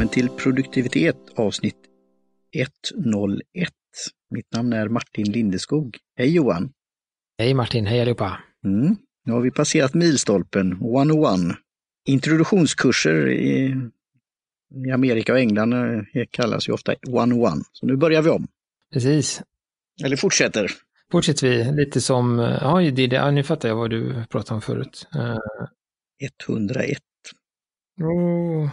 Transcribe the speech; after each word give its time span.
välkommen 0.00 0.14
till 0.14 0.44
produktivitet 0.44 1.16
avsnitt 1.36 1.76
101. 2.52 3.70
Mitt 4.30 4.52
namn 4.52 4.72
är 4.72 4.88
Martin 4.88 5.32
Lindeskog. 5.32 5.98
Hej 6.16 6.34
Johan! 6.34 6.72
Hej 7.38 7.54
Martin, 7.54 7.86
hej 7.86 8.00
allihopa! 8.00 8.38
Mm. 8.64 8.96
Nu 9.24 9.32
har 9.32 9.40
vi 9.40 9.50
passerat 9.50 9.94
milstolpen 9.94 10.72
101. 10.72 11.56
Introduktionskurser 12.08 13.28
i, 13.28 13.76
i 14.86 14.90
Amerika 14.90 15.32
och 15.32 15.38
England 15.38 15.72
eh, 15.72 16.26
kallas 16.30 16.68
ju 16.68 16.72
ofta 16.72 16.94
101. 17.08 17.52
Så 17.72 17.86
nu 17.86 17.96
börjar 17.96 18.22
vi 18.22 18.30
om. 18.30 18.46
Precis. 18.92 19.42
Eller 20.04 20.16
fortsätter. 20.16 20.70
Fortsätter 21.12 21.48
vi 21.48 21.72
lite 21.72 22.00
som, 22.00 22.38
ja, 22.38 22.80
det, 22.80 23.06
det, 23.06 23.30
nu 23.30 23.42
fattar 23.42 23.68
jag 23.68 23.76
vad 23.76 23.90
du 23.90 24.24
pratade 24.30 24.54
om 24.54 24.62
förut. 24.62 25.08
Uh, 25.16 25.36
101. 26.48 26.98
Oh, 28.00 28.70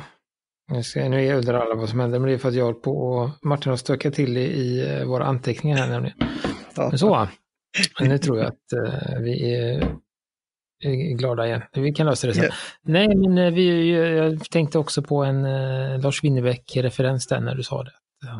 jag 0.67 0.85
ska, 0.85 1.09
nu 1.09 1.33
undrar 1.33 1.59
alla 1.59 1.75
vad 1.75 1.89
som 1.89 1.99
händer, 1.99 2.19
men 2.19 2.27
det 2.27 2.33
är 2.33 2.37
för 2.37 2.49
att 2.49 2.55
jag 2.55 2.65
håller 2.65 2.79
på 2.79 2.97
och 2.97 3.29
Martin 3.45 3.69
har 3.69 3.77
stökat 3.77 4.13
till 4.13 4.37
i, 4.37 4.41
i 4.41 4.99
eh, 4.99 5.05
våra 5.05 5.25
anteckningar 5.25 5.77
här 5.77 5.89
nämligen. 5.89 6.17
Ja. 6.75 6.89
Men 6.89 6.99
så, 6.99 7.27
nu 7.99 8.17
tror 8.17 8.37
jag 8.37 8.47
att 8.47 8.73
uh, 8.75 9.19
vi 9.19 9.55
är, 9.55 9.97
är, 10.83 11.17
glada 11.17 11.47
igen. 11.47 11.61
Vi 11.73 11.93
kan 11.93 12.05
lösa 12.05 12.27
det 12.27 12.33
sen. 12.33 12.43
Yeah. 12.43 12.55
Nej, 12.81 13.15
men 13.15 13.37
uh, 13.37 13.53
vi, 13.53 13.91
jag 14.17 14.49
tänkte 14.49 14.79
också 14.79 15.01
på 15.01 15.23
en 15.23 15.45
uh, 15.45 15.99
Lars 15.99 16.23
Winnerbäck-referens 16.23 17.27
där 17.27 17.39
när 17.39 17.55
du 17.55 17.63
sa 17.63 17.83
det. 17.83 17.93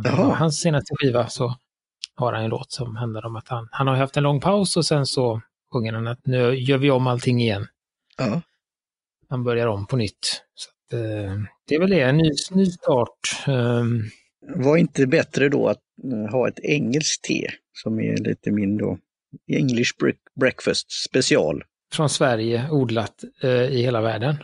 Uh, 0.09 0.31
hans 0.33 0.59
senaste 0.59 0.95
skiva 0.99 1.27
så 1.27 1.55
har 2.15 2.33
han 2.33 2.43
en 2.43 2.49
låt 2.49 2.71
som 2.71 2.95
handlar 2.95 3.25
om 3.25 3.35
att 3.35 3.47
han, 3.47 3.67
han 3.71 3.87
har 3.87 3.95
haft 3.95 4.17
en 4.17 4.23
lång 4.23 4.39
paus 4.39 4.77
och 4.77 4.85
sen 4.85 5.05
så 5.05 5.41
sjunger 5.73 5.93
han 5.93 6.07
att 6.07 6.25
nu 6.25 6.55
gör 6.55 6.77
vi 6.77 6.91
om 6.91 7.07
allting 7.07 7.41
igen. 7.41 7.67
Ja. 8.17 8.41
Han 9.29 9.43
börjar 9.43 9.67
om 9.67 9.87
på 9.87 9.95
nytt. 9.95 10.43
Så 10.55 10.69
att, 10.69 11.01
eh, 11.01 11.33
det 11.67 11.75
är 11.75 11.79
väl 11.79 11.89
det, 11.89 12.01
en 12.01 12.17
ny, 12.17 12.31
ny 12.51 12.65
start. 12.65 13.47
Um, 13.47 14.03
Var 14.55 14.77
inte 14.77 15.07
bättre 15.07 15.49
då 15.49 15.67
att 15.67 15.81
uh, 16.05 16.31
ha 16.31 16.47
ett 16.47 16.59
engelskt 16.59 17.23
te 17.23 17.51
som 17.73 17.99
är 17.99 18.17
lite 18.17 18.51
min 18.51 18.77
då 18.77 18.97
English 19.51 19.91
breakfast 20.39 20.91
special? 20.91 21.63
Från 21.93 22.09
Sverige, 22.09 22.69
odlat 22.71 23.23
uh, 23.43 23.49
i 23.49 23.81
hela 23.81 24.01
världen. 24.01 24.35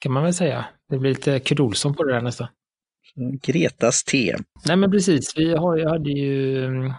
Kan 0.00 0.12
man 0.12 0.22
väl 0.22 0.34
säga. 0.34 0.64
Det 0.90 0.98
blir 0.98 1.10
lite 1.10 1.40
Kurt 1.40 1.58
på 1.96 2.04
det 2.04 2.12
där 2.12 2.20
nästan. 2.20 2.48
Gretas 3.42 4.04
te. 4.04 4.36
Nej 4.66 4.76
men 4.76 4.90
precis, 4.90 5.32
vi 5.36 5.54
har, 5.54 5.76
jag 5.78 5.90
hade 5.90 6.10
ju 6.10 6.64
um, 6.64 6.92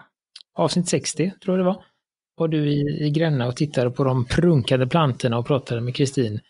avsnitt 0.54 0.88
60, 0.88 1.32
tror 1.44 1.58
jag 1.58 1.66
det 1.66 1.70
var. 1.70 1.84
Var 2.36 2.48
du 2.48 2.68
i, 2.68 3.06
i 3.06 3.10
Gränna 3.10 3.46
och 3.46 3.56
tittade 3.56 3.90
på 3.90 4.04
de 4.04 4.24
prunkade 4.24 4.86
plantorna 4.86 5.38
och 5.38 5.46
pratade 5.46 5.80
med 5.80 5.94
Kristin. 5.94 6.40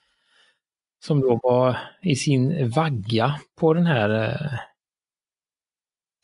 Som 1.04 1.20
då 1.20 1.40
var 1.42 1.78
i 2.02 2.16
sin 2.16 2.70
vagga 2.70 3.40
på 3.60 3.74
den 3.74 3.86
här 3.86 4.10
eh, 4.10 4.58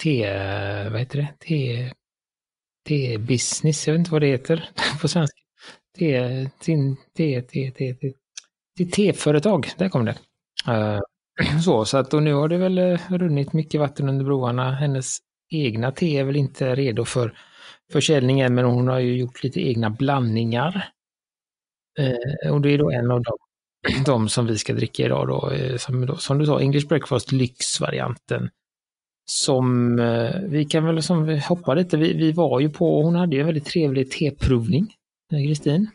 T... 0.02 0.26
vad 0.90 1.00
heter 1.00 1.18
det, 1.18 1.92
T-business, 2.88 3.86
jag 3.86 3.94
vet 3.94 3.98
inte 3.98 4.10
vad 4.10 4.22
det 4.22 4.26
heter 4.26 4.70
på 5.00 5.08
svenska. 5.08 5.40
T... 5.98 6.50
T-företag, 8.94 9.68
där 9.78 9.88
kom 9.88 10.04
det. 10.04 10.16
Eh, 10.68 11.00
så, 11.64 11.84
så 11.84 11.98
att 11.98 12.14
och 12.14 12.22
nu 12.22 12.34
har 12.34 12.48
det 12.48 12.58
väl 12.58 12.78
eh, 12.78 13.00
runnit 13.08 13.52
mycket 13.52 13.80
vatten 13.80 14.08
under 14.08 14.24
broarna. 14.24 14.70
Hennes 14.70 15.18
egna 15.50 15.92
te 15.92 16.18
är 16.18 16.24
väl 16.24 16.36
inte 16.36 16.74
redo 16.74 17.04
för 17.04 17.38
försäljning 17.92 18.40
än, 18.40 18.54
men 18.54 18.64
hon 18.64 18.88
har 18.88 18.98
ju 18.98 19.16
gjort 19.16 19.42
lite 19.42 19.60
egna 19.60 19.90
blandningar. 19.90 20.88
Eh, 21.98 22.52
och 22.52 22.60
det 22.60 22.70
är 22.70 22.78
då 22.78 22.90
en 22.90 23.10
av 23.10 23.22
dem, 23.22 23.38
de 24.06 24.28
som 24.28 24.46
vi 24.46 24.58
ska 24.58 24.72
dricka 24.72 25.04
idag 25.04 25.28
då, 25.28 25.50
eh, 25.50 25.76
som, 25.76 26.06
då, 26.06 26.16
som 26.16 26.38
du 26.38 26.46
sa, 26.46 26.60
English 26.60 26.88
Breakfast 26.88 27.32
Lyx-varianten. 27.32 28.50
Som 29.24 29.98
eh, 29.98 30.40
vi 30.48 30.64
kan 30.64 30.84
väl 30.84 31.02
som 31.02 31.24
vi 31.24 31.38
hoppa 31.38 31.74
lite, 31.74 31.96
vi, 31.96 32.12
vi 32.12 32.32
var 32.32 32.60
ju 32.60 32.70
på, 32.70 33.02
hon 33.02 33.14
hade 33.14 33.36
ju 33.36 33.40
en 33.40 33.46
väldigt 33.46 33.66
trevlig 33.66 34.10
teprovning, 34.10 34.94
eh, 35.32 35.46
Kristin. 35.46 35.90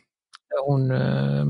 Hon, 0.66 0.88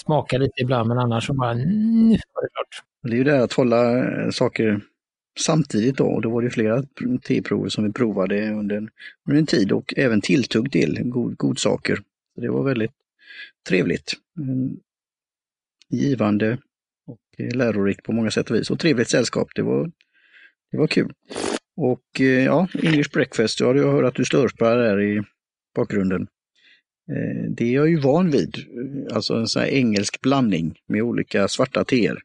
smaka 0.00 0.38
lite 0.38 0.62
ibland, 0.62 0.88
men 0.88 0.98
annars 0.98 1.26
så 1.26 1.32
bara, 1.32 1.50
mm, 1.50 2.08
nu 2.08 2.18
var 2.32 2.42
det 2.42 2.48
klart. 2.48 2.82
Det 3.02 3.12
är 3.12 3.16
ju 3.16 3.24
det 3.24 3.42
att 3.42 3.52
hålla 3.52 3.98
eh, 3.98 4.30
saker 4.30 4.80
samtidigt 5.38 5.96
då, 5.96 6.04
och 6.04 6.22
då 6.22 6.30
var 6.30 6.42
det 6.42 6.50
flera 6.50 6.82
teprover 7.22 7.68
som 7.68 7.84
vi 7.84 7.92
provade 7.92 8.50
under 8.50 8.76
en, 8.76 8.90
under 9.28 9.40
en 9.40 9.46
tid 9.46 9.72
och 9.72 9.94
även 9.96 10.20
tilltugg 10.20 10.72
till 10.72 11.00
god, 11.04 11.36
godsaker. 11.36 11.96
Så 12.34 12.40
det 12.40 12.50
var 12.50 12.62
väldigt 12.62 12.92
trevligt 13.68 14.12
mm. 14.38 14.76
givande 15.88 16.58
och 17.06 17.20
eh, 17.38 17.56
lärorikt 17.56 18.02
på 18.02 18.12
många 18.12 18.30
sätt 18.30 18.50
och 18.50 18.56
vis. 18.56 18.70
Och 18.70 18.78
trevligt 18.78 19.08
sällskap, 19.08 19.48
det 19.54 19.62
var, 19.62 19.90
det 20.70 20.78
var 20.78 20.86
kul. 20.86 21.12
Och 21.76 22.20
eh, 22.20 22.44
ja, 22.44 22.68
English 22.82 23.10
breakfast, 23.12 23.60
ja, 23.60 23.74
jag 23.74 23.92
hör 23.92 24.02
att 24.02 24.14
du 24.14 24.24
slurpar 24.24 24.76
där 24.76 25.02
i 25.02 25.22
bakgrunden. 25.74 26.26
Eh, 27.10 27.50
det 27.50 27.64
är 27.64 27.72
jag 27.74 27.88
ju 27.88 27.96
van 27.96 28.30
vid, 28.30 28.56
alltså 29.12 29.34
en 29.34 29.46
sån 29.48 29.62
här 29.62 29.68
engelsk 29.68 30.20
blandning 30.20 30.78
med 30.86 31.02
olika 31.02 31.48
svarta 31.48 31.84
teer. 31.84 32.18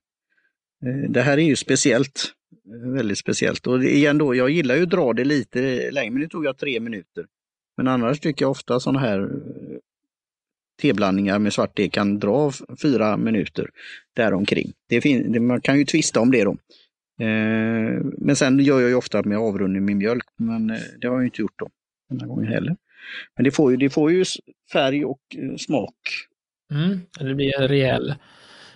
Eh, 0.86 1.10
det 1.12 1.22
här 1.22 1.38
är 1.38 1.42
ju 1.42 1.56
speciellt, 1.56 2.32
väldigt 2.96 3.18
speciellt. 3.18 3.68
Och 3.68 3.84
igen 3.84 4.18
då, 4.18 4.36
jag 4.36 4.50
gillar 4.50 4.76
ju 4.76 4.84
att 4.84 4.90
dra 4.90 5.14
det 5.14 5.24
lite 5.26 5.92
längre, 5.92 6.12
men 6.12 6.22
nu 6.22 6.28
tog 6.28 6.46
jag 6.46 6.58
tre 6.58 6.80
minuter. 6.80 7.26
Men 7.78 7.88
annars 7.88 8.20
tycker 8.20 8.46
jag 8.46 8.52
ofta 8.52 8.80
sådana 8.80 9.00
här 9.00 9.20
eh, 9.20 9.28
teblandningar 10.82 11.40
med 11.40 11.54
svart 11.54 11.78
te 11.78 11.90
kan 11.90 12.20
dra 12.20 12.52
fyra 12.82 13.18
minuter 13.18 13.70
däromkring. 14.16 14.74
Det 14.90 15.02
fin- 15.02 15.48
man 15.48 15.62
kan 15.62 15.78
ju 15.78 15.86
tvista 15.86 16.20
om 16.20 16.32
det 16.32 16.44
då. 16.44 16.52
Eh, 17.26 18.02
men 18.18 18.36
sen 18.36 18.60
gör 18.60 18.80
jag 18.80 18.90
ju 18.90 18.96
ofta 18.96 19.24
med 19.24 19.38
avrundning 19.38 19.86
med 19.86 19.96
mjölk, 19.96 20.26
men 20.38 20.68
det 21.02 21.08
har 21.08 21.16
jag 21.16 21.26
inte 21.26 21.42
gjort 21.42 21.60
då 21.60 21.70
den 22.10 22.20
här 22.20 22.28
gången 22.28 22.48
heller. 22.48 22.76
Men 23.36 23.44
det 23.44 23.52
får 23.52 23.72
ju, 23.72 23.78
det 23.78 23.90
får 23.90 24.12
ju 24.12 24.26
färg 24.74 25.06
och 25.06 25.20
eh, 25.38 25.56
smak. 25.58 25.96
Mm, 26.72 27.02
det 27.20 27.36
blir 27.36 27.62
en 27.62 27.68
rejäl, 27.68 28.16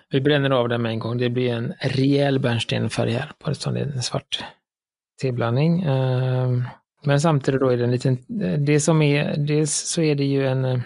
vi 0.09 0.21
bränner 0.21 0.49
av 0.49 0.69
den 0.69 0.81
med 0.81 0.91
en 0.91 0.99
gång, 0.99 1.17
det 1.17 1.29
blir 1.29 1.53
en 1.53 1.73
rejäl 1.79 2.39
bärnstenfärg 2.39 3.11
här 3.11 3.31
på 3.39 3.49
det 3.49 3.55
som 3.55 3.75
är 3.75 3.81
en 3.81 4.03
svart 4.03 4.43
teblandning. 5.21 5.81
Ehm, 5.81 6.63
men 7.03 7.21
samtidigt 7.21 7.61
då 7.61 7.69
är 7.69 7.77
det 7.77 7.83
en 7.83 7.91
liten, 7.91 8.17
det 8.65 8.79
som 8.79 9.01
är, 9.01 9.37
dels 9.37 9.73
så 9.73 10.01
är 10.01 10.15
det 10.15 10.25
ju 10.25 10.47
en 10.47 10.65
eh, 10.65 10.81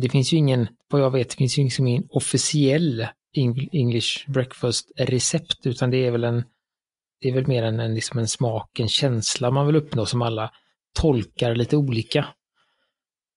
det 0.00 0.08
finns 0.08 0.32
ju 0.32 0.36
ingen, 0.36 0.68
vad 0.88 1.00
jag 1.00 1.10
vet, 1.10 1.30
det 1.30 1.36
finns 1.36 1.58
ju 1.58 1.62
ingen 1.62 2.06
officiell 2.10 3.06
English 3.72 4.30
breakfast-recept, 4.30 5.66
utan 5.66 5.90
det 5.90 6.06
är 6.06 6.10
väl 6.10 6.24
en, 6.24 6.44
det 7.20 7.28
är 7.28 7.32
väl 7.32 7.46
mer 7.46 7.62
en, 7.62 7.80
en, 7.80 7.94
liksom 7.94 8.18
en 8.18 8.28
smak, 8.28 8.80
en 8.80 8.88
känsla 8.88 9.50
man 9.50 9.66
vill 9.66 9.76
uppnå 9.76 10.06
som 10.06 10.22
alla 10.22 10.52
tolkar 10.92 11.54
lite 11.54 11.76
olika. 11.76 12.26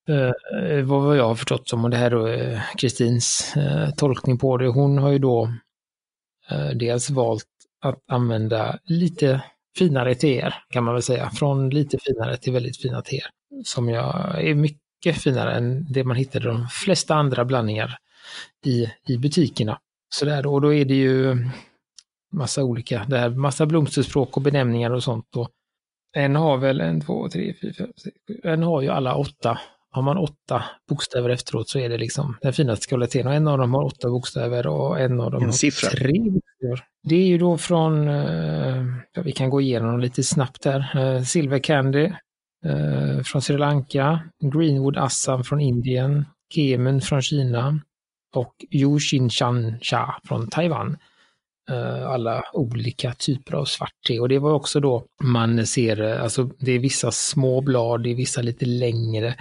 Uh, 0.09 0.83
vad 0.83 1.17
jag 1.17 1.27
har 1.27 1.35
förstått 1.35 1.69
som, 1.69 1.83
och 1.83 1.89
det 1.89 1.97
här 1.97 2.11
då 2.11 2.27
eh, 2.27 2.61
Kristins 2.77 3.53
uh, 3.57 3.89
tolkning 3.89 4.37
på 4.37 4.57
det, 4.57 4.67
hon 4.67 4.97
har 4.97 5.11
ju 5.11 5.19
då 5.19 5.45
uh, 6.51 6.69
dels 6.75 7.09
valt 7.09 7.45
att 7.81 8.03
använda 8.07 8.79
lite 8.83 9.41
finare 9.77 10.15
teer, 10.15 10.55
kan 10.69 10.83
man 10.83 10.93
väl 10.93 11.03
säga, 11.03 11.29
från 11.29 11.69
lite 11.69 11.97
finare 11.97 12.37
till 12.37 12.53
väldigt 12.53 12.77
fina 12.77 13.01
teer. 13.01 13.25
Som 13.63 13.89
jag 13.89 14.43
är 14.47 14.55
mycket 14.55 15.17
finare 15.17 15.53
än 15.55 15.85
det 15.93 16.03
man 16.03 16.17
hittade 16.17 16.45
i 16.45 16.51
de 16.51 16.67
flesta 16.67 17.15
andra 17.15 17.45
blandningar 17.45 17.97
i, 18.65 18.87
i 19.07 19.17
butikerna. 19.17 19.79
Så 20.09 20.25
där, 20.25 20.47
och 20.47 20.61
då 20.61 20.73
är 20.73 20.85
det 20.85 20.95
ju 20.95 21.37
massa 22.31 22.63
olika, 22.63 23.05
det 23.07 23.17
här, 23.17 23.29
massa 23.29 23.65
blomsterspråk 23.65 24.37
och 24.37 24.43
benämningar 24.43 24.91
och 24.91 25.03
sånt. 25.03 25.35
Och 25.35 25.49
en 26.15 26.35
har 26.35 26.57
väl 26.57 26.81
en, 26.81 27.01
två, 27.01 27.29
tre, 27.29 27.53
fyra, 27.61 27.73
fem, 27.77 27.87
sex, 28.03 28.15
sju, 28.27 28.39
en 28.43 28.63
har 28.63 28.81
ju 28.81 28.89
alla 28.89 29.15
åtta 29.15 29.59
har 29.95 30.01
man 30.01 30.17
åtta 30.17 30.63
bokstäver 30.89 31.29
efteråt 31.29 31.69
så 31.69 31.79
är 31.79 31.89
det 31.89 31.97
liksom 31.97 32.37
den 32.41 32.53
finaste 32.53 32.87
kvaliteten. 32.87 33.27
Och 33.27 33.33
en 33.33 33.47
av 33.47 33.57
dem 33.57 33.73
har 33.73 33.83
åtta 33.83 34.09
bokstäver 34.09 34.67
och 34.67 34.99
en 34.99 35.21
av 35.21 35.31
dem 35.31 35.41
En 35.41 35.45
har 35.45 35.53
siffra. 35.53 35.89
tre 35.89 36.19
bokstäver. 36.19 36.83
Det 37.03 37.15
är 37.15 37.27
ju 37.27 37.37
då 37.37 37.57
från, 37.57 38.07
eh, 38.07 38.85
ja, 39.13 39.21
vi 39.21 39.31
kan 39.31 39.49
gå 39.49 39.61
igenom 39.61 39.91
dem 39.91 39.99
lite 39.99 40.23
snabbt 40.23 40.61
där. 40.61 40.91
Eh, 40.95 41.21
Silver 41.21 41.59
Candy 41.59 42.05
eh, 42.65 43.23
från 43.23 43.41
Sri 43.41 43.57
Lanka, 43.57 44.19
Greenwood 44.53 44.97
Assam 44.97 45.43
från 45.43 45.61
Indien, 45.61 46.25
Kemun 46.53 47.01
från 47.01 47.21
Kina 47.21 47.79
och 48.35 48.53
Yushinshan 48.71 49.79
Cha 49.81 50.19
från 50.27 50.49
Taiwan. 50.49 50.97
Eh, 51.69 52.07
alla 52.07 52.43
olika 52.53 53.13
typer 53.13 53.53
av 53.53 53.65
svart 53.65 53.93
te. 54.07 54.19
Och 54.19 54.29
det 54.29 54.39
var 54.39 54.53
också 54.53 54.79
då 54.79 55.05
man 55.23 55.67
ser, 55.67 56.01
eh, 56.01 56.23
alltså 56.23 56.49
det 56.59 56.71
är 56.71 56.79
vissa 56.79 57.11
små 57.11 57.61
blad, 57.61 58.03
det 58.03 58.09
är 58.09 58.15
vissa 58.15 58.41
lite 58.41 58.65
längre 58.65 59.35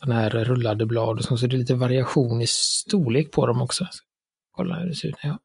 sådana 0.00 0.20
här 0.20 0.30
rullade 0.30 0.86
blad 0.86 1.18
och 1.18 1.24
så, 1.24 1.36
så 1.36 1.46
det 1.46 1.56
är 1.56 1.58
lite 1.58 1.74
variation 1.74 2.42
i 2.42 2.46
storlek 2.46 3.30
på 3.30 3.46
dem 3.46 3.62
också. 3.62 3.84
Så, 3.90 4.04
kolla 4.50 4.74
hur 4.74 4.88
det 4.88 4.94
ser 4.94 5.08
ut 5.08 5.14
när 5.22 5.30
jag 5.30 5.38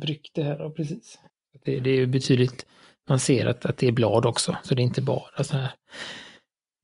bryggt 0.00 0.34
det 0.34 0.42
här 0.42 0.60
och 0.60 0.76
precis. 0.76 1.18
Det, 1.64 1.80
det 1.80 1.90
är 1.90 1.96
ju 1.96 2.06
betydligt, 2.06 2.66
man 3.08 3.18
ser 3.18 3.46
att, 3.46 3.66
att 3.66 3.76
det 3.76 3.88
är 3.88 3.92
blad 3.92 4.26
också, 4.26 4.56
så 4.62 4.74
det 4.74 4.82
är 4.82 4.84
inte 4.84 5.02
bara 5.02 5.44
så 5.44 5.56
här 5.56 5.70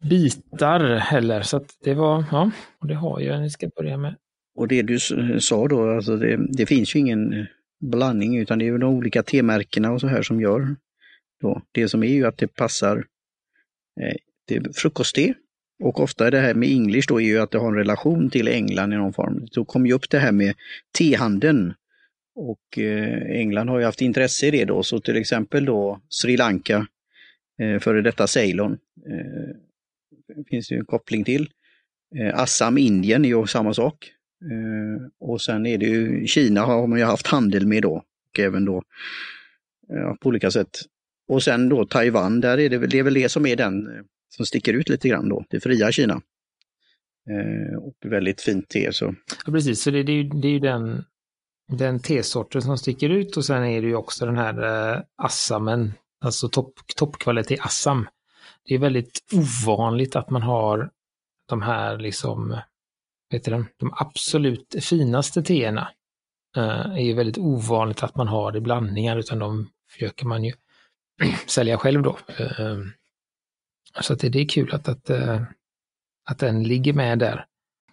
bitar 0.02 0.80
heller. 0.96 1.42
Så 1.42 1.56
att 1.56 1.76
det 1.84 1.94
var, 1.94 2.24
ja, 2.30 2.50
och 2.80 2.88
det 2.88 2.94
har 2.94 3.20
jag, 3.20 3.40
ni 3.40 3.50
ska 3.50 3.68
börja 3.76 3.96
med. 3.96 4.16
Och 4.58 4.68
det 4.68 4.82
du 4.82 4.98
sa 5.40 5.68
då, 5.68 5.90
alltså 5.90 6.16
det, 6.16 6.46
det 6.48 6.66
finns 6.66 6.94
ju 6.96 7.00
ingen 7.00 7.32
eh, 7.32 7.46
blandning 7.80 8.38
utan 8.38 8.58
det 8.58 8.68
är 8.68 8.78
de 8.78 8.94
olika 8.94 9.22
T-märkena 9.22 9.92
och 9.92 10.00
så 10.00 10.06
här 10.06 10.22
som 10.22 10.40
gör 10.40 10.76
då. 11.40 11.62
Det 11.72 11.88
som 11.88 12.02
är 12.02 12.08
ju 12.08 12.26
att 12.26 12.38
det 12.38 12.48
passar 12.48 12.96
eh, 14.00 14.16
det 14.48 14.76
frukostte 14.76 15.34
och 15.82 16.00
ofta 16.00 16.26
är 16.26 16.30
det 16.30 16.40
här 16.40 16.54
med 16.54 16.68
English 16.68 17.08
då 17.08 17.20
är 17.20 17.24
ju 17.24 17.38
att 17.38 17.50
det 17.50 17.58
har 17.58 17.68
en 17.68 17.78
relation 17.78 18.30
till 18.30 18.48
England 18.48 18.92
i 18.92 18.96
någon 18.96 19.12
form. 19.12 19.46
Då 19.52 19.64
kom 19.64 19.86
ju 19.86 19.92
upp 19.92 20.10
det 20.10 20.18
här 20.18 20.32
med 20.32 20.54
tehandeln 20.98 21.74
och 22.34 22.78
eh, 22.78 23.38
England 23.40 23.68
har 23.68 23.78
ju 23.78 23.84
haft 23.84 24.00
intresse 24.00 24.46
i 24.46 24.50
det 24.50 24.64
då, 24.64 24.82
så 24.82 25.00
till 25.00 25.16
exempel 25.16 25.64
då 25.64 26.00
Sri 26.08 26.36
Lanka, 26.36 26.86
eh, 27.60 27.78
före 27.78 28.02
detta 28.02 28.26
Ceylon, 28.26 28.78
eh, 29.06 30.44
finns 30.50 30.68
det 30.68 30.74
ju 30.74 30.78
en 30.78 30.86
koppling 30.86 31.24
till. 31.24 31.50
Eh, 32.16 32.38
Assam, 32.38 32.78
Indien 32.78 33.24
är 33.24 33.28
ju 33.28 33.46
samma 33.46 33.74
sak. 33.74 34.13
Eh, 34.50 35.06
och 35.20 35.40
sen 35.40 35.66
är 35.66 35.78
det 35.78 35.86
ju 35.86 36.26
Kina 36.26 36.60
har 36.60 36.86
man 36.86 36.98
ju 36.98 37.04
haft 37.04 37.26
handel 37.26 37.66
med 37.66 37.82
då 37.82 38.02
och 38.32 38.38
även 38.38 38.64
då 38.64 38.82
ja, 39.88 40.16
på 40.20 40.28
olika 40.28 40.50
sätt. 40.50 40.78
Och 41.28 41.42
sen 41.42 41.68
då 41.68 41.86
Taiwan, 41.86 42.40
där 42.40 42.58
är 42.58 42.68
det, 42.70 42.78
väl- 42.78 42.90
det 42.90 42.98
är 42.98 43.02
väl 43.02 43.14
det 43.14 43.28
som 43.28 43.46
är 43.46 43.56
den 43.56 43.86
eh, 43.86 44.02
som 44.36 44.46
sticker 44.46 44.72
ut 44.74 44.88
lite 44.88 45.08
grann 45.08 45.28
då, 45.28 45.44
det 45.50 45.60
fria 45.60 45.92
Kina. 45.92 46.20
Eh, 47.30 47.78
och 47.78 47.94
väldigt 48.04 48.40
fint 48.40 48.68
te 48.68 48.92
så. 48.92 49.14
Ja, 49.46 49.52
precis, 49.52 49.82
så 49.82 49.90
det, 49.90 50.02
det, 50.02 50.12
är 50.12 50.16
ju, 50.16 50.28
det 50.28 50.48
är 50.48 50.52
ju 50.52 50.58
den, 50.58 51.04
den 51.78 52.00
tesorten 52.00 52.62
som 52.62 52.78
sticker 52.78 53.08
ut 53.10 53.36
och 53.36 53.44
sen 53.44 53.64
är 53.64 53.82
det 53.82 53.88
ju 53.88 53.94
också 53.94 54.26
den 54.26 54.36
här 54.36 54.92
eh, 54.94 55.00
Assamen, 55.16 55.92
alltså 56.20 56.48
topp, 56.48 56.72
toppkvalitet 56.96 57.60
Assam. 57.60 58.06
Det 58.68 58.74
är 58.74 58.78
väldigt 58.78 59.18
ovanligt 59.32 60.16
att 60.16 60.30
man 60.30 60.42
har 60.42 60.90
de 61.48 61.62
här 61.62 61.98
liksom, 61.98 62.58
heter 63.34 63.50
den, 63.50 63.66
de, 63.76 63.94
absolut 63.96 64.74
finaste 64.80 65.42
teerna. 65.42 65.90
Eh, 66.56 66.92
är 66.92 67.02
ju 67.02 67.14
väldigt 67.14 67.38
ovanligt 67.38 68.02
att 68.02 68.16
man 68.16 68.28
har 68.28 68.56
i 68.56 68.60
blandningar 68.60 69.16
utan 69.16 69.38
de 69.38 69.68
försöker 69.92 70.26
man 70.26 70.44
ju 70.44 70.52
sälja 71.46 71.78
själv 71.78 72.02
då. 72.02 72.18
Ehm, 72.38 72.92
så 74.00 74.12
att 74.12 74.18
det, 74.18 74.40
är 74.40 74.48
kul 74.48 74.74
att, 74.74 74.88
att, 74.88 75.10
eh, 75.10 75.42
att 76.24 76.38
den 76.38 76.62
ligger 76.62 76.92
med 76.92 77.18
där. 77.18 77.46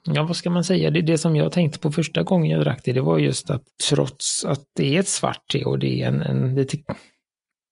Ja, 0.03 0.23
vad 0.23 0.35
ska 0.35 0.49
man 0.49 0.63
säga? 0.63 0.91
Det, 0.91 1.01
det 1.01 1.17
som 1.17 1.35
jag 1.35 1.51
tänkte 1.51 1.79
på 1.79 1.91
första 1.91 2.23
gången 2.23 2.51
jag 2.51 2.61
drack 2.61 2.81
det, 2.83 2.93
det 2.93 3.01
var 3.01 3.17
just 3.17 3.49
att 3.49 3.63
trots 3.89 4.45
att 4.45 4.63
det 4.75 4.95
är 4.95 4.99
ett 4.99 5.07
svart 5.07 5.47
te 5.51 5.65
och 5.65 5.79
det 5.79 6.01
är 6.01 6.07
en, 6.07 6.21
en 6.21 6.55
lite, 6.55 6.77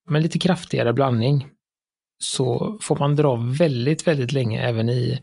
men 0.10 0.22
lite 0.22 0.40
kraftigare 0.40 0.94
blandning, 0.94 1.48
så 2.24 2.78
får 2.82 2.96
man 2.96 3.16
dra 3.16 3.36
väldigt, 3.36 4.08
väldigt 4.08 4.32
länge 4.32 4.62
även 4.62 4.90
i, 4.90 5.20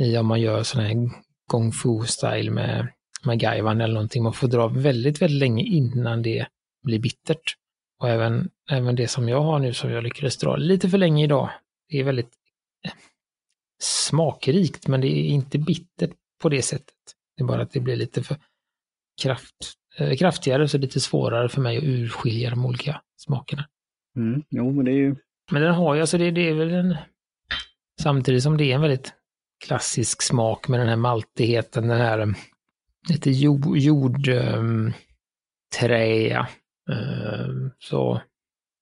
i 0.00 0.18
om 0.18 0.26
man 0.26 0.40
gör 0.40 0.62
sådana 0.62 0.88
här 0.88 1.10
gong 1.48 1.72
fu-style 1.72 2.50
med, 2.50 2.88
gaiwan 3.40 3.80
eller 3.80 3.94
någonting. 3.94 4.22
Man 4.22 4.32
får 4.32 4.48
dra 4.48 4.68
väldigt, 4.68 5.22
väldigt 5.22 5.38
länge 5.38 5.64
innan 5.64 6.22
det 6.22 6.46
blir 6.84 6.98
bittert. 6.98 7.54
Och 8.00 8.08
även, 8.08 8.50
även 8.70 8.96
det 8.96 9.08
som 9.08 9.28
jag 9.28 9.40
har 9.40 9.58
nu 9.58 9.74
som 9.74 9.90
jag 9.90 10.04
lyckades 10.04 10.36
dra 10.36 10.56
lite 10.56 10.88
för 10.88 10.98
länge 10.98 11.24
idag, 11.24 11.50
det 11.88 11.98
är 11.98 12.04
väldigt 12.04 12.32
eh, 12.84 12.92
smakrikt, 13.82 14.88
men 14.88 15.00
det 15.00 15.08
är 15.08 15.24
inte 15.24 15.58
bittert 15.58 16.10
på 16.42 16.48
det 16.48 16.62
sättet. 16.62 16.94
Det 17.36 17.42
är 17.42 17.46
bara 17.46 17.62
att 17.62 17.72
det 17.72 17.80
blir 17.80 17.96
lite 17.96 18.22
för 18.22 18.36
kraft, 19.22 19.74
eh, 19.96 20.16
kraftigare, 20.16 20.68
så 20.68 20.78
lite 20.78 21.00
svårare 21.00 21.48
för 21.48 21.60
mig 21.60 21.76
att 21.78 21.84
urskilja 21.84 22.50
de 22.50 22.66
olika 22.66 23.02
smakerna. 23.16 23.68
Mm, 24.16 24.42
jo, 24.50 24.72
men 24.72 24.84
det 24.84 24.90
är 24.90 24.94
ju 24.94 25.16
Men 25.50 25.62
den 25.62 25.74
har 25.74 25.94
ju, 25.94 26.00
alltså 26.00 26.18
det, 26.18 26.30
det 26.30 26.48
är 26.48 26.54
väl 26.54 26.70
en, 26.70 26.96
samtidigt 28.00 28.42
som 28.42 28.56
det 28.56 28.64
är 28.64 28.74
en 28.74 28.80
väldigt 28.80 29.12
klassisk 29.66 30.22
smak 30.22 30.68
med 30.68 30.80
den 30.80 30.88
här 30.88 30.96
maltigheten, 30.96 31.88
den 31.88 32.00
här 32.00 32.18
um, 32.20 32.34
lite 33.08 33.30
jord, 33.30 33.76
jord 33.76 34.28
um, 34.28 34.92
träa, 35.78 36.48
um, 36.90 37.70
så, 37.78 38.22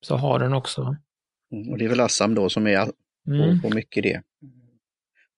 så 0.00 0.17
har 0.17 0.38
den 0.38 0.52
också. 0.52 0.96
Mm, 1.52 1.73
Och 1.73 1.78
det 1.78 1.84
är 1.84 1.88
väl 1.88 2.00
Assam 2.00 2.34
då 2.34 2.49
som 2.49 2.67
är 2.67 2.90
Mm. 3.28 3.61
på, 3.61 3.69
på 3.69 3.75
mycket 3.75 4.02
det. 4.02 4.23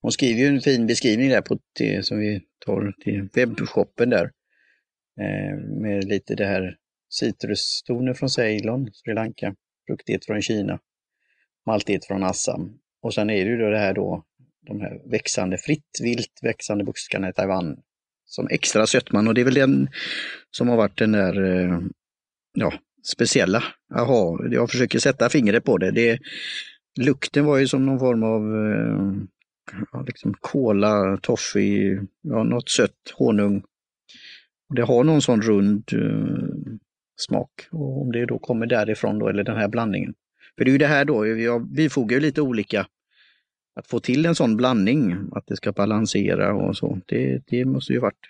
Hon 0.00 0.12
skriver 0.12 0.40
ju 0.40 0.46
en 0.46 0.60
fin 0.60 0.86
beskrivning 0.86 1.28
där 1.28 1.40
på 1.40 1.58
det 1.78 2.06
som 2.06 2.18
vi 2.18 2.40
tar 2.66 2.94
till 3.04 3.28
webbshoppen 3.34 4.10
där. 4.10 4.30
Eh, 5.20 5.56
med 5.82 6.04
lite 6.04 6.34
det 6.34 6.44
här 6.46 6.76
citrustoner 7.08 8.14
från 8.14 8.30
Ceylon, 8.30 8.90
Sri 8.92 9.14
Lanka, 9.14 9.54
fruktighet 9.86 10.24
från 10.24 10.42
Kina, 10.42 10.78
maltighet 11.66 12.04
från 12.04 12.22
Assam. 12.22 12.78
Och 13.02 13.14
sen 13.14 13.30
är 13.30 13.44
det 13.44 13.50
ju 13.50 13.56
då 13.58 13.70
det 13.70 13.78
här 13.78 13.94
då, 13.94 14.24
de 14.68 14.80
här 14.80 15.10
växande, 15.10 15.58
fritt 15.58 15.98
vilt 16.02 16.38
växande 16.42 16.84
buskarna 16.84 17.28
i 17.28 17.32
Taiwan. 17.32 17.76
Som 18.24 18.48
extra 18.50 18.86
sötman 18.86 19.28
och 19.28 19.34
det 19.34 19.40
är 19.40 19.44
väl 19.44 19.54
den 19.54 19.88
som 20.50 20.68
har 20.68 20.76
varit 20.76 20.98
den 20.98 21.12
där 21.12 21.44
eh, 21.44 21.80
ja, 22.54 22.72
speciella. 23.12 23.64
Aha, 23.94 24.38
jag 24.50 24.70
försöker 24.70 24.98
sätta 24.98 25.28
fingret 25.28 25.64
på 25.64 25.78
det. 25.78 25.90
det. 25.90 26.18
Lukten 27.00 27.44
var 27.44 27.58
ju 27.58 27.66
som 27.66 27.86
någon 27.86 27.98
form 27.98 28.22
av 28.22 28.42
eh, 28.42 29.22
ja, 29.92 30.02
liksom 30.06 30.34
kola, 30.40 31.18
toffee, 31.22 32.00
ja, 32.22 32.42
något 32.42 32.68
sött, 32.68 33.14
honung. 33.14 33.62
Det 34.74 34.82
har 34.82 35.04
någon 35.04 35.22
sån 35.22 35.42
rund 35.42 35.92
eh, 35.92 36.76
smak. 37.16 37.50
Och 37.72 38.02
om 38.02 38.12
det 38.12 38.26
då 38.26 38.38
kommer 38.38 38.66
därifrån 38.66 39.18
då, 39.18 39.28
eller 39.28 39.44
den 39.44 39.56
här 39.56 39.68
blandningen. 39.68 40.14
För 40.58 40.64
det 40.64 40.70
är 40.70 40.72
ju 40.72 40.78
det 40.78 40.86
här 40.86 41.04
då, 41.04 41.26
jag 41.26 41.70
bifogar 41.70 42.16
ju 42.16 42.20
lite 42.20 42.40
olika, 42.42 42.86
att 43.78 43.86
få 43.86 44.00
till 44.00 44.26
en 44.26 44.34
sån 44.34 44.56
blandning, 44.56 45.28
att 45.32 45.46
det 45.46 45.56
ska 45.56 45.72
balansera 45.72 46.54
och 46.54 46.76
så. 46.76 47.00
Det, 47.06 47.42
det 47.46 47.64
måste 47.64 47.92
ju 47.92 47.98
varit 47.98 48.26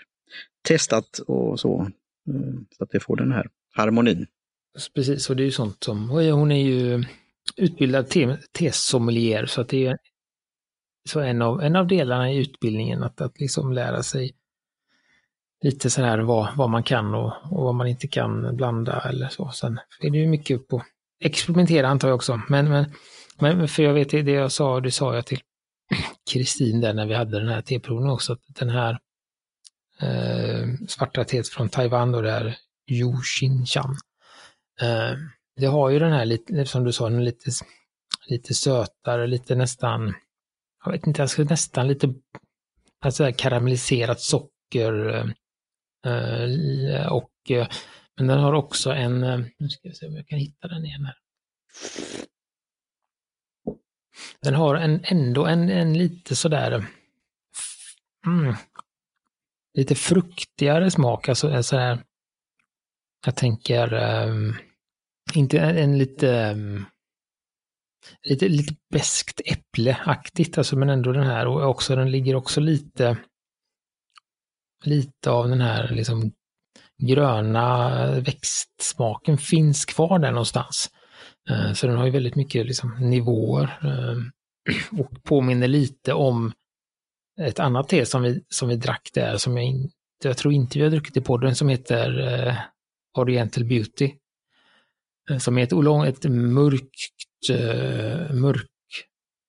testat 0.68 1.18
och 1.18 1.60
så, 1.60 1.80
eh, 2.28 2.54
så 2.76 2.84
att 2.84 2.90
det 2.90 3.00
får 3.00 3.16
den 3.16 3.32
här 3.32 3.48
harmonin. 3.74 4.26
Precis, 4.94 5.30
och 5.30 5.36
det 5.36 5.42
är 5.42 5.44
ju 5.44 5.50
sånt 5.50 5.84
som, 5.84 6.10
hon 6.10 6.52
är 6.52 6.62
ju 6.62 7.04
utbildad 7.56 8.08
te- 8.08 8.36
tesommelier, 8.52 9.46
så 9.46 9.60
att 9.60 9.68
det 9.68 9.86
är 9.86 9.98
så 11.08 11.20
en 11.20 11.42
av, 11.42 11.62
en 11.62 11.76
av 11.76 11.86
delarna 11.86 12.32
i 12.32 12.38
utbildningen, 12.38 13.02
att, 13.02 13.20
att 13.20 13.40
liksom 13.40 13.72
lära 13.72 14.02
sig 14.02 14.34
lite 15.62 15.90
så 15.90 16.02
här 16.02 16.18
vad, 16.18 16.56
vad 16.56 16.70
man 16.70 16.82
kan 16.82 17.14
och, 17.14 17.32
och 17.50 17.64
vad 17.64 17.74
man 17.74 17.86
inte 17.86 18.08
kan 18.08 18.56
blanda 18.56 19.00
eller 19.00 19.28
så. 19.28 19.50
Sen 19.50 19.80
är 20.00 20.10
det 20.10 20.18
ju 20.18 20.26
mycket 20.26 20.68
på 20.68 20.82
experimentera 21.20 21.88
antar 21.88 22.08
jag 22.08 22.16
också, 22.16 22.40
men, 22.48 22.68
men, 22.68 22.84
men 23.40 23.68
för 23.68 23.82
jag 23.82 23.94
vet 23.94 24.10
det 24.10 24.30
jag 24.30 24.52
sa, 24.52 24.80
det 24.80 24.90
sa 24.90 25.14
jag 25.14 25.26
till 25.26 25.40
Kristin 26.30 26.80
där 26.80 26.94
när 26.94 27.06
vi 27.06 27.14
hade 27.14 27.38
den 27.40 27.48
här 27.48 27.62
teprovningen 27.62 28.10
också, 28.10 28.32
att 28.32 28.40
den 28.54 28.70
här 28.70 28.98
eh, 30.00 30.66
svarta 30.88 31.24
teet 31.24 31.48
från 31.48 31.68
Taiwan 31.68 32.14
och 32.14 32.22
det 32.22 32.30
här 32.30 32.56
Yushinchan, 32.90 33.96
eh, 34.80 35.16
det 35.56 35.66
har 35.66 35.90
ju 35.90 35.98
den 35.98 36.12
här 36.12 36.24
lite, 36.24 36.66
som 36.66 36.84
du 36.84 36.92
sa, 36.92 37.08
den 37.08 37.24
lite, 37.24 37.50
lite 38.26 38.54
sötare, 38.54 39.26
lite 39.26 39.54
nästan, 39.54 40.14
jag 40.84 40.92
vet 40.92 41.06
inte, 41.06 41.22
jag 41.22 41.30
skulle 41.30 41.50
nästan 41.50 41.88
lite 41.88 42.14
alltså 43.00 43.24
här 43.24 43.32
karamelliserat 43.32 44.20
socker 44.20 45.08
eh, 45.08 46.12
eh 46.12 47.12
och 47.12 47.50
eh, 47.50 47.68
men 48.16 48.26
den 48.26 48.38
har 48.38 48.52
också 48.52 48.90
en, 48.90 49.22
eh, 49.22 49.40
nu 49.58 49.68
ska 49.68 49.88
vi 49.88 49.94
se 49.94 50.06
om 50.06 50.16
jag 50.16 50.28
kan 50.28 50.38
hitta 50.38 50.68
den 50.68 50.84
igen 50.84 51.04
här. 51.04 51.14
Den 54.40 54.54
har 54.54 54.74
en, 54.74 55.00
ändå 55.04 55.46
en, 55.46 55.70
en 55.70 55.98
lite 55.98 56.36
sådär 56.36 56.86
mm, 58.26 58.54
lite 59.74 59.94
fruktigare 59.94 60.90
smak, 60.90 61.28
alltså 61.28 61.50
eh, 61.50 61.80
en 61.80 61.98
jag 63.26 63.36
tänker, 63.36 63.94
um, 64.28 64.56
inte 65.34 65.58
en, 65.58 65.76
en 65.76 65.98
lite, 65.98 66.50
um, 66.50 66.84
lite, 68.22 68.48
lite 68.48 68.74
beskt 68.90 69.40
äppleaktigt, 69.44 70.58
alltså, 70.58 70.76
men 70.76 70.90
ändå 70.90 71.12
den 71.12 71.26
här 71.26 71.46
och 71.46 71.70
också 71.70 71.96
den 71.96 72.10
ligger 72.10 72.34
också 72.34 72.60
lite 72.60 73.16
lite 74.84 75.30
av 75.30 75.48
den 75.48 75.60
här 75.60 75.88
liksom 75.88 76.32
gröna 77.02 77.90
växtsmaken 78.20 79.38
finns 79.38 79.84
kvar 79.84 80.18
där 80.18 80.30
någonstans. 80.30 80.90
Eh, 81.50 81.72
så 81.72 81.86
den 81.86 81.96
har 81.96 82.04
ju 82.04 82.10
väldigt 82.10 82.36
mycket 82.36 82.66
liksom 82.66 82.96
nivåer 83.00 83.78
ehm, 83.82 84.30
och 85.00 85.22
påminner 85.22 85.68
lite 85.68 86.12
om 86.12 86.52
ett 87.40 87.60
annat 87.60 87.88
te 87.88 88.06
som 88.06 88.22
vi, 88.22 88.44
som 88.48 88.68
vi 88.68 88.76
drack 88.76 89.10
där 89.14 89.36
som 89.36 89.56
jag 89.56 89.66
in, 89.66 89.90
jag 90.24 90.36
tror 90.36 90.54
inte 90.54 90.78
vi 90.78 90.84
har 90.84 90.90
druckit 90.90 91.16
i 91.16 91.20
podden 91.20 91.56
som 91.56 91.68
heter 91.68 92.18
eh, 92.48 92.54
Oriental 93.18 93.64
Beauty. 93.64 94.12
Eh, 95.30 95.38
som 95.38 95.58
är 95.58 95.62
ett, 95.62 95.72
oolong, 95.72 96.06
ett 96.06 96.24
mörkt, 96.24 97.50
eh, 97.50 98.34
mörk 98.34 98.66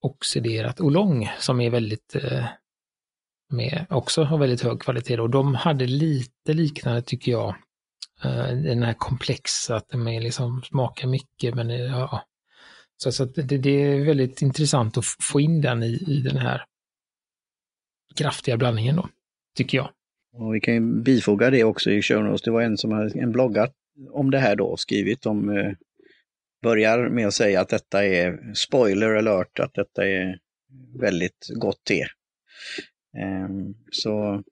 oxiderat 0.01 0.81
oolong 0.81 1.31
som 1.39 1.61
är 1.61 1.69
väldigt 1.69 2.15
med 3.49 3.85
också 3.89 4.23
har 4.23 4.37
väldigt 4.37 4.61
hög 4.61 4.81
kvalitet 4.81 5.19
och 5.19 5.29
de 5.29 5.55
hade 5.55 5.85
lite 5.85 6.53
liknande 6.53 7.01
tycker 7.01 7.31
jag. 7.31 7.55
Eh, 8.23 8.55
den 8.55 8.83
här 8.83 8.93
komplexa, 8.93 9.75
att 9.75 9.89
de 9.89 10.07
är 10.07 10.21
liksom 10.21 10.61
smakar 10.63 11.07
mycket 11.07 11.55
men 11.55 11.69
eh, 11.69 11.79
ja. 11.79 12.25
Så, 12.97 13.11
så 13.11 13.25
det, 13.25 13.57
det, 13.57 13.69
är 13.69 14.05
väldigt 14.05 14.41
intressant 14.41 14.97
att 14.97 15.05
få 15.05 15.39
in 15.39 15.61
den 15.61 15.83
i, 15.83 16.03
i 16.07 16.21
den 16.21 16.37
här 16.37 16.65
kraftiga 18.15 18.57
blandningen 18.57 18.95
då, 18.95 19.09
tycker 19.55 19.77
jag. 19.77 19.89
Och 20.33 20.55
vi 20.55 20.59
kan 20.59 20.73
ju 20.73 21.01
bifoga 21.01 21.49
det 21.49 21.63
också 21.63 21.91
i 21.91 22.01
show 22.01 22.23
notes. 22.23 22.41
Det 22.41 22.51
var 22.51 22.61
en 22.61 22.77
som 22.77 22.91
hade 22.91 23.19
en 23.19 23.31
bloggat 23.31 23.73
om 24.11 24.31
det 24.31 24.39
här 24.39 24.55
då, 24.55 24.77
skrivit 24.77 25.25
om, 25.25 25.49
eh, 25.49 25.71
börjar 26.61 27.09
med 27.09 27.27
att 27.27 27.33
säga 27.33 27.61
att 27.61 27.69
detta 27.69 28.05
är 28.05 28.53
spoiler 28.53 29.15
alert, 29.15 29.59
att 29.59 29.73
detta 29.73 30.05
är 30.07 30.39
väldigt 30.99 31.47
gott 31.55 31.83
te. 31.83 32.05
Um, 33.47 33.75
så 33.91 34.43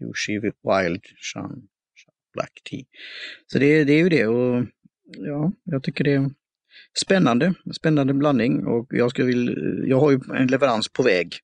Yoshi 0.00 0.40
Wild 0.40 1.02
Shan, 1.16 1.68
Black 2.36 2.60
Tea. 2.70 2.84
Så 3.46 3.58
det, 3.58 3.84
det 3.84 3.92
är 3.92 3.98
ju 3.98 4.08
det 4.08 4.26
och 4.26 4.66
ja, 5.16 5.52
jag 5.64 5.82
tycker 5.82 6.04
det 6.04 6.12
är 6.12 6.30
spännande, 6.98 7.54
spännande 7.76 8.14
blandning 8.14 8.66
och 8.66 8.86
jag, 8.90 9.10
skulle 9.10 9.26
vilja, 9.26 9.54
jag 9.84 10.00
har 10.00 10.10
ju 10.10 10.20
en 10.34 10.46
leverans 10.46 10.88
på 10.88 11.02
väg. 11.02 11.34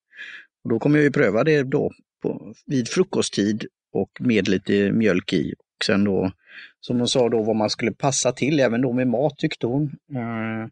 Och 0.65 0.71
då 0.71 0.79
kommer 0.79 0.99
jag 0.99 1.05
ju 1.05 1.11
pröva 1.11 1.45
det 1.45 1.63
då 1.63 1.93
på, 2.23 2.55
vid 2.67 2.89
frukosttid 2.89 3.67
och 3.93 4.11
med 4.21 4.49
lite 4.49 4.93
mjölk 4.93 5.33
i. 5.33 5.53
Och 5.53 5.85
sen 5.85 6.05
då, 6.05 6.33
som 6.81 6.99
hon 6.99 7.09
sa 7.09 7.29
då, 7.29 7.43
vad 7.43 7.57
man 7.57 7.71
skulle 7.71 7.93
passa 7.93 8.33
till, 8.33 8.61
även 8.61 8.83
då 8.83 8.93
med 8.93 9.09
mat 9.09 9.39
tyckte 9.39 9.67
hon. 9.67 9.85
Uh, 10.13 10.67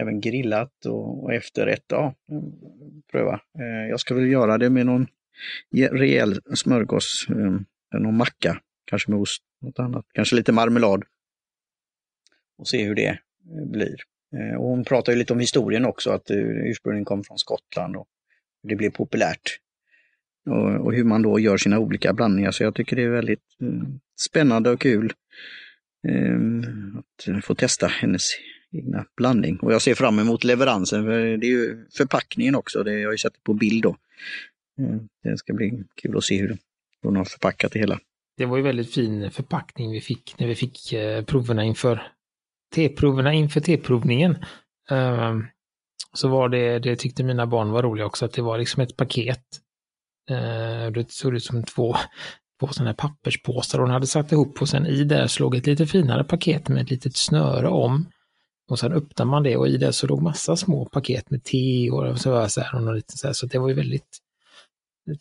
även 0.00 0.20
grillat 0.20 0.86
och, 0.86 1.24
och 1.24 1.34
efterrätt. 1.34 1.84
Ja, 1.88 2.14
pröva. 3.12 3.40
Eh, 3.58 3.88
jag 3.90 4.00
ska 4.00 4.14
väl 4.14 4.26
göra 4.26 4.58
det 4.58 4.70
med 4.70 4.86
någon 4.86 5.06
rejäl 5.90 6.40
smörgås, 6.54 7.26
eh, 7.30 8.00
någon 8.00 8.16
macka, 8.16 8.60
kanske 8.86 9.10
med 9.10 9.20
ost, 9.20 9.42
något 9.62 9.78
annat, 9.78 10.06
kanske 10.12 10.36
lite 10.36 10.52
marmelad. 10.52 11.04
Och 12.58 12.68
se 12.68 12.84
hur 12.84 12.94
det 12.94 13.08
eh, 13.08 13.66
blir. 13.66 13.96
Eh, 14.36 14.56
och 14.56 14.68
hon 14.68 14.84
pratar 14.84 15.12
ju 15.12 15.18
lite 15.18 15.32
om 15.32 15.40
historien 15.40 15.84
också, 15.84 16.10
att 16.10 16.30
eh, 16.30 16.36
ursprungligen 16.38 17.04
kom 17.04 17.24
från 17.24 17.38
Skottland 17.38 17.96
och 17.96 18.08
det 18.62 18.76
blev 18.76 18.90
populärt. 18.90 19.58
Och, 20.46 20.86
och, 20.86 20.94
hur 20.94 21.04
man 21.04 21.22
då 21.22 21.38
gör 21.38 21.56
sina 21.56 21.78
olika 21.78 22.12
blandningar. 22.12 22.50
Så 22.50 22.62
jag 22.62 22.74
tycker 22.74 22.96
det 22.96 23.02
är 23.02 23.08
väldigt 23.08 23.60
mm, 23.60 24.00
spännande 24.20 24.70
och 24.70 24.80
kul 24.80 25.12
att 27.38 27.44
få 27.44 27.54
testa 27.54 27.86
hennes 27.86 28.22
egna 28.72 29.06
blandning. 29.16 29.56
Och 29.56 29.72
jag 29.72 29.82
ser 29.82 29.94
fram 29.94 30.18
emot 30.18 30.44
leveransen, 30.44 31.04
för 31.04 31.36
det 31.36 31.46
är 31.46 31.50
ju 31.50 31.86
förpackningen 31.96 32.54
också, 32.54 32.82
det, 32.82 32.92
jag 32.92 33.08
har 33.08 33.12
ju 33.12 33.18
sett 33.18 33.34
det 33.34 33.42
på 33.42 33.54
bild 33.54 33.82
då. 33.82 33.96
Det 35.22 35.38
ska 35.38 35.52
bli 35.52 35.84
kul 35.94 36.16
att 36.16 36.24
se 36.24 36.40
hur 36.40 36.56
hon 37.02 37.16
har 37.16 37.24
förpackat 37.24 37.72
det 37.72 37.78
hela. 37.78 37.98
Det 38.36 38.46
var 38.46 38.56
ju 38.56 38.62
väldigt 38.62 38.94
fin 38.94 39.30
förpackning 39.30 39.92
vi 39.92 40.00
fick 40.00 40.34
när 40.38 40.46
vi 40.46 40.54
fick 40.54 40.92
eh, 40.92 41.24
proverna 41.24 41.64
inför 41.64 42.12
T-proverna 42.74 43.32
inför 43.32 43.60
T-provningen. 43.60 44.44
Ehm, 44.90 45.46
så 46.12 46.28
var 46.28 46.48
det, 46.48 46.78
det 46.78 46.96
tyckte 46.96 47.24
mina 47.24 47.46
barn 47.46 47.70
var 47.70 47.82
roliga 47.82 48.06
också, 48.06 48.24
att 48.24 48.32
det 48.32 48.42
var 48.42 48.58
liksom 48.58 48.82
ett 48.82 48.96
paket. 48.96 49.44
Ehm, 50.30 50.92
det 50.92 51.10
såg 51.10 51.34
ut 51.34 51.44
som 51.44 51.64
två, 51.64 51.96
två 52.60 52.68
sådana 52.68 52.90
här 52.90 52.96
papperspåsar 52.96 53.78
hon 53.78 53.90
hade 53.90 54.06
satt 54.06 54.32
ihop 54.32 54.62
och 54.62 54.68
sen 54.68 54.86
i 54.86 55.04
där 55.04 55.26
slog 55.26 55.54
ett 55.54 55.66
lite 55.66 55.86
finare 55.86 56.24
paket 56.24 56.68
med 56.68 56.82
ett 56.82 56.90
litet 56.90 57.16
snöre 57.16 57.68
om. 57.68 58.06
Och 58.68 58.78
sen 58.78 58.92
öppnade 58.92 59.30
man 59.30 59.42
det 59.42 59.56
och 59.56 59.68
i 59.68 59.76
det 59.76 59.92
så 59.92 60.06
låg 60.06 60.22
massa 60.22 60.56
små 60.56 60.84
paket 60.84 61.30
med 61.30 61.44
te 61.44 61.90
och 61.90 62.20
så, 62.20 62.34
här, 62.34 62.88
och 62.88 62.94
lite 62.94 63.18
så, 63.18 63.26
här, 63.26 63.34
så 63.34 63.46
det 63.46 63.58
var 63.58 63.68
ju 63.68 63.74
väldigt 63.74 64.18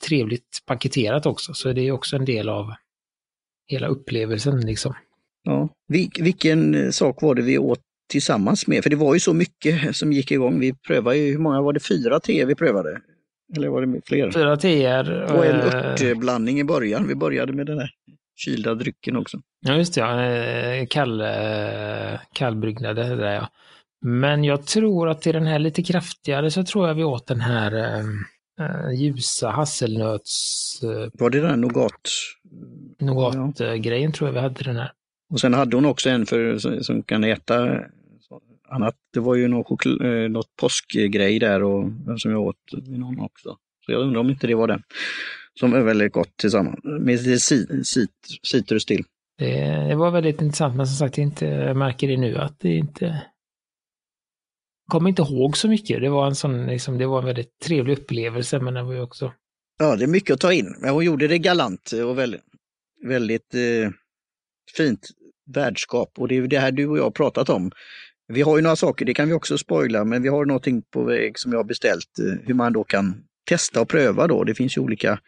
trevligt 0.07 0.63
paketerat 0.65 1.25
också. 1.25 1.53
Så 1.53 1.73
det 1.73 1.81
är 1.81 1.91
också 1.91 2.15
en 2.15 2.25
del 2.25 2.49
av 2.49 2.73
hela 3.67 3.87
upplevelsen 3.87 4.61
liksom. 4.61 4.93
Ja, 5.43 5.69
vilken 6.19 6.75
eh, 6.75 6.89
sak 6.89 7.21
var 7.21 7.35
det 7.35 7.41
vi 7.41 7.57
åt 7.57 7.81
tillsammans 8.09 8.67
med? 8.67 8.83
För 8.83 8.89
det 8.89 8.95
var 8.95 9.13
ju 9.13 9.19
så 9.19 9.33
mycket 9.33 9.95
som 9.95 10.13
gick 10.13 10.31
igång. 10.31 10.59
Vi 10.59 10.73
prövade 10.73 11.17
ju, 11.17 11.31
hur 11.31 11.39
många 11.39 11.61
var 11.61 11.73
det? 11.73 11.79
Fyra 11.79 12.19
te 12.19 12.45
vi 12.45 12.55
prövade? 12.55 13.01
Eller 13.55 13.67
var 13.67 13.85
det 13.85 14.01
fler? 14.05 14.31
Fyra 14.31 14.57
teer. 14.57 15.33
Och 15.33 15.45
en 15.45 15.59
eh, 15.59 16.11
örtblandning 16.11 16.59
i 16.59 16.63
början. 16.63 17.07
Vi 17.07 17.15
började 17.15 17.53
med 17.53 17.65
den 17.65 17.79
här 17.79 17.89
kylda 18.35 18.75
drycken 18.75 19.15
också. 19.15 19.37
Ja, 19.61 19.75
just 19.75 19.95
det. 19.95 20.01
Ja. 20.01 20.23
Eh, 20.23 20.85
kall, 20.89 21.23
kallbryggnade 22.33 23.15
där 23.15 23.33
ja. 23.33 23.49
Men 24.01 24.43
jag 24.43 24.65
tror 24.65 25.09
att 25.09 25.27
i 25.27 25.31
den 25.31 25.47
här 25.47 25.59
lite 25.59 25.83
kraftigare 25.83 26.51
så 26.51 26.63
tror 26.63 26.87
jag 26.87 26.95
vi 26.95 27.03
åt 27.03 27.27
den 27.27 27.41
här 27.41 28.01
ljusa 28.95 29.49
hasselnöts... 29.49 30.83
Äh, 30.83 31.09
Var 31.13 31.29
det 31.29 31.41
den 31.41 31.61
nougat? 31.61 32.09
Nougat-grejen 32.99 34.11
ja. 34.11 34.17
tror 34.17 34.29
jag 34.29 34.33
vi 34.33 34.39
hade 34.39 34.63
den 34.63 34.75
här. 34.75 34.91
Och 35.29 35.39
sen 35.39 35.53
hade 35.53 35.77
hon 35.77 35.85
också 35.85 36.09
en 36.09 36.25
för, 36.25 36.57
som 36.81 37.03
kan 37.03 37.23
äta 37.23 37.79
annat. 38.69 38.95
Det 39.13 39.19
var 39.19 39.35
ju 39.35 39.47
något, 39.47 39.85
något 40.29 40.55
påskgrej 40.55 41.39
där 41.39 41.63
och 41.63 41.89
som 42.17 42.31
jag 42.31 42.41
åt 42.41 42.73
med 42.87 42.99
någon 42.99 43.19
också. 43.19 43.57
Så 43.85 43.91
jag 43.91 44.01
undrar 44.01 44.19
om 44.19 44.29
inte 44.29 44.47
det 44.47 44.55
var 44.55 44.67
den 44.67 44.83
som 45.59 45.73
är 45.73 45.81
väldigt 45.81 46.13
gott 46.13 46.37
tillsammans 46.37 46.79
med 46.83 47.19
citrus 48.43 48.85
till. 48.85 49.03
Det, 49.37 49.87
det, 49.87 49.95
var 49.95 50.11
väldigt 50.11 50.41
intressant, 50.41 50.75
men 50.75 50.87
som 50.87 50.95
sagt, 50.95 51.17
inte, 51.17 51.45
jag 51.45 51.77
märker 51.77 52.07
det 52.07 52.17
nu 52.17 52.37
att 52.37 52.59
det 52.59 52.75
inte 52.75 53.21
kommer 54.87 55.09
inte 55.09 55.21
ihåg 55.21 55.57
så 55.57 55.67
mycket. 55.67 56.01
Det 56.01 56.09
var 56.09 56.27
en 56.27 56.35
sån, 56.35 56.65
liksom, 56.67 56.97
det 56.97 57.07
var 57.07 57.19
en 57.19 57.25
väldigt 57.25 57.59
trevlig 57.65 57.97
upplevelse, 57.97 58.59
men 58.59 58.73
det 58.73 58.83
var 58.83 58.93
ju 58.93 59.01
också... 59.01 59.33
Ja, 59.79 59.95
det 59.95 60.03
är 60.03 60.07
mycket 60.07 60.33
att 60.33 60.39
ta 60.39 60.53
in. 60.53 60.75
Men 60.81 60.89
hon 60.89 61.05
gjorde 61.05 61.27
det 61.27 61.37
galant 61.37 61.91
och 61.91 62.17
väldigt, 62.17 62.41
väldigt 63.07 63.55
eh, 63.55 63.91
fint 64.77 65.07
värdskap. 65.53 66.11
Och 66.17 66.27
det 66.27 66.37
är 66.37 66.47
det 66.47 66.59
här 66.59 66.71
du 66.71 66.87
och 66.87 66.97
jag 66.97 67.03
har 67.03 67.11
pratat 67.11 67.49
om. 67.49 67.71
Vi 68.27 68.41
har 68.41 68.57
ju 68.57 68.63
några 68.63 68.75
saker, 68.75 69.05
det 69.05 69.13
kan 69.13 69.27
vi 69.27 69.33
också 69.33 69.57
spoila, 69.57 70.05
men 70.05 70.21
vi 70.21 70.29
har 70.29 70.45
någonting 70.45 70.81
på 70.81 71.03
väg 71.03 71.39
som 71.39 71.51
jag 71.51 71.59
har 71.59 71.63
beställt, 71.63 72.19
eh, 72.19 72.47
hur 72.47 72.53
man 72.53 72.73
då 72.73 72.83
kan 72.83 73.23
testa 73.45 73.81
och 73.81 73.89
pröva 73.89 74.27
då. 74.27 74.43
Det 74.43 74.55
finns 74.55 74.77
ju 74.77 74.81
olika 74.81 75.19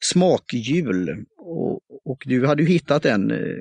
smakhjul. 0.00 1.24
Och, 1.38 1.80
och 2.04 2.22
du 2.24 2.46
hade 2.46 2.62
ju 2.62 2.68
hittat 2.68 3.04
en, 3.04 3.30
eh, 3.30 3.56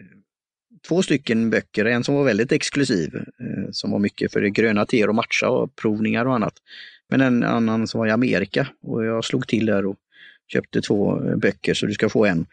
två 0.87 1.01
stycken 1.01 1.49
böcker, 1.49 1.85
en 1.85 2.03
som 2.03 2.15
var 2.15 2.23
väldigt 2.23 2.51
exklusiv, 2.51 3.15
eh, 3.15 3.50
som 3.73 3.91
var 3.91 3.99
mycket 3.99 4.33
för 4.33 4.41
det 4.41 4.49
gröna 4.49 4.85
teer 4.85 5.07
och 5.07 5.15
matcha 5.15 5.49
och 5.49 5.75
provningar 5.75 6.25
och 6.25 6.35
annat. 6.35 6.53
Men 7.09 7.21
en 7.21 7.43
annan 7.43 7.87
som 7.87 7.99
var 7.99 8.07
i 8.07 8.11
Amerika 8.11 8.67
och 8.81 9.05
jag 9.05 9.25
slog 9.25 9.47
till 9.47 9.65
där 9.65 9.85
och 9.85 9.95
köpte 10.53 10.81
två 10.81 11.27
eh, 11.27 11.35
böcker 11.35 11.73
så 11.73 11.85
du 11.85 11.93
ska 11.93 12.09
få 12.09 12.25
en. 12.25 12.45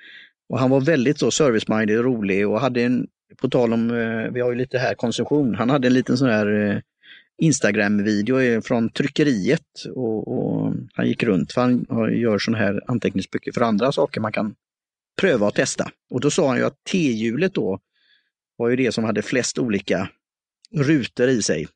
Och 0.48 0.58
han 0.58 0.70
var 0.70 0.80
väldigt 0.80 1.18
så 1.18 1.30
service-minded 1.30 1.98
och 1.98 2.04
rolig 2.04 2.48
och 2.48 2.60
hade 2.60 2.82
en, 2.82 3.06
på 3.36 3.48
tal 3.48 3.72
om, 3.72 3.90
eh, 3.90 4.32
vi 4.32 4.40
har 4.40 4.50
ju 4.50 4.56
lite 4.56 4.78
här 4.78 4.94
konsumtion, 4.94 5.54
han 5.54 5.70
hade 5.70 5.86
en 5.88 5.94
liten 5.94 6.16
sån 6.16 6.28
här 6.28 6.70
eh, 6.70 6.80
Instagram-video 7.38 8.60
från 8.60 8.88
tryckeriet 8.88 9.84
och, 9.94 10.28
och, 10.28 10.74
han 10.92 11.06
gick 11.06 11.22
runt 11.22 11.52
för 11.52 11.60
han 11.60 11.86
gör 12.18 12.38
sådana 12.38 12.64
här 12.64 12.82
anteckningsböcker 12.86 13.52
för 13.52 13.60
andra 13.60 13.92
saker 13.92 14.20
man 14.20 14.32
kan 14.32 14.54
pröva 15.20 15.46
och 15.46 15.54
testa. 15.54 15.90
Och 16.10 16.20
då 16.20 16.30
sa 16.30 16.48
han 16.48 16.56
ju 16.56 16.64
att 16.64 16.84
T-hjulet 16.90 17.54
då 17.54 17.78
var 18.56 18.68
ju 18.68 18.76
det 18.76 18.92
som 18.92 19.04
hade 19.04 19.22
flest 19.22 19.58
olika 19.58 20.08
rutor 20.74 21.28
i 21.28 21.42
sig. 21.42 21.68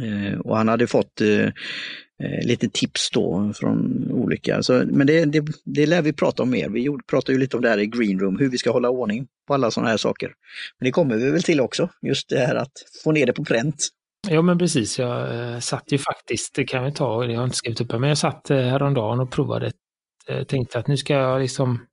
Eh, 0.00 0.38
och 0.38 0.56
han 0.56 0.68
hade 0.68 0.86
fått 0.86 1.20
eh, 1.20 1.46
eh, 2.22 2.46
lite 2.46 2.68
tips 2.68 3.10
då 3.10 3.52
från 3.54 4.10
olika, 4.12 4.62
så, 4.62 4.82
men 4.86 5.06
det, 5.06 5.24
det, 5.24 5.44
det 5.64 5.86
lär 5.86 6.02
vi 6.02 6.12
prata 6.12 6.42
om 6.42 6.50
mer. 6.50 6.68
Vi 6.68 6.88
pratade 7.06 7.32
ju 7.32 7.38
lite 7.38 7.56
om 7.56 7.62
det 7.62 7.68
här 7.68 7.78
i 7.78 7.86
Green 7.86 8.20
Room, 8.20 8.38
hur 8.38 8.50
vi 8.50 8.58
ska 8.58 8.70
hålla 8.70 8.90
ordning 8.90 9.26
på 9.46 9.54
alla 9.54 9.70
sådana 9.70 9.90
här 9.90 9.96
saker. 9.96 10.32
Men 10.78 10.84
det 10.84 10.90
kommer 10.90 11.16
vi 11.16 11.30
väl 11.30 11.42
till 11.42 11.60
också, 11.60 11.88
just 12.02 12.28
det 12.28 12.38
här 12.38 12.54
att 12.54 12.72
få 13.04 13.12
ner 13.12 13.26
det 13.26 13.32
på 13.32 13.44
pränt. 13.44 13.88
Ja 14.28 14.42
men 14.42 14.58
precis, 14.58 14.98
jag 14.98 15.40
eh, 15.52 15.58
satt 15.58 15.92
ju 15.92 15.98
faktiskt, 15.98 16.54
det 16.54 16.64
kan 16.64 16.84
vi 16.84 16.92
ta, 16.92 17.24
jag 17.24 17.36
har 17.36 17.44
inte 17.44 17.56
skrivit 17.56 17.80
upp 17.80 17.88
det, 17.88 17.98
men 17.98 18.08
jag 18.08 18.18
satt 18.18 18.50
eh, 18.50 18.58
häromdagen 18.58 19.20
och 19.20 19.30
provade, 19.30 19.72
eh, 20.28 20.44
tänkte 20.44 20.78
att 20.78 20.86
nu 20.86 20.96
ska 20.96 21.14
jag 21.14 21.40
liksom 21.40 21.86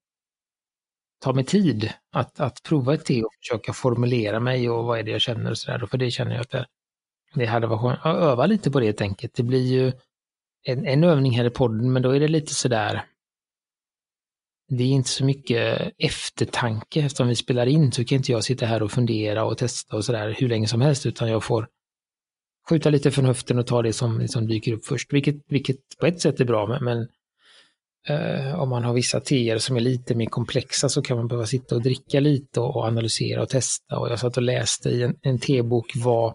ta 1.26 1.34
mig 1.34 1.44
tid 1.44 1.90
att, 2.12 2.40
att 2.40 2.64
prova 2.64 2.94
ett 2.94 3.06
te 3.06 3.24
och 3.24 3.34
försöka 3.40 3.74
formulera 3.74 4.40
mig 4.40 4.70
och 4.70 4.86
vad 4.86 5.00
är 5.00 5.04
det 5.04 5.12
jag 5.12 5.22
känner 5.22 5.52
och 5.52 5.58
sådär. 5.58 5.88
För 5.92 5.98
det 5.98 6.12
känner 6.12 6.32
jag 6.32 6.42
att 6.42 6.50
det, 6.50 6.66
det 7.36 7.46
hade 7.46 7.68
varit 7.68 7.82
skönt 7.82 8.00
att 8.04 8.24
öva 8.24 8.46
lite 8.46 8.72
på 8.72 8.80
det 8.80 8.86
helt 8.86 9.02
enkelt. 9.02 9.34
Det 9.36 9.44
blir 9.44 9.64
ju 9.64 9.92
en, 10.64 10.86
en 10.86 11.04
övning 11.04 11.38
här 11.38 11.46
i 11.46 11.50
podden, 11.50 11.94
men 11.94 12.02
då 12.02 12.16
är 12.16 12.20
det 12.20 12.28
lite 12.28 12.54
sådär 12.54 13.06
det 14.68 14.84
är 14.84 14.88
inte 14.88 15.10
så 15.10 15.26
mycket 15.26 15.92
eftertanke 15.98 17.02
eftersom 17.02 17.28
vi 17.28 17.36
spelar 17.36 17.66
in 17.66 17.92
så 17.92 18.06
kan 18.06 18.16
inte 18.16 18.32
jag 18.32 18.44
sitta 18.44 18.66
här 18.66 18.84
och 18.84 18.92
fundera 18.92 19.46
och 19.46 19.58
testa 19.58 19.96
och 19.96 20.06
sådär 20.06 20.36
hur 20.40 20.50
länge 20.50 20.68
som 20.68 20.82
helst 20.82 21.06
utan 21.06 21.30
jag 21.30 21.44
får 21.44 21.68
skjuta 22.70 22.90
lite 22.90 23.12
från 23.12 23.26
höften 23.26 23.60
och 23.60 23.68
ta 23.68 23.82
det 23.82 23.94
som 23.94 24.28
som 24.28 24.48
dyker 24.48 24.74
upp 24.74 24.86
först, 24.86 25.14
vilket, 25.14 25.36
vilket 25.48 25.78
på 26.00 26.06
ett 26.06 26.22
sätt 26.22 26.40
är 26.40 26.46
bra 26.46 26.80
men 26.82 27.08
eh, 28.08 28.60
om 28.60 28.70
man 28.70 28.84
har 28.84 28.94
vissa 28.94 29.20
teer 29.20 29.58
som 29.58 29.76
är 29.76 29.80
lite 29.80 30.16
mer 30.16 30.26
komplexa 30.26 30.90
så 30.90 31.02
kan 31.02 31.18
man 31.18 31.28
behöva 31.28 31.46
sitta 31.46 31.76
och 31.76 31.82
dricka 31.82 32.20
lite 32.20 32.60
och, 32.60 32.86
analysera 32.86 33.42
och 33.42 33.50
testa 33.50 34.00
och 34.00 34.10
jag 34.10 34.20
satt 34.20 34.38
och 34.38 34.44
läste 34.44 34.90
i 34.90 35.04
en, 35.04 35.16
en 35.22 35.40
tebok 35.40 35.92
vad 35.96 36.34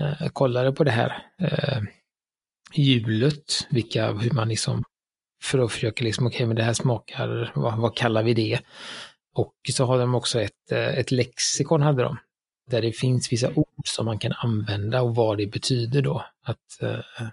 eh, 0.00 0.28
kollade 0.28 0.72
på 0.72 0.84
det 0.84 0.90
här 0.90 1.26
eh, 1.40 1.82
hjulet, 2.74 3.66
vilka, 3.70 4.12
hur 4.12 4.30
man 4.30 4.48
liksom 4.48 4.84
för 5.42 5.58
att 5.58 5.72
försöka 5.72 6.04
liksom, 6.04 6.26
okej, 6.26 6.36
okay, 6.36 6.46
men 6.46 6.56
det 6.56 6.62
här 6.62 6.72
smakar, 6.72 7.52
vad, 7.54 7.78
vad, 7.78 7.96
kallar 7.96 8.22
vi 8.22 8.34
det? 8.34 8.60
Och 9.34 9.54
så 9.72 9.84
har 9.84 9.98
de 9.98 10.14
också 10.14 10.40
ett, 10.40 10.72
eh, 10.72 10.98
ett 10.98 11.10
lexikon, 11.10 11.82
hade 11.82 12.02
de, 12.02 12.18
där 12.70 12.82
det 12.82 12.92
finns 12.92 13.32
vissa 13.32 13.50
ord 13.54 13.84
som 13.84 14.06
man 14.06 14.18
kan 14.18 14.32
använda 14.32 15.02
och 15.02 15.14
vad 15.14 15.38
det 15.38 15.46
betyder 15.46 16.02
då. 16.02 16.24
Att, 16.44 16.82
eh, 16.82 17.28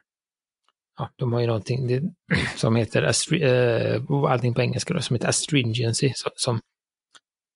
ja, 0.99 1.09
de 1.15 1.33
har 1.33 1.39
ju 1.39 1.47
någonting 1.47 1.87
det, 1.87 2.03
som 2.55 2.75
heter, 2.75 3.01
uh, 3.33 4.23
allting 4.23 4.53
på 4.53 4.61
engelska 4.61 4.93
då, 4.93 5.01
som 5.01 5.13
heter 5.13 5.27
astringency, 5.27 6.11
som, 6.15 6.31
som 6.35 6.59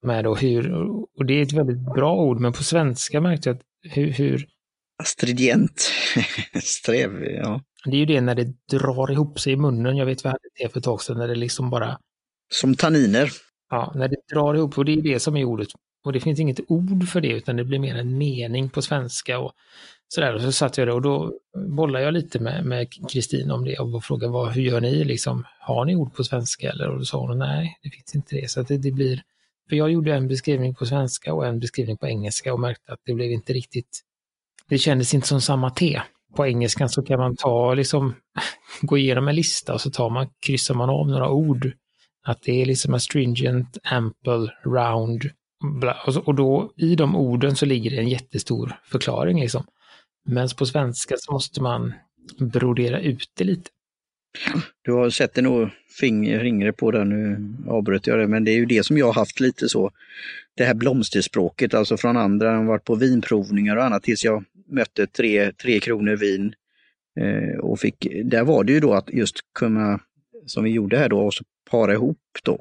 med 0.06 0.24
då 0.24 0.36
hur, 0.36 0.74
och 1.18 1.26
det 1.26 1.34
är 1.34 1.42
ett 1.42 1.54
väldigt 1.54 1.94
bra 1.94 2.16
ord, 2.16 2.40
men 2.40 2.54
på 2.54 2.64
svenska 2.64 3.22
märkte 3.22 3.50
jag 3.50 3.56
att 3.56 3.64
hur, 3.94 4.12
hur 4.12 4.48
Astringent, 5.04 5.92
sträv, 6.64 7.24
ja. 7.24 7.62
Det 7.86 7.92
är 7.92 8.00
ju 8.00 8.06
det 8.06 8.22
när 8.22 8.36
det 8.36 8.54
drar 8.72 9.12
ihop 9.12 9.40
sig 9.40 9.54
i 9.54 9.56
munnen. 9.56 9.98
Jag 9.98 10.06
vet 10.06 10.24
vad 10.24 10.36
det 10.58 10.64
är 10.64 10.70
för 10.70 10.78
ett 10.80 10.84
tag 10.84 11.02
sedan, 11.02 11.18
när 11.18 11.28
det 11.28 11.36
liksom 11.36 11.70
bara... 11.70 11.98
Som 12.54 12.76
tanniner. 12.76 13.30
Ja, 13.70 13.92
när 13.96 14.08
det 14.08 14.16
drar 14.34 14.56
ihop 14.56 14.78
och 14.78 14.86
det 14.86 14.92
är 14.92 15.02
det 15.02 15.20
som 15.20 15.38
är 15.38 15.44
ordet. 15.44 15.68
Och 16.06 16.14
det 16.14 16.20
finns 16.20 16.40
inget 16.40 16.60
ord 16.68 17.08
för 17.08 17.22
det 17.22 17.28
utan 17.28 17.56
det 17.56 17.64
blir 17.64 17.80
mer 17.80 17.96
en 17.96 18.18
mening 18.18 18.70
på 18.70 18.82
svenska 18.82 19.40
och 19.40 19.52
sådär. 20.08 20.34
Och 20.36 20.42
så 20.42 20.52
satt 20.52 20.78
jag 20.78 20.88
där 20.88 20.94
och 20.94 21.02
då 21.02 21.34
bollade 21.68 22.06
jag 22.06 22.14
lite 22.14 22.40
med 22.40 22.88
Kristin 23.12 23.52
om 23.52 23.66
det 23.66 23.78
och 23.78 24.04
frågade 24.04 24.34
vad, 24.34 24.52
hur 24.52 24.62
gör 24.62 24.82
ni 24.82 25.04
liksom? 25.04 25.46
Har 25.60 25.86
ni 25.86 25.96
ord 25.96 26.16
på 26.16 26.24
svenska 26.24 26.72
eller? 26.72 26.90
Och 26.90 27.00
då 27.00 27.06
sa 27.06 27.28
hon 27.28 27.40
nej, 27.40 27.80
det 27.84 27.90
finns 27.90 28.16
inte 28.16 28.36
det. 28.36 28.52
Så 28.52 28.62
att 28.62 28.68
det, 28.68 28.78
det 28.78 28.92
blir... 28.92 29.22
För 29.70 29.76
jag 29.76 29.92
gjorde 29.92 30.14
en 30.14 30.28
beskrivning 30.28 30.76
på 30.76 30.86
svenska 30.86 31.34
och 31.34 31.48
en 31.48 31.60
beskrivning 31.60 31.98
på 31.98 32.08
engelska 32.08 32.54
och 32.54 32.60
märkte 32.60 32.94
att 32.94 33.00
det 33.06 33.14
blev 33.14 33.32
inte 33.32 33.54
riktigt... 33.54 34.02
Det 34.70 34.78
kändes 34.78 35.14
inte 35.14 35.28
som 35.28 35.42
samma 35.42 35.70
te 35.70 36.02
på 36.36 36.46
engelskan 36.46 36.90
så 36.90 37.04
kan 37.04 37.20
man 37.20 37.36
ta, 37.36 37.74
liksom, 37.74 38.16
gå 38.82 38.98
igenom 38.98 39.28
en 39.28 39.36
lista 39.36 39.74
och 39.74 39.82
så 39.82 39.92
tar 39.92 40.10
man, 40.10 40.28
kryssar 40.46 40.76
man 40.76 40.90
av 40.90 41.08
några 41.08 41.30
ord. 41.30 41.72
Att 42.26 42.42
det 42.42 42.62
är 42.62 42.66
liksom 42.66 42.94
astringent, 42.94 43.78
ample, 43.84 44.52
round. 44.66 45.30
Bla, 45.80 45.98
och, 46.26 46.36
då 46.36 46.72
i 46.78 46.96
de 46.96 47.16
orden 47.16 47.56
så 47.56 47.66
ligger 47.66 47.92
det 47.92 47.98
en 47.98 48.10
jättestor 48.10 48.80
förklaring 48.86 49.40
liksom. 49.40 49.64
Men 50.26 50.50
på 50.58 50.66
svenska 50.66 51.16
så 51.18 51.32
måste 51.32 51.62
man 51.62 51.94
brodera 52.40 53.00
ut 53.00 53.32
det 53.34 53.44
lite. 53.44 53.70
Du 54.82 54.92
har 54.92 55.10
sett 55.10 55.34
det 55.34 55.42
nog 55.42 55.70
fingret 56.00 56.78
på 56.78 56.92
det, 56.92 57.04
nu 57.04 57.54
avbröt 57.68 58.08
jag 58.08 58.20
det, 58.20 58.28
men 58.28 58.44
det 58.44 58.52
är 58.52 58.56
ju 58.56 58.66
det 58.66 58.86
som 58.86 58.98
jag 58.98 59.06
har 59.06 59.14
haft 59.14 59.40
lite 59.40 59.70
så. 59.70 59.92
Det 60.56 60.64
här 60.64 60.74
blomsterspråket, 60.74 61.74
alltså 61.74 61.98
från 61.98 62.18
andra, 62.18 62.48
jag 62.48 62.58
har 62.58 62.64
varit 62.64 62.84
på 62.84 62.96
vinprovningar 62.96 63.76
och 63.76 63.84
annat 63.84 64.04
tills 64.04 64.26
jag 64.26 64.44
mötte 64.68 65.08
tre, 65.08 65.52
tre 65.52 65.80
kronor 65.80 66.16
vin. 66.16 66.54
Eh, 67.20 67.60
och 67.60 67.80
fick, 67.80 68.08
där 68.24 68.44
var 68.44 68.64
det 68.64 68.74
ju 68.74 68.80
då 68.80 68.94
att 68.94 69.14
just 69.14 69.36
kunna, 69.54 70.00
som 70.46 70.64
vi 70.64 70.70
gjorde 70.70 70.98
här 70.98 71.10
då, 71.10 71.20
och 71.20 71.34
så 71.34 71.44
para 71.72 71.94
ihop 71.94 72.18
då. 72.44 72.60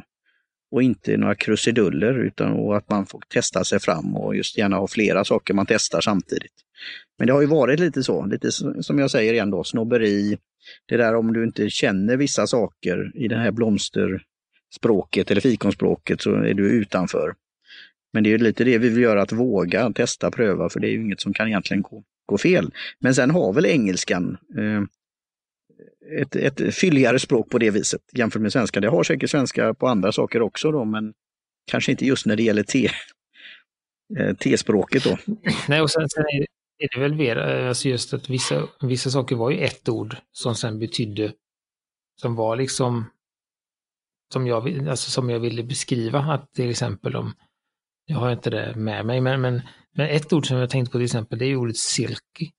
Och 0.73 0.83
inte 0.83 1.17
några 1.17 1.35
krusiduller 1.35 2.19
utan 2.19 2.53
och 2.53 2.77
att 2.77 2.91
man 2.91 3.07
får 3.07 3.23
testa 3.29 3.65
sig 3.65 3.81
fram 3.81 4.17
och 4.17 4.37
just 4.37 4.59
gärna 4.59 4.77
ha 4.77 4.89
flera 4.89 5.25
saker 5.25 5.55
man 5.55 5.67
testar 5.67 6.01
samtidigt. 6.01 6.53
Men 7.19 7.27
det 7.27 7.33
har 7.33 7.41
ju 7.41 7.47
varit 7.47 7.81
lite 7.81 8.03
så, 8.03 8.27
lite 8.27 8.53
som 8.83 8.99
jag 8.99 9.11
säger 9.11 9.33
igen 9.33 9.51
då, 9.51 9.65
snobberi. 9.65 10.39
Det 10.89 10.97
där 10.97 11.15
om 11.15 11.33
du 11.33 11.45
inte 11.45 11.71
känner 11.71 12.17
vissa 12.17 12.47
saker 12.47 13.13
i 13.15 13.29
det 13.29 13.37
här 13.37 13.51
blomsterspråket 13.51 15.31
eller 15.31 15.41
fikonspråket 15.41 16.21
så 16.21 16.35
är 16.35 16.55
du 16.55 16.71
utanför. 16.71 17.35
Men 18.13 18.25
det 18.25 18.33
är 18.33 18.39
lite 18.39 18.65
det 18.65 18.79
vi 18.79 18.89
vill 18.89 19.03
göra, 19.03 19.23
att 19.23 19.33
våga 19.33 19.93
testa, 19.93 20.31
pröva, 20.31 20.69
för 20.69 20.81
det 20.81 20.87
är 20.87 20.93
ju 20.93 21.03
inget 21.03 21.21
som 21.21 21.33
kan 21.33 21.49
egentligen 21.49 21.83
gå, 21.83 22.03
gå 22.27 22.39
fel. 22.39 22.71
Men 22.99 23.15
sen 23.15 23.31
har 23.31 23.53
väl 23.53 23.67
engelskan 23.67 24.39
eh, 24.59 24.83
ett, 26.11 26.37
ett 26.37 26.75
fylligare 26.75 27.19
språk 27.19 27.51
på 27.51 27.59
det 27.59 27.71
viset 27.71 28.01
jämfört 28.13 28.43
med 28.43 28.53
svenska. 28.53 28.81
Det 28.81 28.89
har 28.89 29.03
säkert 29.03 29.31
svenska 29.31 29.75
på 29.75 29.89
andra 29.89 30.13
saker 30.13 30.43
också 30.43 30.73
då, 30.73 30.85
men 30.85 31.13
kanske 31.71 31.93
inte 31.93 32.07
just 32.07 32.27
när 32.27 32.37
det 32.37 32.43
gäller 32.43 32.63
te, 32.63 32.91
eh, 34.19 34.37
T-språket 34.37 35.05
då. 35.05 35.19
Nej, 35.69 35.81
och 35.81 35.91
sen, 35.91 36.09
sen 36.09 36.25
är, 36.25 36.41
är, 36.79 36.89
det 36.95 37.01
väl 37.01 37.15
mer, 37.15 37.37
eh, 37.37 37.69
alltså 37.69 37.89
just 37.89 38.15
att 38.15 38.31
vissa, 38.31 38.69
vissa 38.83 39.11
saker 39.11 39.37
var 39.37 39.51
ju 39.51 39.59
ett 39.59 39.89
ord 39.89 40.17
som 40.33 40.55
sen 40.55 40.79
betydde, 40.79 41.33
som 42.21 42.35
var 42.35 42.57
liksom, 42.57 43.05
som 44.33 44.47
jag, 44.47 44.89
alltså 44.89 45.11
som 45.11 45.31
jag 45.31 45.41
ville 45.41 45.63
beskriva, 45.63 46.19
att 46.19 46.53
till 46.53 46.71
exempel 46.71 47.17
om 47.17 47.33
jag 48.07 48.17
har 48.17 48.33
inte 48.33 48.51
det 48.51 48.77
med 48.77 49.07
mig, 49.07 49.21
men, 49.21 49.41
men, 49.41 49.63
men 49.95 50.09
ett 50.09 50.33
ord 50.33 50.47
som 50.47 50.57
jag 50.57 50.71
tänkte 50.71 50.93
på 50.93 50.99
till 50.99 51.05
exempel, 51.05 51.39
det 51.39 51.47
är 51.47 51.57
ordet 51.57 51.77
silky. 51.77 52.51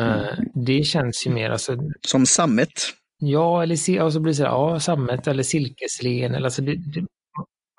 Uh, 0.00 0.44
det 0.54 0.84
känns 0.84 1.26
ju 1.26 1.30
mer 1.30 1.50
alltså... 1.50 1.76
Som 2.06 2.26
sammet? 2.26 2.72
Ja, 3.18 3.62
eller 3.62 4.02
och 4.02 4.12
så 4.12 4.20
blir 4.20 4.32
det 4.32 4.36
så 4.36 4.42
här, 4.42 4.50
ja, 4.50 4.80
sammet 4.80 5.26
eller 5.26 5.42
silkeslen. 5.42 6.34
Eller, 6.34 6.44
alltså 6.44 6.62
det, 6.62 6.74
det, 6.74 7.00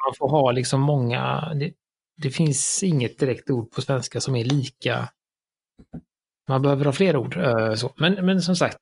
man 0.05 0.15
får 0.17 0.29
ha 0.29 0.51
liksom 0.51 0.81
många... 0.81 1.53
Det, 1.53 1.73
det, 2.21 2.29
finns 2.29 2.83
inget 2.83 3.19
direkt 3.19 3.49
ord 3.49 3.71
på 3.71 3.81
svenska 3.81 4.21
som 4.21 4.35
är 4.35 4.43
lika... 4.43 5.09
Man 6.47 6.61
behöver 6.61 6.85
ha 6.85 6.91
fler 6.91 7.17
ord. 7.17 7.37
Uh, 7.37 7.73
så. 7.73 7.93
Men, 7.97 8.25
men 8.25 8.41
som 8.41 8.55
sagt, 8.55 8.77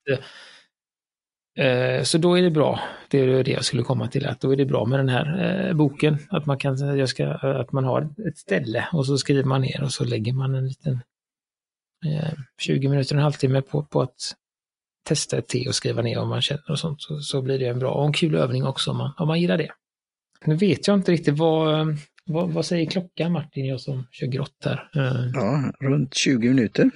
Eh, 1.57 2.03
så 2.03 2.17
då 2.17 2.37
är 2.37 2.41
det 2.41 2.51
bra, 2.51 2.79
det 3.09 3.19
är 3.19 3.43
det 3.43 3.51
jag 3.51 3.65
skulle 3.65 3.83
komma 3.83 4.07
till, 4.07 4.25
att 4.25 4.41
då 4.41 4.51
är 4.51 4.55
det 4.55 4.65
bra 4.65 4.85
med 4.85 4.99
den 4.99 5.09
här 5.09 5.67
eh, 5.67 5.73
boken, 5.73 6.17
att 6.29 6.45
man, 6.45 6.57
kan, 6.57 6.97
jag 6.97 7.09
ska, 7.09 7.27
att 7.33 7.71
man 7.71 7.83
har 7.83 8.09
ett 8.27 8.37
ställe 8.37 8.87
och 8.93 9.05
så 9.05 9.17
skriver 9.17 9.43
man 9.43 9.61
ner 9.61 9.83
och 9.83 9.91
så 9.91 10.05
lägger 10.05 10.33
man 10.33 10.55
en 10.55 10.67
liten 10.67 10.99
20 12.61 12.85
eh, 12.85 12.89
minuter, 12.89 13.15
en 13.15 13.21
halvtimme 13.21 13.61
på, 13.61 13.83
på 13.83 14.01
att 14.01 14.35
testa 15.07 15.37
ett 15.37 15.47
te 15.47 15.67
och 15.67 15.75
skriva 15.75 16.01
ner 16.01 16.19
om 16.19 16.29
man 16.29 16.41
känner 16.41 16.71
och 16.71 16.79
sånt, 16.79 17.01
så, 17.01 17.19
så 17.19 17.41
blir 17.41 17.59
det 17.59 17.67
en 17.67 17.79
bra 17.79 17.91
och 17.91 18.05
en 18.05 18.13
kul 18.13 18.35
övning 18.35 18.65
också 18.65 18.91
om 18.91 18.97
man, 18.97 19.13
om 19.17 19.27
man 19.27 19.41
gillar 19.41 19.57
det. 19.57 19.69
Nu 20.45 20.55
vet 20.55 20.87
jag 20.87 20.97
inte 20.97 21.11
riktigt 21.11 21.37
vad, 21.37 21.97
vad, 22.25 22.49
vad 22.49 22.65
säger 22.65 22.85
klockan 22.85 23.31
Martin, 23.31 23.65
jag 23.65 23.81
som 23.81 24.07
kör 24.11 24.27
grått 24.27 24.65
här? 24.65 24.89
Ja, 25.33 25.73
runt 25.79 26.13
20 26.13 26.49
minuter. 26.49 26.91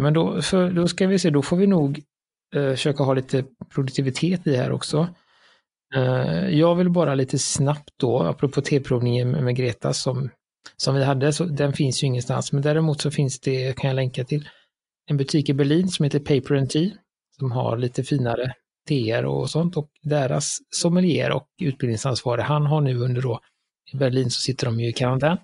Men 0.00 0.14
då, 0.14 0.42
för, 0.42 0.70
då 0.70 0.88
ska 0.88 1.06
vi 1.06 1.18
se, 1.18 1.30
då 1.30 1.42
får 1.42 1.56
vi 1.56 1.66
nog 1.66 2.02
eh, 2.54 2.70
försöka 2.70 3.02
ha 3.02 3.14
lite 3.14 3.44
produktivitet 3.74 4.46
i 4.46 4.56
här 4.56 4.72
också. 4.72 5.08
Eh, 5.94 6.48
jag 6.48 6.74
vill 6.74 6.90
bara 6.90 7.14
lite 7.14 7.38
snabbt 7.38 7.90
då, 7.96 8.22
apropå 8.22 8.60
T-provningen 8.60 9.30
med, 9.30 9.44
med 9.44 9.56
Greta 9.56 9.92
som, 9.92 10.30
som 10.76 10.94
vi 10.94 11.04
hade, 11.04 11.32
så 11.32 11.44
den 11.44 11.72
finns 11.72 12.02
ju 12.02 12.06
ingenstans, 12.06 12.52
men 12.52 12.62
däremot 12.62 13.00
så 13.00 13.10
finns 13.10 13.40
det, 13.40 13.76
kan 13.76 13.88
jag 13.88 13.94
länka 13.94 14.24
till, 14.24 14.48
en 15.06 15.16
butik 15.16 15.48
i 15.48 15.54
Berlin 15.54 15.88
som 15.88 16.04
heter 16.04 16.18
Paper 16.18 16.54
and 16.54 16.70
Tea, 16.70 16.90
som 17.38 17.52
har 17.52 17.76
lite 17.76 18.04
finare 18.04 18.54
teer 18.88 19.24
och 19.24 19.50
sånt 19.50 19.76
och 19.76 19.90
deras 20.02 20.58
sommelier 20.70 21.32
och 21.32 21.48
utbildningsansvarig, 21.60 22.42
han 22.42 22.66
har 22.66 22.80
nu 22.80 22.98
under 22.98 23.22
då, 23.22 23.40
i 23.92 23.96
Berlin 23.96 24.30
så 24.30 24.40
sitter 24.40 24.66
de 24.66 24.80
ju 24.80 24.88
i 24.88 24.92
karantän. 24.92 25.38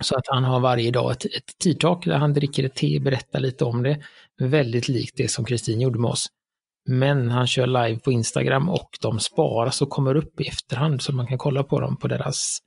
Så 0.00 0.16
att 0.16 0.24
han 0.28 0.44
har 0.44 0.60
varje 0.60 0.90
dag 0.90 1.12
ett, 1.12 1.24
ett 1.24 1.58
tidtak 1.58 2.04
där 2.04 2.18
han 2.18 2.32
dricker 2.32 2.64
ett 2.64 2.74
te, 2.74 3.00
berättar 3.00 3.40
lite 3.40 3.64
om 3.64 3.82
det. 3.82 4.02
Väldigt 4.38 4.88
likt 4.88 5.16
det 5.16 5.28
som 5.28 5.44
Kristin 5.44 5.80
gjorde 5.80 5.98
med 5.98 6.10
oss. 6.10 6.26
Men 6.88 7.30
han 7.30 7.46
kör 7.46 7.66
live 7.66 7.98
på 7.98 8.12
Instagram 8.12 8.68
och 8.68 8.98
de 9.00 9.20
sparas 9.20 9.82
och 9.82 9.90
kommer 9.90 10.14
upp 10.14 10.40
i 10.40 10.48
efterhand 10.48 11.02
så 11.02 11.12
man 11.12 11.26
kan 11.26 11.38
kolla 11.38 11.62
på 11.62 11.80
dem 11.80 11.96
på 11.96 12.08
deras 12.08 12.58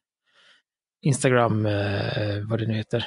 Instagram, 1.01 1.65
eh, 1.65 2.49
vad 2.49 2.59
det 2.59 2.67
nu 2.67 2.73
heter. 2.73 3.05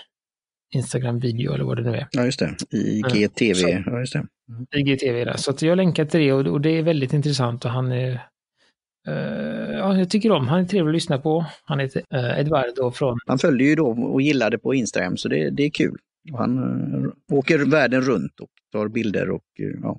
Instagram-video 0.75 1.53
eller 1.53 1.65
vad 1.65 1.77
det 1.77 1.83
nu 1.83 1.97
är. 1.97 2.09
Ja, 2.11 2.25
just 2.25 2.39
det. 2.39 2.57
IGTV. 2.71 3.73
Mm. 3.73 3.83
Ja, 3.87 4.01
just 4.01 4.13
det. 4.13 4.27
Mm. 4.49 4.67
IGTV, 4.77 5.25
där. 5.25 5.37
Så 5.37 5.51
att 5.51 5.63
jag 5.63 5.77
länkar 5.77 6.05
till 6.05 6.21
det 6.21 6.33
och, 6.33 6.47
och 6.47 6.61
det 6.61 6.71
är 6.71 6.83
väldigt 6.83 7.13
intressant 7.13 7.65
och 7.65 7.71
han 7.71 7.93
är 7.93 8.21
Uh, 9.09 9.73
ja, 9.73 9.99
jag 9.99 10.11
tycker 10.11 10.33
om, 10.33 10.49
han 10.49 10.61
är 10.61 10.65
trevlig 10.65 10.91
att 10.91 10.95
lyssna 10.95 11.19
på. 11.19 11.47
Han 11.65 11.79
heter 11.79 12.03
uh, 12.15 12.39
Eduardo 12.39 12.91
från... 12.91 13.19
Han 13.27 13.39
följde 13.39 13.65
ju 13.65 13.75
då 13.75 13.87
och 13.87 14.23
gillade 14.23 14.59
på 14.59 14.75
Instagram 14.75 15.17
så 15.17 15.29
det, 15.29 15.51
det 15.51 15.63
är 15.63 15.71
kul. 15.71 15.97
Han 16.33 16.59
uh, 16.59 17.13
åker 17.33 17.59
världen 17.59 18.01
runt 18.01 18.41
och 18.41 18.49
tar 18.73 18.89
bilder 18.89 19.31
och 19.31 19.45
uh, 19.61 19.79
ja, 19.83 19.99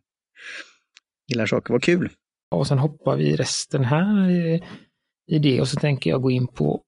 gillar 1.28 1.46
saker. 1.46 1.74
Vad 1.74 1.84
kul! 1.84 2.10
Och 2.52 2.68
sen 2.68 2.78
hoppar 2.78 3.18
vi 3.18 3.36
resten 3.36 3.84
här 3.84 4.30
i, 4.30 4.64
i 5.28 5.40
det 5.40 5.62
och 5.62 5.68
så 5.68 5.80
tänker 5.80 6.10
jag 6.10 6.22
gå 6.22 6.32
in 6.32 6.48
på 6.48 6.84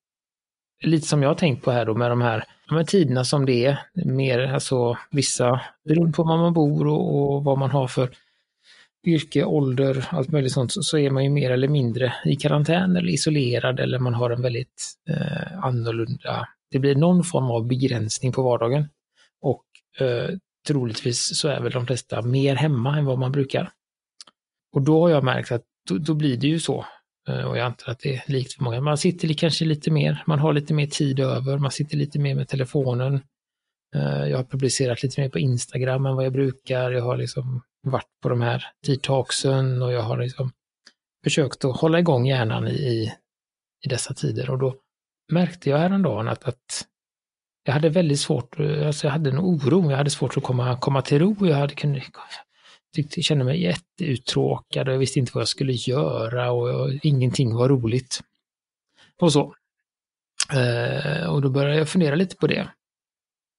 lite 0.85 1.07
som 1.07 1.21
jag 1.21 1.29
har 1.29 1.35
tänkt 1.35 1.63
på 1.63 1.71
här 1.71 1.85
då 1.85 1.95
med 1.95 2.11
de 2.11 2.21
här 2.21 2.43
med 2.71 2.87
tiderna 2.87 3.25
som 3.25 3.45
det 3.45 3.65
är. 3.65 3.79
Mer 3.93 4.39
alltså 4.39 4.97
vissa, 5.11 5.61
beroende 5.85 6.13
på 6.13 6.23
var 6.23 6.37
man 6.37 6.53
bor 6.53 6.87
och, 6.87 7.35
och 7.35 7.43
vad 7.43 7.57
man 7.57 7.71
har 7.71 7.87
för 7.87 8.09
yrke, 9.05 9.43
ålder, 9.43 10.07
allt 10.09 10.31
möjligt 10.31 10.51
sånt, 10.51 10.71
så 10.73 10.97
är 10.97 11.09
man 11.09 11.23
ju 11.23 11.29
mer 11.29 11.51
eller 11.51 11.67
mindre 11.67 12.13
i 12.25 12.35
karantän 12.35 12.95
eller 12.95 13.09
isolerad 13.09 13.79
eller 13.79 13.99
man 13.99 14.13
har 14.13 14.29
en 14.29 14.41
väldigt 14.41 14.93
eh, 15.09 15.65
annorlunda, 15.65 16.47
det 16.71 16.79
blir 16.79 16.95
någon 16.95 17.23
form 17.23 17.51
av 17.51 17.67
begränsning 17.67 18.31
på 18.31 18.41
vardagen. 18.41 18.87
Och 19.41 19.65
eh, 19.99 20.29
troligtvis 20.67 21.39
så 21.39 21.47
är 21.47 21.61
väl 21.61 21.71
de 21.71 21.85
flesta 21.85 22.21
mer 22.21 22.55
hemma 22.55 22.97
än 22.97 23.05
vad 23.05 23.19
man 23.19 23.31
brukar. 23.31 23.71
Och 24.73 24.81
då 24.81 25.01
har 25.01 25.09
jag 25.09 25.23
märkt 25.23 25.51
att 25.51 25.63
då, 25.89 25.97
då 25.97 26.13
blir 26.13 26.37
det 26.37 26.47
ju 26.47 26.59
så. 26.59 26.85
Eh, 27.29 27.41
och 27.41 27.57
jag 27.57 27.65
antar 27.65 27.91
att 27.91 27.99
det 27.99 28.15
är 28.15 28.23
likt 28.27 28.53
för 28.53 28.63
många. 28.63 28.81
Man 28.81 28.97
sitter 28.97 29.33
kanske 29.33 29.65
lite 29.65 29.91
mer, 29.91 30.23
man 30.27 30.39
har 30.39 30.53
lite 30.53 30.73
mer 30.73 30.87
tid 30.87 31.19
över, 31.19 31.57
man 31.57 31.71
sitter 31.71 31.97
lite 31.97 32.19
mer 32.19 32.35
med 32.35 32.47
telefonen. 32.47 33.21
Eh, 33.95 34.27
jag 34.27 34.37
har 34.37 34.43
publicerat 34.43 35.03
lite 35.03 35.21
mer 35.21 35.29
på 35.29 35.39
Instagram 35.39 36.05
än 36.05 36.15
vad 36.15 36.25
jag 36.25 36.33
brukar. 36.33 36.91
Jag 36.91 37.03
har 37.03 37.17
liksom 37.17 37.61
varit 37.81 38.09
på 38.21 38.29
de 38.29 38.41
här 38.41 38.65
detoxen 38.87 39.81
och 39.81 39.93
jag 39.93 40.01
har 40.01 40.17
liksom 40.17 40.51
försökt 41.23 41.65
att 41.65 41.77
hålla 41.77 41.99
igång 41.99 42.25
hjärnan 42.25 42.67
i, 42.67 43.13
i 43.85 43.89
dessa 43.89 44.13
tider. 44.13 44.49
Och 44.49 44.59
då 44.59 44.75
märkte 45.31 45.69
jag 45.69 45.77
häromdagen 45.77 46.27
att, 46.27 46.47
att 46.47 46.85
jag 47.63 47.73
hade 47.73 47.89
väldigt 47.89 48.19
svårt, 48.19 48.59
eh, 48.59 48.87
alltså 48.87 49.07
jag 49.07 49.11
hade 49.11 49.29
en 49.29 49.39
oro, 49.39 49.91
jag 49.91 49.97
hade 49.97 50.09
svårt 50.09 50.37
att 50.37 50.43
komma, 50.43 50.77
komma 50.77 51.01
till 51.01 51.19
ro. 51.19 51.35
Jag 51.39 51.55
hade 51.55 51.75
kunnat, 51.75 52.03
tyckte, 52.95 53.21
kände 53.21 53.45
mig 53.45 53.61
jätteuttråkad 53.61 54.87
och 54.87 54.93
jag 54.93 54.99
visste 54.99 55.19
inte 55.19 55.31
vad 55.33 55.41
jag 55.41 55.47
skulle 55.47 55.73
göra 55.73 56.51
och 56.51 56.69
jag, 56.69 56.99
ingenting 57.03 57.55
var 57.55 57.69
roligt. 57.69 58.21
Och 59.21 59.33
så. 59.33 59.55
Eh, 60.53 61.27
och 61.27 61.41
då 61.41 61.49
började 61.49 61.77
jag 61.77 61.89
fundera 61.89 62.15
lite 62.15 62.35
på 62.35 62.47
det. 62.47 62.69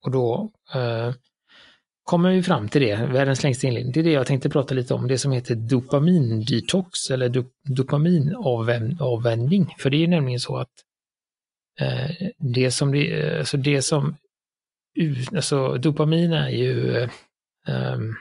Och 0.05 0.11
då 0.11 0.51
eh, 0.75 1.14
kommer 2.05 2.33
vi 2.33 2.42
fram 2.42 2.68
till 2.68 2.83
det, 2.83 2.96
världens 2.96 3.42
längsta 3.42 3.66
inledning. 3.66 3.92
Det 3.92 4.01
är 4.01 4.05
det 4.05 4.12
jag 4.12 4.27
tänkte 4.27 4.49
prata 4.49 4.75
lite 4.75 4.94
om, 4.94 5.09
det 5.09 5.18
som 5.18 5.33
heter 5.33 5.55
dopamindetox 5.55 7.11
eller 7.11 7.29
do, 7.29 7.44
dopaminavvänjning. 7.62 9.75
För 9.79 9.90
det 9.90 9.96
är 9.96 10.09
nämligen 10.09 10.40
så 10.40 10.57
att 10.57 10.70
eh, 11.81 12.11
det 12.38 12.70
som, 12.70 12.92
det, 12.92 13.38
alltså 13.38 13.57
det 13.57 13.83
som, 13.83 14.16
alltså 15.35 15.75
dopamin 15.75 16.33
är 16.33 16.51
ju 16.51 16.96
eh, 16.96 17.11
ehm, 17.66 18.14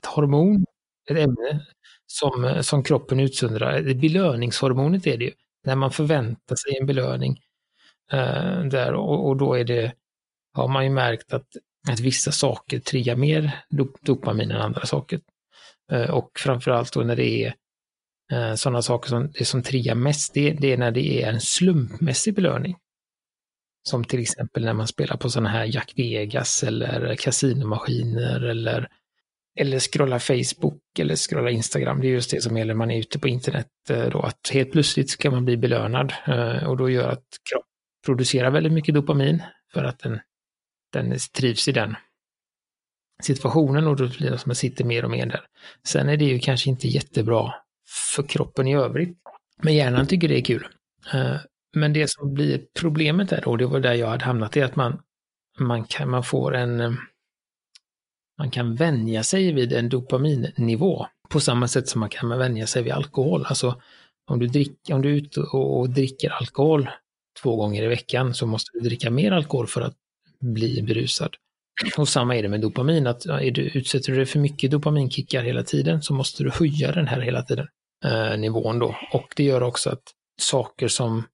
ett 0.00 0.06
hormon, 0.06 0.64
ett 1.10 1.16
ämne 1.16 1.66
som, 2.06 2.62
som 2.62 2.82
kroppen 2.82 3.20
utsöndrar. 3.20 3.94
Belöningshormonet 3.94 5.06
är 5.06 5.18
det 5.18 5.24
ju, 5.24 5.32
när 5.64 5.76
man 5.76 5.90
förväntar 5.90 6.56
sig 6.56 6.78
en 6.80 6.86
belöning. 6.86 7.40
Eh, 8.12 8.64
där, 8.64 8.94
och, 8.94 9.28
och, 9.28 9.36
då 9.36 9.54
är 9.54 9.64
det, 9.64 9.92
har 10.52 10.68
man 10.68 10.84
ju 10.84 10.90
märkt 10.90 11.32
att, 11.32 11.46
att 11.90 12.00
vissa 12.00 12.32
saker 12.32 12.78
triggar 12.78 13.16
mer 13.16 13.64
dopamin 14.00 14.50
än 14.50 14.60
andra 14.60 14.86
saker. 14.86 15.20
Eh, 15.92 16.10
och 16.10 16.30
framförallt 16.38 16.92
då 16.92 17.00
när 17.00 17.16
det 17.16 17.44
är 17.44 17.54
eh, 18.32 18.54
sådana 18.54 18.82
saker 18.82 19.08
som, 19.08 19.32
det 19.38 19.44
som 19.44 19.62
triggar 19.62 19.94
mest, 19.94 20.34
det, 20.34 20.52
det 20.52 20.72
är 20.72 20.76
när 20.76 20.90
det 20.90 21.22
är 21.22 21.28
en 21.28 21.40
slumpmässig 21.40 22.34
belöning. 22.34 22.76
Som 23.88 24.04
till 24.04 24.20
exempel 24.20 24.64
när 24.64 24.74
man 24.74 24.88
spelar 24.88 25.16
på 25.16 25.30
sådana 25.30 25.48
här 25.48 25.64
Jack 25.64 25.92
Vegas 25.96 26.62
eller 26.62 27.16
kasinomaskiner 27.16 28.40
eller 28.40 28.88
eller 29.56 29.78
scrolla 29.78 30.18
Facebook 30.18 30.82
eller 30.98 31.16
scrolla 31.16 31.50
Instagram. 31.50 32.00
Det 32.00 32.06
är 32.06 32.10
just 32.10 32.30
det 32.30 32.40
som 32.40 32.56
gäller 32.56 32.74
när 32.74 32.78
man 32.78 32.90
är 32.90 32.98
ute 32.98 33.18
på 33.18 33.28
internet 33.28 33.68
eh, 33.90 34.08
då, 34.08 34.20
att 34.20 34.50
helt 34.52 34.72
plötsligt 34.72 35.10
ska 35.10 35.30
man 35.30 35.44
bli 35.44 35.56
belönad 35.56 36.12
eh, 36.26 36.64
och 36.64 36.76
då 36.76 36.90
gör 36.90 37.08
att 37.08 37.24
kroppen 37.50 37.66
producerar 38.06 38.50
väldigt 38.50 38.72
mycket 38.72 38.94
dopamin 38.94 39.42
för 39.72 39.84
att 39.84 39.98
den, 39.98 40.20
den 40.92 41.18
trivs 41.36 41.68
i 41.68 41.72
den 41.72 41.96
situationen 43.22 43.86
och 43.86 43.96
då 43.96 44.08
blir 44.08 44.18
det 44.18 44.26
som 44.26 44.34
att 44.36 44.46
man 44.46 44.56
sitter 44.56 44.84
mer 44.84 45.04
och 45.04 45.10
mer 45.10 45.26
där. 45.26 45.40
Sen 45.86 46.08
är 46.08 46.16
det 46.16 46.24
ju 46.24 46.38
kanske 46.38 46.70
inte 46.70 46.88
jättebra 46.88 47.54
för 48.14 48.22
kroppen 48.22 48.68
i 48.68 48.76
övrigt, 48.76 49.18
men 49.62 49.74
hjärnan 49.74 50.06
tycker 50.06 50.28
det 50.28 50.38
är 50.38 50.44
kul. 50.44 50.66
Eh, 51.12 51.36
men 51.76 51.92
det 51.92 52.10
som 52.10 52.34
blir 52.34 52.62
problemet 52.80 53.30
där 53.30 53.40
då, 53.44 53.56
det 53.56 53.66
var 53.66 53.80
där 53.80 53.94
jag 53.94 54.06
hade 54.06 54.24
hamnat, 54.24 54.56
är 54.56 54.64
att 54.64 54.76
man, 54.76 55.00
man, 55.58 55.84
kan, 55.84 56.10
man 56.10 56.24
får 56.24 56.54
en 56.54 56.98
man 58.40 58.50
kan 58.50 58.74
vänja 58.74 59.22
sig 59.22 59.52
vid 59.52 59.72
en 59.72 59.88
dopaminnivå 59.88 61.06
på 61.28 61.40
samma 61.40 61.68
sätt 61.68 61.88
som 61.88 62.00
man 62.00 62.08
kan 62.08 62.38
vänja 62.38 62.66
sig 62.66 62.82
vid 62.82 62.92
alkohol. 62.92 63.44
Alltså 63.46 63.80
om 64.30 64.38
du, 64.38 64.46
drick, 64.46 64.72
om 64.92 65.02
du 65.02 65.08
är 65.08 65.14
ute 65.14 65.40
och 65.40 65.90
dricker 65.90 66.30
alkohol 66.30 66.88
två 67.42 67.56
gånger 67.56 67.82
i 67.82 67.86
veckan 67.86 68.34
så 68.34 68.46
måste 68.46 68.70
du 68.74 68.80
dricka 68.80 69.10
mer 69.10 69.32
alkohol 69.32 69.66
för 69.66 69.80
att 69.80 69.94
bli 70.40 70.82
berusad. 70.82 71.36
Och 71.98 72.08
samma 72.08 72.36
är 72.36 72.42
det 72.42 72.48
med 72.48 72.60
dopamin, 72.60 73.06
att 73.06 73.26
är 73.26 73.50
du, 73.50 73.62
utsätter 73.62 74.12
du 74.12 74.16
dig 74.16 74.26
för 74.26 74.38
mycket 74.38 74.70
dopaminkickar 74.70 75.42
hela 75.42 75.62
tiden 75.62 76.02
så 76.02 76.14
måste 76.14 76.42
du 76.42 76.50
höja 76.50 76.92
den 76.92 77.06
här 77.06 77.20
hela 77.20 77.42
tiden, 77.42 77.66
eh, 78.04 78.38
nivån 78.38 78.78
då. 78.78 78.96
Och 79.12 79.32
det 79.36 79.44
gör 79.44 79.62
också 79.62 79.90
att 79.90 80.02
saker 80.40 80.88
som 80.88 81.24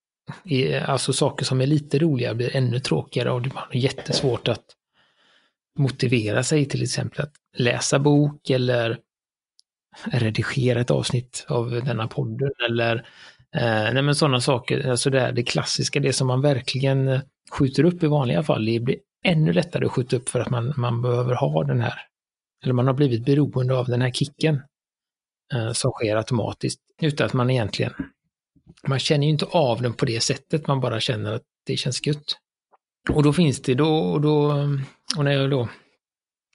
är, 0.45 0.81
alltså 0.81 1.13
saker 1.13 1.45
som 1.45 1.61
är 1.61 1.67
lite 1.67 1.99
roliga 1.99 2.35
blir 2.35 2.57
ännu 2.57 2.81
tråkigare 2.81 3.31
och 3.31 3.43
det 3.43 3.51
har 3.55 3.69
jättesvårt 3.73 4.49
att 4.49 4.65
motivera 5.79 6.43
sig 6.43 6.65
till 6.65 6.83
exempel 6.83 7.21
att 7.21 7.33
läsa 7.57 7.99
bok 7.99 8.51
eller 8.51 8.99
redigera 10.05 10.81
ett 10.81 10.91
avsnitt 10.91 11.47
av 11.49 11.71
denna 11.71 12.09
podden 12.09 12.51
eller 12.69 12.97
eh, 13.55 13.93
nej 13.95 14.03
men 14.03 14.15
sådana 14.15 14.41
saker, 14.41 14.91
alltså 14.91 15.11
det, 15.11 15.21
här, 15.21 15.33
det 15.33 15.43
klassiska, 15.43 16.01
det 16.01 16.13
som 16.13 16.27
man 16.27 16.41
verkligen 16.41 17.09
eh, 17.09 17.21
skjuter 17.51 17.85
upp 17.85 18.03
i 18.03 18.07
vanliga 18.07 18.43
fall, 18.43 18.65
det 18.65 18.81
blir 18.81 18.97
ännu 19.25 19.53
lättare 19.53 19.87
att 19.87 19.93
skjuta 19.93 20.17
upp 20.17 20.29
för 20.29 20.41
att 20.41 20.51
man, 20.51 20.75
man 20.77 21.03
behöver 21.03 21.35
ha 21.35 21.65
den 21.65 21.81
här, 21.81 22.01
eller 22.65 22.75
man 22.75 22.87
har 22.87 22.95
blivit 22.95 23.25
beroende 23.25 23.79
av 23.79 23.87
den 23.87 24.03
här 24.03 24.11
kicken 24.11 24.63
eh, 25.55 25.73
som 25.73 25.91
sker 25.91 26.17
automatiskt 26.17 26.81
utan 27.03 27.27
att 27.27 27.33
man 27.33 27.51
egentligen, 27.51 27.93
man 28.89 28.99
känner 28.99 29.25
ju 29.25 29.31
inte 29.31 29.47
av 29.47 29.83
den 29.83 29.93
på 29.93 30.05
det 30.05 30.21
sättet, 30.21 30.67
man 30.67 30.81
bara 30.81 31.01
känner 31.01 31.33
att 31.33 31.43
det 31.67 31.77
känns 31.77 32.07
gött. 32.07 32.39
Och 33.11 33.23
då 33.23 33.33
finns 33.33 33.63
det, 33.63 33.75
då, 33.75 33.99
och, 33.99 34.21
då, 34.21 34.51
och 35.17 35.25
när 35.25 35.33
jag 35.33 35.51
då 35.51 35.69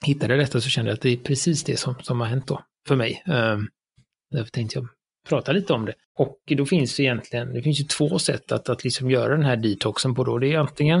hittade 0.04 0.36
detta 0.36 0.60
så 0.60 0.68
kände 0.68 0.90
jag 0.90 0.96
att 0.96 1.02
det 1.02 1.12
är 1.12 1.16
precis 1.16 1.64
det 1.64 1.76
som, 1.76 1.94
som 2.02 2.20
har 2.20 2.26
hänt 2.26 2.46
då 2.46 2.64
för 2.88 2.96
mig. 2.96 3.22
Um, 3.26 3.68
därför 4.30 4.50
tänkte 4.50 4.78
jag 4.78 4.88
prata 5.28 5.52
lite 5.52 5.72
om 5.72 5.84
det. 5.84 5.94
Och 6.18 6.38
då 6.46 6.66
finns 6.66 6.96
det 6.96 7.02
egentligen, 7.02 7.54
det 7.54 7.62
finns 7.62 7.80
ju 7.80 7.84
två 7.84 8.18
sätt 8.18 8.52
att, 8.52 8.68
att 8.68 8.84
liksom 8.84 9.10
göra 9.10 9.36
den 9.36 9.44
här 9.44 9.56
detoxen 9.56 10.14
på 10.14 10.24
då. 10.24 10.38
Det 10.38 10.52
är 10.52 10.58
antingen 10.58 11.00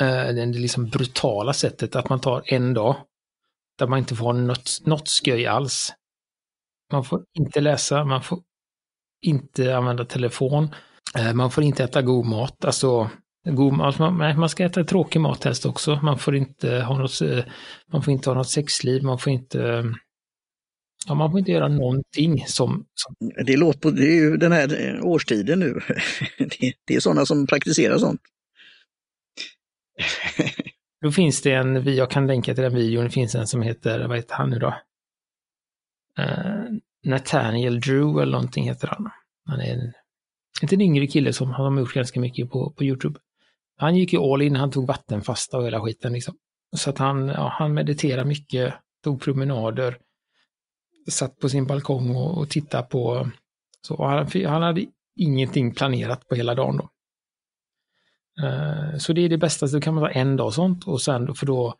uh, 0.00 0.34
det 0.34 0.46
liksom 0.46 0.88
brutala 0.88 1.52
sättet 1.52 1.96
att 1.96 2.08
man 2.08 2.20
tar 2.20 2.42
en 2.46 2.74
dag 2.74 2.96
där 3.78 3.86
man 3.86 3.98
inte 3.98 4.14
får 4.14 4.32
något, 4.32 4.80
något 4.84 5.08
sköj 5.08 5.46
alls. 5.46 5.92
Man 6.92 7.04
får 7.04 7.24
inte 7.38 7.60
läsa, 7.60 8.04
man 8.04 8.22
får 8.22 8.42
inte 9.22 9.76
använda 9.76 10.04
telefon, 10.04 10.74
uh, 11.18 11.32
man 11.32 11.50
får 11.50 11.64
inte 11.64 11.84
äta 11.84 12.02
god 12.02 12.26
mat, 12.26 12.64
alltså 12.64 13.10
God, 13.54 13.80
alltså 13.80 14.10
man, 14.10 14.40
man 14.40 14.48
ska 14.48 14.64
äta 14.64 14.84
tråkig 14.84 15.20
mat 15.20 15.44
helst 15.44 15.66
också. 15.66 16.00
Man 16.02 16.18
får 16.18 16.36
inte 16.36 16.80
ha 16.80 16.98
något, 16.98 17.20
man 17.92 18.02
får 18.02 18.12
inte 18.12 18.30
ha 18.30 18.34
något 18.34 18.48
sexliv, 18.48 19.02
man 19.02 19.18
får 19.18 19.32
inte 19.32 19.84
Ja, 21.08 21.14
man 21.14 21.30
får 21.30 21.38
inte 21.38 21.52
göra 21.52 21.68
någonting 21.68 22.44
som... 22.46 22.86
som... 22.94 23.14
Det, 23.46 23.56
låter 23.56 23.80
på, 23.80 23.90
det 23.90 24.06
är 24.06 24.14
ju 24.14 24.36
den 24.36 24.52
här 24.52 25.00
årstiden 25.02 25.58
nu. 25.58 25.80
Det, 26.38 26.72
det 26.84 26.94
är 26.94 27.00
sådana 27.00 27.26
som 27.26 27.46
praktiserar 27.46 27.98
sånt. 27.98 28.20
Då 31.00 31.12
finns 31.12 31.42
det 31.42 31.52
en, 31.52 31.94
jag 31.94 32.10
kan 32.10 32.26
länka 32.26 32.54
till 32.54 32.64
den 32.64 32.74
videon, 32.74 33.04
det 33.04 33.10
finns 33.10 33.34
en 33.34 33.46
som 33.46 33.62
heter, 33.62 34.08
vad 34.08 34.16
heter 34.16 34.34
han 34.34 34.50
nu 34.50 34.58
då? 34.58 34.74
Uh, 36.18 36.64
Nathaniel 37.04 37.80
Drew 37.80 38.22
eller 38.22 38.32
någonting 38.32 38.64
heter 38.64 38.88
han. 38.88 39.10
Han 39.44 39.60
är 39.60 39.72
en, 39.72 39.92
inte 40.62 40.74
en 40.74 40.80
yngre 40.80 41.06
kille 41.06 41.32
som 41.32 41.50
har 41.50 41.78
gjort 41.78 41.94
ganska 41.94 42.20
mycket 42.20 42.50
på, 42.50 42.70
på 42.70 42.84
Youtube. 42.84 43.20
Han 43.76 43.96
gick 43.96 44.12
ju 44.12 44.18
all 44.18 44.42
in, 44.42 44.56
han 44.56 44.70
tog 44.70 44.86
vattenfasta 44.86 45.58
och 45.58 45.64
hela 45.64 45.80
skiten 45.80 46.12
liksom. 46.12 46.34
Så 46.76 46.90
att 46.90 46.98
han, 46.98 47.28
ja, 47.28 47.48
han 47.58 47.74
mediterade 47.74 48.24
mycket, 48.28 48.74
tog 49.04 49.22
promenader, 49.22 49.98
satt 51.10 51.38
på 51.38 51.48
sin 51.48 51.66
balkong 51.66 52.16
och, 52.16 52.38
och 52.38 52.48
tittade 52.48 52.82
på, 52.82 53.30
så 53.86 54.04
han, 54.04 54.28
han 54.46 54.62
hade 54.62 54.86
ingenting 55.16 55.74
planerat 55.74 56.28
på 56.28 56.34
hela 56.34 56.54
dagen 56.54 56.76
då. 56.76 56.88
Uh, 58.42 58.98
så 58.98 59.12
det 59.12 59.20
är 59.20 59.28
det 59.28 59.38
bästa, 59.38 59.66
då 59.66 59.80
kan 59.80 59.94
man 59.94 60.04
ta 60.04 60.10
en 60.10 60.36
dag 60.36 60.54
sånt 60.54 60.86
och 60.86 61.02
sen, 61.02 61.34
för 61.34 61.46
då, 61.46 61.74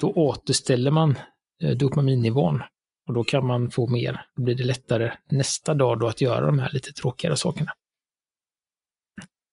då 0.00 0.12
återställer 0.12 0.90
man 0.90 1.18
uh, 1.64 1.70
dopaminnivån. 1.70 2.62
Och 3.06 3.14
då 3.14 3.24
kan 3.24 3.46
man 3.46 3.70
få 3.70 3.86
mer, 3.86 4.26
då 4.36 4.42
blir 4.42 4.54
det 4.54 4.64
lättare 4.64 5.12
nästa 5.30 5.74
dag 5.74 6.00
då 6.00 6.08
att 6.08 6.20
göra 6.20 6.46
de 6.46 6.58
här 6.58 6.70
lite 6.72 6.92
tråkigare 6.92 7.36
sakerna. 7.36 7.72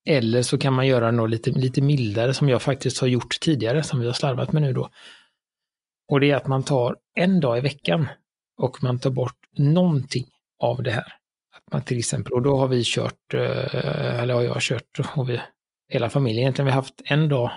Eller 0.05 0.41
så 0.41 0.57
kan 0.57 0.73
man 0.73 0.87
göra 0.87 1.11
något 1.11 1.29
lite, 1.29 1.51
lite 1.51 1.81
mildare 1.81 2.33
som 2.33 2.49
jag 2.49 2.61
faktiskt 2.61 2.99
har 2.99 3.07
gjort 3.07 3.39
tidigare, 3.41 3.83
som 3.83 3.99
vi 3.99 4.05
har 4.05 4.13
slarvat 4.13 4.51
med 4.51 4.61
nu 4.61 4.73
då. 4.73 4.89
Och 6.07 6.19
det 6.19 6.31
är 6.31 6.35
att 6.35 6.47
man 6.47 6.63
tar 6.63 6.95
en 7.15 7.39
dag 7.39 7.57
i 7.57 7.61
veckan 7.61 8.07
och 8.57 8.83
man 8.83 8.99
tar 8.99 9.09
bort 9.09 9.37
någonting 9.57 10.25
av 10.59 10.83
det 10.83 10.91
här. 10.91 11.13
Att 11.55 11.73
man 11.73 11.81
till 11.81 11.97
exempel, 11.97 12.33
och 12.33 12.41
då 12.41 12.57
har 12.57 12.67
vi 12.67 12.83
kört, 12.85 13.33
eh, 13.33 14.19
eller 14.19 14.33
har 14.33 14.41
jag 14.41 14.61
kört, 14.61 14.99
och 15.15 15.29
vi, 15.29 15.41
hela 15.89 16.09
familjen. 16.09 16.41
Egentligen 16.41 16.65
vi 16.65 16.71
har 16.71 16.81
haft 16.81 17.01
en 17.05 17.29
dag, 17.29 17.51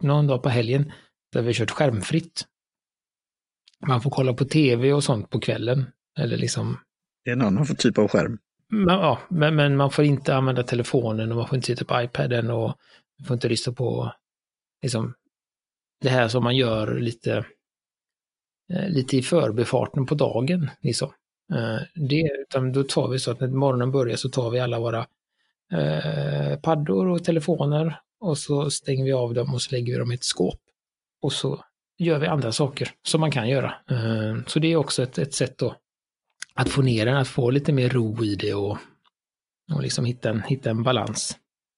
någon 0.00 0.26
dag 0.26 0.42
på 0.42 0.48
helgen, 0.48 0.92
där 1.32 1.42
vi 1.42 1.46
har 1.46 1.52
kört 1.52 1.70
skärmfritt. 1.70 2.46
Man 3.86 4.00
får 4.00 4.10
kolla 4.10 4.34
på 4.34 4.44
tv 4.44 4.92
och 4.92 5.04
sånt 5.04 5.30
på 5.30 5.40
kvällen. 5.40 5.86
Eller 6.18 6.36
liksom... 6.36 6.78
Det 7.24 7.30
är 7.30 7.34
en 7.34 7.42
annan 7.42 7.76
typ 7.76 7.98
av 7.98 8.08
skärm. 8.08 8.38
Men, 8.68 8.94
ja, 8.94 9.18
men, 9.28 9.54
men 9.54 9.76
man 9.76 9.90
får 9.90 10.04
inte 10.04 10.34
använda 10.34 10.62
telefonen 10.62 11.30
och 11.30 11.36
man 11.36 11.48
får 11.48 11.56
inte 11.56 11.66
sitta 11.66 11.84
på 11.84 12.02
iPaden 12.02 12.50
och 12.50 12.66
man 13.18 13.26
får 13.26 13.34
inte 13.34 13.48
lyssna 13.48 13.72
på 13.72 14.12
liksom, 14.82 15.14
det 16.00 16.08
här 16.08 16.28
som 16.28 16.44
man 16.44 16.56
gör 16.56 16.98
lite, 16.98 17.44
eh, 18.72 18.88
lite 18.88 19.16
i 19.16 19.22
förbifarten 19.22 20.06
på 20.06 20.14
dagen. 20.14 20.70
Liksom. 20.80 21.12
Eh, 21.54 21.78
det, 21.94 22.30
utan 22.40 22.72
då 22.72 22.82
tar 22.82 23.08
vi 23.08 23.18
så 23.18 23.30
att 23.30 23.40
när 23.40 23.48
morgonen 23.48 23.92
börjar 23.92 24.16
så 24.16 24.28
tar 24.28 24.50
vi 24.50 24.60
alla 24.60 24.78
våra 24.78 25.06
eh, 25.72 26.58
paddor 26.60 27.08
och 27.08 27.24
telefoner 27.24 28.00
och 28.20 28.38
så 28.38 28.70
stänger 28.70 29.04
vi 29.04 29.12
av 29.12 29.34
dem 29.34 29.54
och 29.54 29.62
så 29.62 29.74
lägger 29.74 29.92
vi 29.92 29.98
dem 29.98 30.12
i 30.12 30.14
ett 30.14 30.24
skåp. 30.24 30.60
Och 31.22 31.32
så 31.32 31.64
gör 31.98 32.18
vi 32.18 32.26
andra 32.26 32.52
saker 32.52 32.90
som 33.08 33.20
man 33.20 33.30
kan 33.30 33.48
göra. 33.48 33.74
Eh, 33.90 34.36
så 34.46 34.58
det 34.58 34.72
är 34.72 34.76
också 34.76 35.02
ett, 35.02 35.18
ett 35.18 35.34
sätt 35.34 35.58
då 35.58 35.76
att 36.56 36.68
få 36.68 36.82
ner 36.82 37.06
den, 37.06 37.16
att 37.16 37.28
få 37.28 37.50
lite 37.50 37.72
mer 37.72 37.88
ro 37.88 38.24
i 38.24 38.34
det 38.34 38.54
och, 38.54 38.78
och 39.74 39.82
liksom 39.82 40.04
hitta 40.04 40.30
en, 40.30 40.42
hitta 40.42 40.70
en 40.70 40.82
balans. 40.82 41.36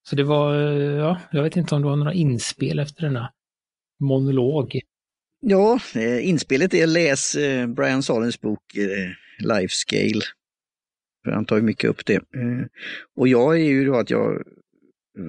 Så 0.09 0.17
det 0.17 0.25
var, 0.25 0.55
eh, 0.55 0.97
ja, 0.97 1.21
jag 1.33 1.43
vet 1.43 1.57
inte 1.57 1.75
om 1.75 1.83
du 1.83 1.89
har 1.89 1.97
några 1.97 2.13
inspel 2.13 2.79
efter 2.79 3.03
denna 3.03 3.33
monolog. 4.01 4.81
Ja, 5.41 5.79
eh, 5.95 6.29
inspelet 6.29 6.75
är 6.75 6.87
läs 6.87 7.35
eh, 7.35 7.67
Brian 7.67 8.03
Salins 8.03 8.41
bok 8.41 8.77
eh, 8.77 9.47
Life 9.47 9.75
Scale. 9.75 10.23
Han 11.35 11.45
tar 11.45 11.57
ju 11.57 11.63
mycket 11.63 11.91
upp 11.91 12.07
det. 12.07 12.15
Eh, 12.15 12.67
och 13.17 13.29
jag 13.29 13.55
är 13.55 13.65
ju 13.65 13.85
då 13.85 13.97
att 13.97 14.11
jag, 14.11 14.43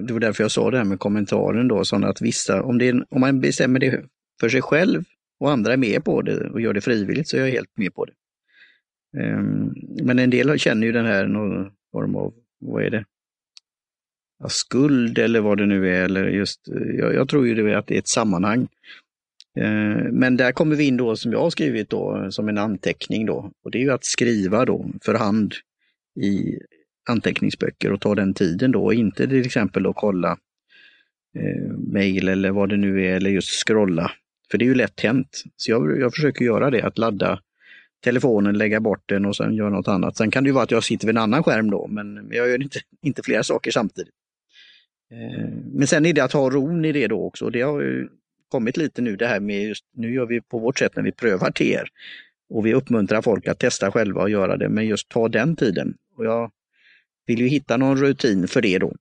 det 0.06 0.12
var 0.12 0.20
därför 0.20 0.44
jag 0.44 0.50
sa 0.50 0.70
det 0.70 0.78
här 0.78 0.84
med 0.84 0.98
kommentaren 0.98 1.68
då, 1.68 1.84
sådana 1.84 2.08
att 2.08 2.22
vissa, 2.22 2.62
om, 2.62 2.78
det, 2.78 2.92
om 2.92 3.20
man 3.20 3.40
bestämmer 3.40 3.78
det 3.78 4.04
för 4.40 4.48
sig 4.48 4.62
själv 4.62 5.04
och 5.40 5.50
andra 5.50 5.72
är 5.72 5.76
med 5.76 6.04
på 6.04 6.22
det 6.22 6.50
och 6.50 6.60
gör 6.60 6.72
det 6.72 6.80
frivilligt 6.80 7.28
så 7.28 7.36
är 7.36 7.40
jag 7.40 7.50
helt 7.50 7.76
med 7.76 7.94
på 7.94 8.04
det. 8.04 8.12
Ehm, 9.18 9.74
men 10.02 10.18
en 10.18 10.30
del 10.30 10.58
känner 10.58 10.86
ju 10.86 10.92
den 10.92 11.06
här 11.06 11.26
någon 11.26 11.70
form 11.92 12.16
av, 12.16 12.34
vad 12.60 12.84
är 12.84 12.90
det? 12.90 13.04
Ja, 14.38 14.48
skuld 14.48 15.18
eller 15.18 15.40
vad 15.40 15.58
det 15.58 15.66
nu 15.66 15.88
är. 15.88 16.04
Eller 16.04 16.28
just, 16.28 16.60
jag, 16.98 17.14
jag 17.14 17.28
tror 17.28 17.46
ju 17.46 17.54
det 17.54 17.78
att 17.78 17.86
det 17.86 17.94
är 17.94 17.98
ett 17.98 18.08
sammanhang. 18.08 18.68
Ehm, 19.58 19.98
men 19.98 20.36
där 20.36 20.52
kommer 20.52 20.76
vi 20.76 20.84
in 20.84 20.96
då 20.96 21.16
som 21.16 21.32
jag 21.32 21.40
har 21.40 21.50
skrivit 21.50 21.90
då 21.90 22.26
som 22.30 22.48
en 22.48 22.58
anteckning 22.58 23.26
då. 23.26 23.52
Och 23.64 23.70
det 23.70 23.78
är 23.78 23.82
ju 23.82 23.92
att 23.92 24.04
skriva 24.04 24.64
då 24.64 24.90
för 25.04 25.14
hand 25.14 25.54
i 26.20 26.58
anteckningsböcker 27.08 27.92
och 27.92 28.00
ta 28.00 28.14
den 28.14 28.34
tiden 28.34 28.72
då. 28.72 28.92
Inte 28.92 29.28
till 29.28 29.46
exempel 29.46 29.86
att 29.86 29.96
kolla 29.96 30.38
eh, 31.38 31.72
mejl 31.78 32.28
eller 32.28 32.50
vad 32.50 32.68
det 32.68 32.76
nu 32.76 33.06
är 33.06 33.16
eller 33.16 33.30
just 33.30 33.66
scrolla. 33.66 34.12
För 34.50 34.58
det 34.58 34.64
är 34.64 34.66
ju 34.66 34.74
lätt 34.74 35.00
hänt. 35.00 35.42
Så 35.56 35.70
jag, 35.70 36.00
jag 36.00 36.14
försöker 36.14 36.44
göra 36.44 36.70
det, 36.70 36.82
att 36.82 36.98
ladda 36.98 37.40
telefonen, 38.00 38.58
lägga 38.58 38.80
bort 38.80 39.08
den 39.08 39.24
och 39.24 39.36
sen 39.36 39.54
göra 39.54 39.70
något 39.70 39.88
annat. 39.88 40.16
Sen 40.16 40.30
kan 40.30 40.44
det 40.44 40.48
ju 40.48 40.54
vara 40.54 40.64
att 40.64 40.70
jag 40.70 40.84
sitter 40.84 41.06
vid 41.06 41.16
en 41.16 41.22
annan 41.22 41.42
skärm 41.42 41.70
då, 41.70 41.86
men 41.86 42.28
jag 42.30 42.48
gör 42.48 42.62
inte, 42.62 42.78
inte 43.02 43.22
flera 43.22 43.42
saker 43.42 43.70
samtidigt. 43.70 44.14
Eh, 45.10 45.48
men 45.72 45.86
sen 45.86 46.06
är 46.06 46.12
det 46.12 46.24
att 46.24 46.32
ha 46.32 46.50
ron 46.50 46.84
i 46.84 46.92
det 46.92 47.06
då 47.06 47.24
också. 47.24 47.50
Det 47.50 47.60
har 47.60 47.80
ju 47.80 48.08
kommit 48.48 48.76
lite 48.76 49.02
nu 49.02 49.16
det 49.16 49.26
här 49.26 49.40
med 49.40 49.62
just, 49.62 49.84
nu 49.96 50.14
gör 50.14 50.26
vi 50.26 50.40
på 50.40 50.58
vårt 50.58 50.78
sätt 50.78 50.96
när 50.96 51.02
vi 51.02 51.12
prövar 51.12 51.50
TR. 51.50 51.88
Och 52.50 52.66
vi 52.66 52.74
uppmuntrar 52.74 53.22
folk 53.22 53.48
att 53.48 53.58
testa 53.58 53.92
själva 53.92 54.22
och 54.22 54.30
göra 54.30 54.56
det, 54.56 54.68
men 54.68 54.86
just 54.86 55.08
ta 55.08 55.28
den 55.28 55.56
tiden. 55.56 55.94
Och 56.16 56.24
jag 56.24 56.50
vill 57.26 57.40
ju 57.40 57.46
hitta 57.46 57.76
någon 57.76 57.96
rutin 57.96 58.48
för 58.48 58.62
det 58.62 58.78
då. 58.78 58.92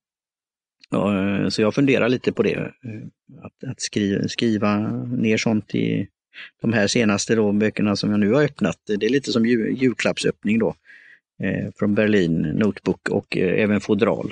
Eh, 0.93 1.49
så 1.49 1.61
jag 1.61 1.75
funderar 1.75 2.09
lite 2.09 2.31
på 2.31 2.43
det, 2.43 2.55
eh, 2.55 3.43
att, 3.43 3.63
att 3.69 3.81
skriva, 3.81 4.27
skriva 4.27 4.77
ner 5.05 5.37
sånt 5.37 5.75
i 5.75 6.07
de 6.61 6.73
här 6.73 6.87
senaste 6.87 7.35
då, 7.35 7.51
böckerna 7.51 7.95
som 7.95 8.11
jag 8.11 8.19
nu 8.19 8.31
har 8.31 8.43
öppnat. 8.43 8.77
Det 8.99 9.05
är 9.05 9.09
lite 9.09 9.31
som 9.31 9.45
jul, 9.45 9.77
julklappsöppning 9.81 10.59
då. 10.59 10.75
Eh, 11.43 11.71
från 11.75 11.95
Berlin, 11.95 12.41
Notebook 12.41 13.09
och 13.09 13.37
eh, 13.37 13.63
även 13.63 13.81
fodral. 13.81 14.31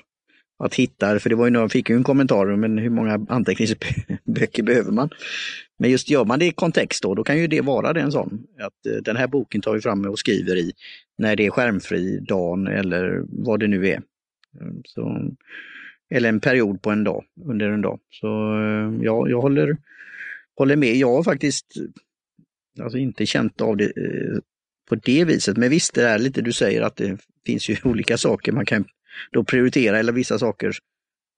Att 0.60 0.76
hitta, 0.76 1.20
för 1.20 1.30
det 1.30 1.36
var 1.36 1.46
ju 1.46 1.52
några, 1.52 1.64
jag 1.64 1.72
fick 1.72 1.90
ju 1.90 1.96
en 1.96 2.04
kommentar, 2.04 2.56
men 2.56 2.78
hur 2.78 2.90
många 2.90 3.26
anteckningsböcker 3.30 4.64
behöver 4.64 4.92
man? 4.92 5.10
Men 5.80 5.92
just 5.92 6.10
gör 6.10 6.26
man 6.26 6.40
det 6.40 6.46
i 6.46 6.52
kontext 6.52 7.04
då, 7.04 7.16
då 7.16 7.24
kan 7.24 7.38
ju 7.38 7.48
det 7.48 7.62
vara 7.62 7.94
det 7.94 8.02
en 8.02 8.12
sån. 8.12 8.44
Att 8.60 8.86
eh, 8.94 9.02
den 9.02 9.16
här 9.16 9.28
boken 9.28 9.62
tar 9.62 9.74
vi 9.74 9.82
fram 9.82 10.06
och 10.06 10.20
skriver 10.20 10.56
i 10.56 10.72
när 11.18 11.36
det 11.36 11.46
är 11.46 11.50
skärmfri 11.50 12.20
dagen 12.20 12.68
eller 12.68 13.24
vad 13.30 13.60
det 13.60 13.68
nu 13.68 13.88
är. 13.88 14.02
Så, 14.86 15.32
eller 16.10 16.30
en 16.30 16.40
period 16.40 16.82
på 16.82 16.90
en 16.90 17.04
dag, 17.04 17.24
under 17.46 17.70
en 17.70 17.82
dag. 17.82 18.00
Så 18.10 18.28
eh, 18.62 19.06
ja, 19.06 19.30
jag 19.30 19.42
håller, 19.42 19.78
håller 20.58 20.76
med. 20.76 20.96
Jag 20.96 21.14
har 21.14 21.24
faktiskt 21.24 21.66
alltså 22.80 22.98
inte 22.98 23.26
känt 23.26 23.62
av 23.62 23.78
det 23.78 23.86
eh, 23.86 24.40
på 24.90 24.96
det 24.96 25.26
viset. 25.26 25.58
Men 25.58 25.70
visst, 25.70 25.94
det 25.94 26.04
är 26.04 26.20
lite 26.20 26.42
du 26.42 26.54
säger 26.54 26.82
att 26.82 26.96
det 26.96 27.18
finns 27.46 27.70
ju 27.70 27.78
olika 27.84 28.18
saker 28.18 28.52
man 28.52 28.66
kan 28.66 28.86
då 29.32 29.44
prioritera 29.44 30.00
eller 30.00 30.14
vissa 30.14 30.40
saker. 30.40 30.72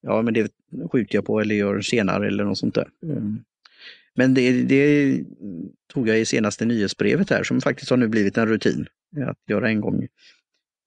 Ja, 0.02 0.22
men 0.22 0.34
det 0.34 0.52
skjuter 0.92 1.16
jag 1.16 1.26
på 1.26 1.40
eller 1.40 1.56
gör 1.56 1.82
senare 1.82 2.28
eller 2.28 2.44
något 2.44 2.58
sånt 2.58 2.76
där. 2.76 2.88
Mm. 3.04 3.44
Men 4.16 4.34
det, 4.34 4.64
det 4.64 5.24
tog 5.94 6.08
jag 6.08 6.20
i 6.20 6.26
senaste 6.26 6.66
nyhetsbrevet 6.66 7.30
här 7.30 7.44
som 7.44 7.62
faktiskt 7.62 7.90
har 7.90 7.98
nu 7.98 8.08
blivit 8.08 8.38
en 8.38 8.48
rutin 8.48 8.88
att 9.28 9.38
göra 9.48 9.70
en 9.70 9.82
gång 9.82 10.08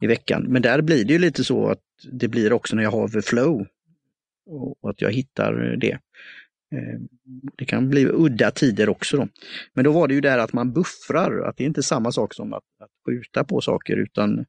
i 0.01 0.07
veckan. 0.07 0.47
Men 0.49 0.63
där 0.63 0.83
blir 0.83 1.05
det 1.05 1.13
ju 1.13 1.19
lite 1.19 1.45
så 1.45 1.67
att 1.67 1.81
det 2.13 2.29
blir 2.29 2.53
också 2.53 2.77
när 2.77 2.83
jag 2.83 2.91
har 2.91 3.21
flow 3.21 3.67
och 4.47 4.91
att 4.91 5.01
jag 5.01 5.13
hittar 5.13 5.77
det. 5.81 5.99
Eh, 6.73 7.01
det 7.59 7.65
kan 7.65 7.89
bli 7.89 8.07
udda 8.07 8.51
tider 8.51 8.89
också. 8.89 9.17
Då. 9.17 9.29
Men 9.75 9.85
då 9.85 9.93
var 9.93 10.09
det 10.09 10.15
ju 10.15 10.21
där 10.21 10.39
att 10.39 10.53
man 10.53 10.73
buffrar, 10.73 11.49
att 11.49 11.57
det 11.57 11.65
är 11.65 11.67
inte 11.67 11.83
samma 11.83 12.13
sak 12.13 12.35
som 12.35 12.53
att, 12.53 12.63
att 12.85 12.91
skjuta 13.07 13.45
på 13.45 13.61
saker 13.61 13.97
utan 13.97 14.45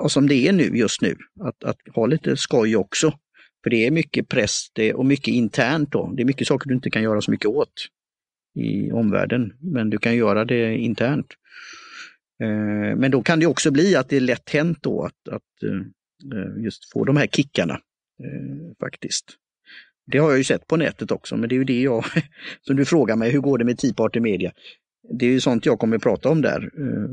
och 0.00 0.12
som 0.12 0.28
det 0.28 0.34
är 0.34 0.52
nu 0.52 0.76
just 0.76 1.02
nu, 1.02 1.16
att, 1.40 1.64
att 1.64 1.78
ha 1.94 2.06
lite 2.06 2.36
skoj 2.36 2.76
också. 2.76 3.12
För 3.62 3.70
det 3.70 3.86
är 3.86 3.90
mycket 3.90 4.28
press 4.28 4.70
det, 4.72 4.94
och 4.94 5.06
mycket 5.06 5.34
internt 5.34 5.92
då. 5.92 6.12
Det 6.16 6.22
är 6.22 6.26
mycket 6.26 6.46
saker 6.46 6.68
du 6.68 6.74
inte 6.74 6.90
kan 6.90 7.02
göra 7.02 7.20
så 7.20 7.30
mycket 7.30 7.46
åt 7.46 7.72
i 8.54 8.92
omvärlden, 8.92 9.52
men 9.60 9.90
du 9.90 9.98
kan 9.98 10.16
göra 10.16 10.44
det 10.44 10.76
internt. 10.76 11.26
Eh, 12.42 12.96
men 12.96 13.10
då 13.10 13.22
kan 13.22 13.40
det 13.40 13.46
också 13.46 13.70
bli 13.70 13.96
att 13.96 14.08
det 14.08 14.16
är 14.16 14.20
lätt 14.20 14.50
hänt 14.50 14.78
då 14.80 15.02
att, 15.02 15.28
att 15.34 15.62
eh, 15.62 16.64
just 16.64 16.92
få 16.92 17.04
de 17.04 17.16
här 17.16 17.26
kickarna 17.26 17.74
eh, 18.24 18.76
faktiskt. 18.80 19.36
Det 20.10 20.18
har 20.18 20.28
jag 20.28 20.38
ju 20.38 20.44
sett 20.44 20.66
på 20.66 20.76
nätet 20.76 21.10
också, 21.10 21.36
men 21.36 21.48
det 21.48 21.54
är 21.54 21.58
ju 21.58 21.64
det 21.64 21.80
jag, 21.80 22.04
som 22.66 22.76
du 22.76 22.84
frågar 22.84 23.16
mig, 23.16 23.30
hur 23.30 23.40
går 23.40 23.58
det 23.58 23.64
med 23.64 23.78
Tea 23.78 23.94
Party 23.94 24.20
Media? 24.20 24.52
Det 25.18 25.26
är 25.26 25.30
ju 25.30 25.40
sånt 25.40 25.66
jag 25.66 25.78
kommer 25.78 25.96
att 25.96 26.02
prata 26.02 26.28
om 26.28 26.42
där. 26.42 26.70
Eh, 26.78 27.10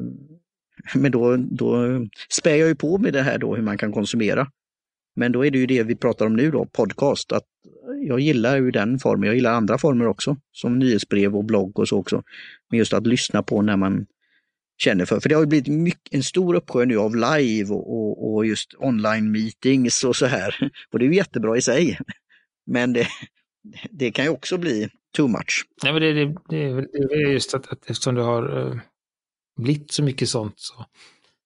men 0.96 1.12
då, 1.12 1.38
då 1.38 2.00
spär 2.30 2.56
jag 2.56 2.68
ju 2.68 2.76
på 2.76 2.98
med 2.98 3.14
det 3.14 3.22
här 3.22 3.38
då, 3.38 3.56
hur 3.56 3.64
man 3.64 3.78
kan 3.78 3.92
konsumera. 3.92 4.48
Men 5.16 5.32
då 5.32 5.46
är 5.46 5.52
det 5.52 5.58
ju 5.58 5.66
det 5.66 5.84
vi 5.84 5.96
pratar 5.96 6.26
om 6.26 6.36
nu 6.36 6.52
då, 6.52 6.66
podcast, 6.66 7.32
att 7.32 7.46
jag 8.08 8.20
gillar 8.20 8.58
ju 8.58 8.72
den 8.72 9.00
formen. 9.00 9.28
Jag 9.28 9.36
gillar 9.36 9.52
andra 9.52 9.78
former 9.78 10.08
också, 10.08 10.38
som 10.52 10.80
nyhetsbrev 10.80 11.36
och 11.36 11.46
blogg 11.46 11.80
och 11.80 11.88
så 11.88 11.98
också. 11.98 12.24
Men 12.70 12.80
just 12.80 12.94
att 12.94 13.08
lyssna 13.08 13.44
på 13.44 13.62
när 13.62 13.78
man 13.78 14.06
känner 14.78 15.06
för. 15.06 15.20
För 15.20 15.30
det 15.30 15.36
har 15.36 15.46
blivit 15.46 15.68
mycket, 15.68 16.14
en 16.14 16.24
stor 16.24 16.56
uppsjö 16.56 16.86
nu 16.86 16.98
av 16.98 17.16
live 17.16 17.74
och, 17.74 17.94
och, 17.94 18.34
och, 18.34 18.46
just 18.46 18.76
online 18.78 19.32
meetings 19.32 20.04
och 20.04 20.16
så 20.16 20.26
här. 20.26 20.72
Och 20.92 21.00
det 21.00 21.06
är 21.06 21.10
ju 21.10 21.16
jättebra 21.16 21.58
i 21.58 21.62
sig. 21.62 22.00
Men 22.68 22.94
det, 22.94 23.08
det 23.90 24.12
kan 24.12 24.26
ju 24.26 24.32
också 24.32 24.58
bli 24.58 24.90
too 25.16 25.28
much. 25.28 25.66
Nej, 25.84 25.94
men 25.94 26.02
det, 26.02 26.14
det, 26.14 26.26
det, 26.50 26.82
det 27.08 27.14
är 27.14 27.32
just 27.32 27.54
att, 27.54 27.68
att 27.68 27.90
eftersom 27.90 28.16
det 28.16 28.22
har 28.22 28.58
uh, 28.58 28.80
blivit 29.58 29.92
så 29.92 30.04
mycket 30.04 30.30
sånt 30.30 30.54
så, 30.58 30.86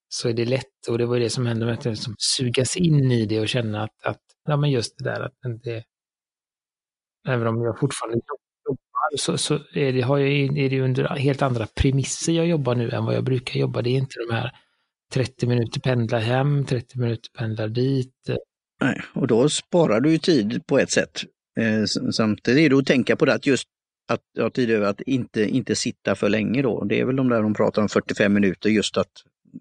så 0.10 0.30
är 0.30 0.34
det 0.34 0.46
lätt 0.46 0.88
och 0.90 0.98
det 0.98 1.06
var 1.06 1.20
det 1.20 1.30
som 1.30 1.46
hände 1.46 1.66
med 1.66 1.74
att 1.74 1.86
liksom 1.86 2.16
sugas 2.18 2.78
in 2.78 3.12
i 3.12 3.26
det 3.26 3.40
och 3.40 3.50
känna 3.50 3.84
att, 3.84 4.04
att 4.04 4.22
ja, 4.46 4.58
men 4.58 4.72
just 4.72 4.98
det 4.98 5.04
där 5.04 5.22
att 5.22 5.34
det, 5.64 5.84
även 7.28 7.48
om 7.48 7.62
jag 7.62 7.80
fortfarande 7.80 8.16
jobbar 8.16 8.42
så, 9.18 9.38
så 9.38 9.60
är, 9.74 9.94
det, 9.94 10.02
har 10.02 10.18
jag, 10.18 10.58
är 10.58 10.70
det 10.70 10.82
under 10.82 11.08
helt 11.08 11.42
andra 11.42 11.68
premisser 11.76 12.34
jag 12.34 12.48
jobbar 12.48 12.76
nu 12.76 12.90
än 12.90 13.06
vad 13.06 13.16
jag 13.16 13.24
brukar 13.24 13.60
jobba. 13.60 13.82
Det 13.82 13.90
är 13.90 13.98
inte 13.98 14.16
de 14.30 14.36
här 14.36 14.52
30 15.14 15.48
minuter 15.48 15.80
pendla 15.80 16.20
hem, 16.20 16.66
30 16.66 17.00
minuter 17.00 17.30
pendla 17.38 17.68
dit, 17.68 18.30
eh, 18.30 18.36
Nej, 18.82 19.02
och 19.14 19.28
då 19.28 19.50
sparar 19.50 20.02
du 20.02 20.12
ju 20.12 20.18
tid 20.18 20.66
på 20.66 20.80
ett 20.80 20.92
sätt. 20.92 21.24
Eh, 21.60 21.86
samtidigt 22.12 22.66
är 22.66 22.70
det 22.70 22.78
att 22.78 22.86
tänka 22.86 23.16
på 23.16 23.26
det 23.26 23.34
att 23.34 23.46
just 23.46 23.68
att 24.08 24.22
ha 24.40 24.50
tid 24.50 24.72
över 24.72 24.88
att 24.88 25.02
inte, 25.02 25.46
inte 25.46 25.76
sitta 25.76 26.16
för 26.16 26.30
länge 26.30 26.62
då. 26.62 26.84
Det 26.84 27.00
är 27.00 27.06
väl 27.06 27.16
de 27.16 27.30
där 27.30 27.42
de 27.42 27.54
pratar 27.54 27.82
om 27.82 27.90
45 27.90 28.34
minuter, 28.34 28.70
just 28.70 28.98
att 28.98 29.12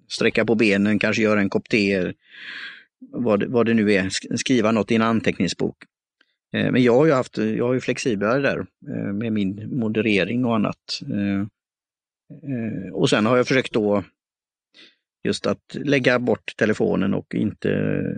sträcka 0.09 0.45
på 0.45 0.55
benen, 0.55 0.99
kanske 0.99 1.23
göra 1.23 1.41
en 1.41 1.51
kopp 1.51 1.69
te, 1.69 2.13
vad, 3.13 3.45
vad 3.45 3.67
det 3.67 3.75
nu 3.75 3.93
är, 3.93 4.37
skriva 4.37 4.73
något 4.73 4.91
i 4.91 4.95
en 4.95 5.03
anteckningsbok. 5.03 5.77
Eh, 6.53 6.73
men 6.73 6.83
jag 6.83 6.95
har 6.95 7.07
ju 7.07 7.13
haft, 7.13 7.39
jag 7.39 7.67
har 7.67 7.75
ju 7.75 7.81
flexiblare 7.81 8.41
där 8.41 8.67
eh, 8.89 9.13
med 9.13 9.33
min 9.33 9.79
moderering 9.79 10.45
och 10.45 10.55
annat. 10.55 11.01
Eh, 11.13 11.41
eh 12.51 12.93
och 12.93 13.11
sen 13.11 13.27
har 13.27 13.37
jag 13.37 13.49
försökt 13.49 13.73
då 13.73 14.05
Just 15.25 15.47
att 15.47 15.75
lägga 15.75 16.19
bort 16.19 16.57
telefonen 16.57 17.15
och 17.15 17.35
inte, 17.35 17.69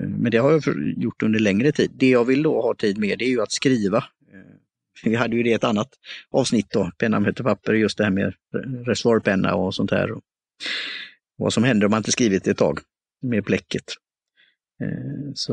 men 0.08 0.30
det 0.30 0.38
har 0.38 0.52
jag 0.52 0.62
gjort 0.96 1.22
under 1.22 1.38
längre 1.38 1.72
tid. 1.72 1.90
Det 1.94 2.08
jag 2.08 2.24
vill 2.24 2.42
då 2.42 2.62
ha 2.62 2.74
tid 2.74 2.98
med 2.98 3.18
det 3.18 3.24
är 3.24 3.28
ju 3.28 3.42
att 3.42 3.52
skriva. 3.52 3.98
Eh, 3.98 4.56
vi 5.04 5.14
hade 5.14 5.36
ju 5.36 5.42
det 5.42 5.52
ett 5.52 5.64
annat 5.64 5.88
avsnitt 6.30 6.70
då, 6.70 6.90
penna 6.98 7.20
möter 7.20 7.44
papper, 7.44 7.72
just 7.72 7.98
det 7.98 8.04
här 8.04 8.10
med 8.10 8.34
reservoarpenna 8.86 9.54
och 9.54 9.74
sånt 9.74 9.90
här. 9.90 10.10
Vad 11.36 11.52
som 11.52 11.64
händer 11.64 11.86
om 11.86 11.90
man 11.90 11.98
inte 11.98 12.12
skrivit 12.12 12.46
ett 12.46 12.58
tag 12.58 12.78
med 13.22 13.44
bläcket. 13.44 13.84
Eh, 14.82 15.32
så 15.34 15.52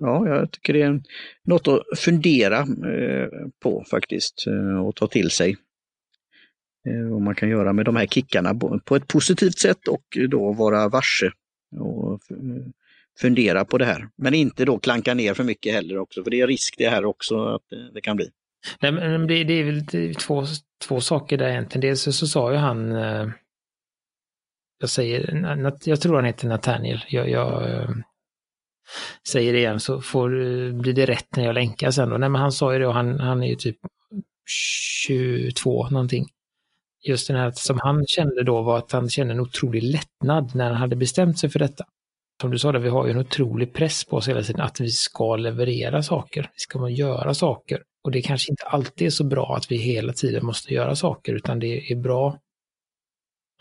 ja, 0.00 0.28
jag 0.28 0.50
tycker 0.50 0.72
det 0.72 0.82
är 0.82 1.02
något 1.44 1.68
att 1.68 1.98
fundera 1.98 2.58
eh, 2.60 3.28
på 3.62 3.84
faktiskt 3.90 4.44
och 4.84 4.96
ta 4.96 5.06
till 5.06 5.30
sig. 5.30 5.56
Eh, 6.86 7.10
Vad 7.10 7.22
man 7.22 7.34
kan 7.34 7.48
göra 7.48 7.72
med 7.72 7.84
de 7.84 7.96
här 7.96 8.06
kickarna 8.06 8.54
på 8.84 8.96
ett 8.96 9.06
positivt 9.08 9.58
sätt 9.58 9.88
och 9.88 10.18
då 10.28 10.52
vara 10.52 10.88
varse 10.88 11.30
och 11.80 12.20
fundera 13.20 13.64
på 13.64 13.78
det 13.78 13.84
här. 13.84 14.08
Men 14.16 14.34
inte 14.34 14.64
då 14.64 14.78
klanka 14.78 15.14
ner 15.14 15.34
för 15.34 15.44
mycket 15.44 15.72
heller 15.72 15.98
också, 15.98 16.24
för 16.24 16.30
det 16.30 16.40
är 16.40 16.46
risk 16.46 16.74
det 16.78 16.88
här 16.88 17.04
också 17.04 17.44
att 17.44 17.72
eh, 17.72 17.78
det 17.94 18.00
kan 18.00 18.16
bli. 18.16 18.30
Nej, 18.80 18.92
men 18.92 19.26
det, 19.26 19.44
det 19.44 19.52
är 19.52 19.64
väl 19.64 20.14
två, 20.14 20.44
två 20.88 21.00
saker 21.00 21.36
där 21.38 21.48
egentligen. 21.48 21.80
Dels 21.80 22.02
så, 22.02 22.12
så 22.12 22.26
sa 22.26 22.52
ju 22.52 22.56
han, 22.58 22.92
eh, 22.92 23.28
jag 24.78 24.90
säger, 24.90 25.78
jag 25.84 26.00
tror 26.00 26.16
han 26.16 26.24
heter 26.24 26.48
Nathaniel, 26.48 27.04
jag, 27.08 27.30
jag 27.30 27.62
säger 29.28 29.52
det 29.52 29.58
igen 29.58 29.80
så 29.80 30.00
får, 30.00 30.28
blir 30.80 30.92
det 30.92 31.06
rätt 31.06 31.36
när 31.36 31.44
jag 31.44 31.54
länkar 31.54 31.90
sen 31.90 32.08
då. 32.08 32.16
Nej 32.18 32.28
men 32.28 32.40
han 32.40 32.52
sa 32.52 32.72
ju 32.72 32.78
det 32.78 32.86
och 32.86 32.94
han, 32.94 33.20
han 33.20 33.42
är 33.42 33.48
ju 33.48 33.56
typ 33.56 33.76
22 35.06 35.88
någonting. 35.90 36.26
Just 37.08 37.28
den 37.28 37.36
här 37.36 37.52
som 37.54 37.78
han 37.82 38.06
kände 38.06 38.44
då 38.44 38.62
var 38.62 38.78
att 38.78 38.92
han 38.92 39.08
kände 39.08 39.34
en 39.34 39.40
otrolig 39.40 39.82
lättnad 39.82 40.54
när 40.54 40.70
han 40.70 40.76
hade 40.76 40.96
bestämt 40.96 41.38
sig 41.38 41.50
för 41.50 41.58
detta. 41.58 41.84
Som 42.40 42.50
du 42.50 42.58
sa, 42.58 42.72
där, 42.72 42.78
vi 42.78 42.88
har 42.88 43.06
ju 43.06 43.10
en 43.10 43.18
otrolig 43.18 43.74
press 43.74 44.04
på 44.04 44.16
oss 44.16 44.28
hela 44.28 44.42
tiden 44.42 44.60
att 44.60 44.80
vi 44.80 44.90
ska 44.90 45.36
leverera 45.36 46.02
saker. 46.02 46.42
Vi 46.42 46.58
ska 46.58 46.88
göra 46.88 47.34
saker. 47.34 47.82
Och 48.04 48.12
det 48.12 48.22
kanske 48.22 48.52
inte 48.52 48.64
alltid 48.64 49.06
är 49.06 49.10
så 49.10 49.24
bra 49.24 49.56
att 49.56 49.70
vi 49.70 49.76
hela 49.76 50.12
tiden 50.12 50.46
måste 50.46 50.74
göra 50.74 50.96
saker, 50.96 51.32
utan 51.32 51.58
det 51.58 51.92
är 51.92 51.96
bra 51.96 52.38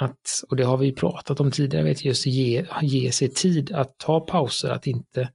att, 0.01 0.43
och 0.49 0.55
det 0.55 0.63
har 0.63 0.77
vi 0.77 0.91
pratat 0.91 1.39
om 1.39 1.51
tidigare, 1.51 1.83
vet, 1.83 2.05
just 2.05 2.25
ge, 2.25 2.65
ge 2.81 3.11
sig 3.11 3.29
tid 3.29 3.71
att 3.71 3.97
ta 3.97 4.19
pauser, 4.19 4.69
att 4.69 4.87
inte 4.87 5.29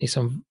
liksom 0.00 0.42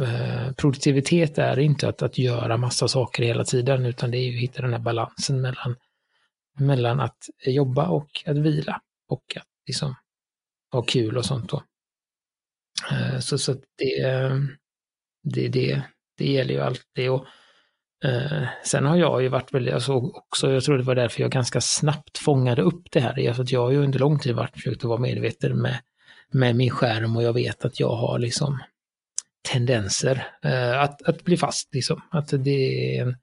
eh, 0.00 0.52
produktivitet 0.52 1.38
är 1.38 1.58
inte 1.58 1.88
att, 1.88 2.02
att 2.02 2.18
göra 2.18 2.56
massa 2.56 2.88
saker 2.88 3.22
hela 3.22 3.44
tiden, 3.44 3.86
utan 3.86 4.10
det 4.10 4.18
är 4.18 4.22
ju 4.22 4.36
att 4.36 4.42
hitta 4.42 4.62
den 4.62 4.72
här 4.72 4.80
balansen 4.80 5.40
mellan, 5.40 5.76
mellan 6.58 7.00
att 7.00 7.28
jobba 7.46 7.88
och 7.88 8.22
att 8.26 8.36
vila 8.36 8.80
och 9.08 9.36
att 9.36 9.48
liksom 9.66 9.94
ha 10.72 10.82
kul 10.82 11.16
och 11.16 11.24
sånt 11.24 11.50
då. 11.50 11.62
Eh, 12.90 13.18
så, 13.18 13.38
så 13.38 13.52
det, 13.52 14.30
det, 15.22 15.48
det, 15.48 15.82
det 16.18 16.32
gäller 16.32 16.54
ju 16.54 16.60
alltid. 16.60 17.10
Och, 17.10 17.26
eh, 18.04 18.48
sen 18.64 18.86
har 18.86 18.96
jag 18.96 19.22
ju 19.22 19.28
varit 19.28 19.54
väldigt, 19.54 19.74
alltså 19.74 19.92
också, 19.92 20.52
jag 20.52 20.64
tror 20.64 20.78
det 20.78 20.84
var 20.84 20.94
därför 20.94 21.20
jag 21.20 21.30
ganska 21.30 21.60
snabbt 21.60 22.18
fångade 22.18 22.62
upp 22.62 22.90
det 22.90 23.00
här. 23.00 23.28
Alltså 23.28 23.42
att 23.42 23.52
jag 23.52 23.60
har 23.60 23.70
ju 23.70 23.78
under 23.78 23.98
lång 23.98 24.18
tid 24.18 24.34
varit, 24.34 24.54
försökt 24.54 24.84
att 24.84 24.88
vara 24.88 25.00
medveten 25.00 25.62
med, 25.62 25.80
med 26.32 26.56
min 26.56 26.70
skärm 26.70 27.16
och 27.16 27.22
jag 27.22 27.32
vet 27.32 27.64
att 27.64 27.80
jag 27.80 27.96
har 27.96 28.18
liksom 28.18 28.62
tendenser 29.48 30.26
eh, 30.42 30.80
att, 30.80 31.02
att 31.02 31.24
bli 31.24 31.36
fast. 31.36 31.74
Liksom. 31.74 32.00
Att 32.10 32.28
det 32.28 32.96
är 32.96 33.02
en, 33.02 33.16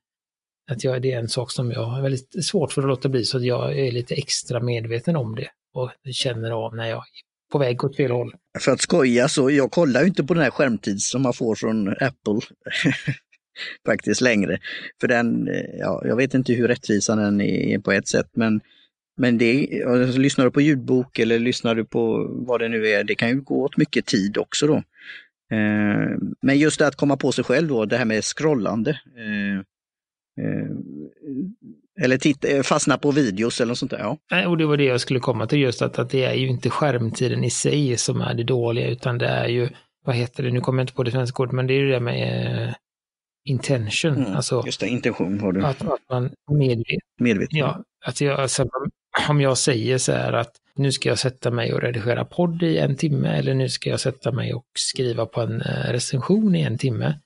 att 0.72 0.84
jag, 0.84 1.02
det 1.02 1.12
är 1.12 1.20
en 1.20 1.30
sak 1.30 1.52
som 1.52 1.72
jag 1.72 1.86
har 1.86 2.02
väldigt 2.02 2.46
svårt 2.46 2.74
för 2.74 2.82
att 2.82 2.88
låta 2.88 3.10
bli 3.10 3.24
så 3.24 3.38
att 3.38 3.44
jag 3.44 3.80
är 3.80 3.92
lite 3.92 4.16
extra 4.16 4.60
medveten 4.60 5.16
om 5.16 5.36
det 5.36 5.48
och 5.74 5.92
känner 6.12 6.52
av 6.52 6.76
när 6.76 6.90
jag 6.90 6.98
är 6.98 7.52
på 7.52 7.58
väg 7.58 7.84
åt 7.84 7.96
fel 7.96 8.12
håll. 8.12 8.34
För 8.60 8.72
att 8.72 8.82
skoja 8.82 9.28
så, 9.28 9.52
jag 9.52 9.72
kollar 9.72 10.02
ju 10.02 10.08
inte 10.08 10.24
på 10.24 10.34
den 10.34 10.44
här 10.44 10.52
skärmtid 10.52 11.02
som 11.02 11.22
man 11.22 11.34
får 11.34 11.56
från 11.56 11.90
Apple 11.90 12.40
faktiskt 13.86 14.22
längre. 14.22 14.60
För 15.02 15.08
den, 15.08 15.50
ja, 15.80 16.02
jag 16.06 16.16
vet 16.16 16.34
inte 16.34 16.54
hur 16.54 16.68
rättvisande 16.68 17.24
den 17.24 17.42
är 17.42 17.80
på 17.80 17.92
ett 17.92 18.08
sätt, 18.08 18.30
men, 18.34 18.62
men 19.18 19.38
det, 19.38 19.84
alltså, 19.88 20.20
lyssnar 20.20 20.46
du 20.46 20.52
på 20.52 20.62
ljudbok 20.62 21.20
eller 21.20 21.40
lyssnar 21.40 21.76
du 21.76 21.86
på 21.86 22.28
vad 22.48 22.60
det 22.62 22.70
nu 22.70 22.88
är, 22.88 23.04
det 23.04 23.16
kan 23.16 23.30
ju 23.30 23.42
gå 23.42 23.64
åt 23.64 23.78
mycket 23.78 24.06
tid 24.06 24.38
också 24.38 24.68
då. 24.68 24.76
Eh, 25.52 26.18
men 26.42 26.58
just 26.58 26.80
det 26.80 26.88
att 26.88 26.96
komma 26.96 27.18
på 27.18 27.32
sig 27.32 27.44
själv 27.44 27.68
då, 27.68 27.86
det 27.86 27.98
här 27.98 28.06
med 28.06 28.24
scrollande. 28.24 28.92
Eh, 29.18 29.58
eh, 29.58 29.62
eller 32.02 32.18
titta, 32.18 32.48
eh, 32.48 32.62
fastna 32.62 32.98
på 32.98 33.12
videos 33.12 33.62
eller 33.62 33.70
något 33.72 33.78
sånt 33.78 33.92
där. 33.92 34.00
Ja. 34.00 34.18
Nej, 34.32 34.48
och 34.48 34.58
det 34.58 34.66
var 34.66 34.78
det 34.78 34.84
jag 34.84 35.02
skulle 35.02 35.20
komma 35.20 35.48
till 35.48 35.60
just 35.60 35.82
att, 35.82 36.00
att 36.00 36.10
det 36.10 36.24
är 36.24 36.34
ju 36.34 36.48
inte 36.48 36.70
skärmtiden 36.70 37.44
i 37.44 37.50
sig 37.50 37.98
som 37.98 38.22
är 38.22 38.34
det 38.34 38.44
dåliga 38.44 38.88
utan 38.88 39.18
det 39.18 39.28
är 39.28 39.48
ju, 39.48 39.70
vad 40.06 40.16
heter 40.16 40.44
det, 40.44 40.52
nu 40.52 40.62
kommer 40.62 40.80
jag 40.80 40.84
inte 40.84 40.94
på 40.94 41.04
det 41.04 41.12
svenska 41.12 41.44
ordet, 41.44 41.54
men 41.54 41.68
det 41.68 41.74
är 41.74 41.80
ju 41.80 41.92
det 41.92 42.00
med 42.00 42.64
eh, 42.68 42.74
intention. 43.46 44.16
Mm, 44.16 44.36
alltså, 44.36 44.64
just 44.66 44.80
det, 44.80 44.88
intention 44.88 45.40
har 45.40 45.52
du. 45.52 45.66
Att, 45.66 45.82
att 45.82 46.00
man 46.10 46.32
medvetet. 46.52 47.00
Medveten. 47.20 47.60
Ja, 47.60 47.84
att 48.06 48.22
jag, 48.22 48.40
alltså, 48.40 48.66
om 49.30 49.42
jag 49.42 49.58
säger 49.58 49.98
så 49.98 50.12
här 50.12 50.34
att 50.34 50.52
nu 50.76 50.92
ska 50.92 51.10
jag 51.10 51.20
sätta 51.20 51.52
mig 51.52 51.74
och 51.74 51.82
redigera 51.82 52.26
podd 52.26 52.64
i 52.64 52.78
en 52.78 52.96
timme 52.96 53.38
eller 53.38 53.54
nu 53.54 53.70
ska 53.70 53.90
jag 53.90 54.00
sätta 54.00 54.32
mig 54.32 54.54
och 54.54 54.66
skriva 54.80 55.26
på 55.26 55.42
en 55.42 55.62
eh, 55.62 55.92
recension 55.92 56.56
i 56.56 56.62
en 56.62 56.78
timme 56.78 57.20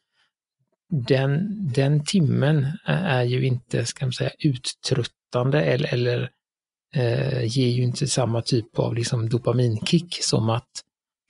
den, 0.90 1.48
den 1.74 2.04
timmen 2.04 2.68
är 2.86 3.24
ju 3.24 3.46
inte, 3.46 3.86
ska 3.86 4.06
man 4.06 4.14
säga, 4.14 4.32
uttröttande 4.40 5.62
eller, 5.62 5.94
eller 5.94 6.30
eh, 6.96 7.44
ger 7.44 7.68
ju 7.68 7.84
inte 7.84 8.08
samma 8.08 8.42
typ 8.42 8.80
av 8.80 8.96
liksom 8.96 9.30
dopaminkick 9.30 10.18
som 10.24 10.50
att 10.50 10.70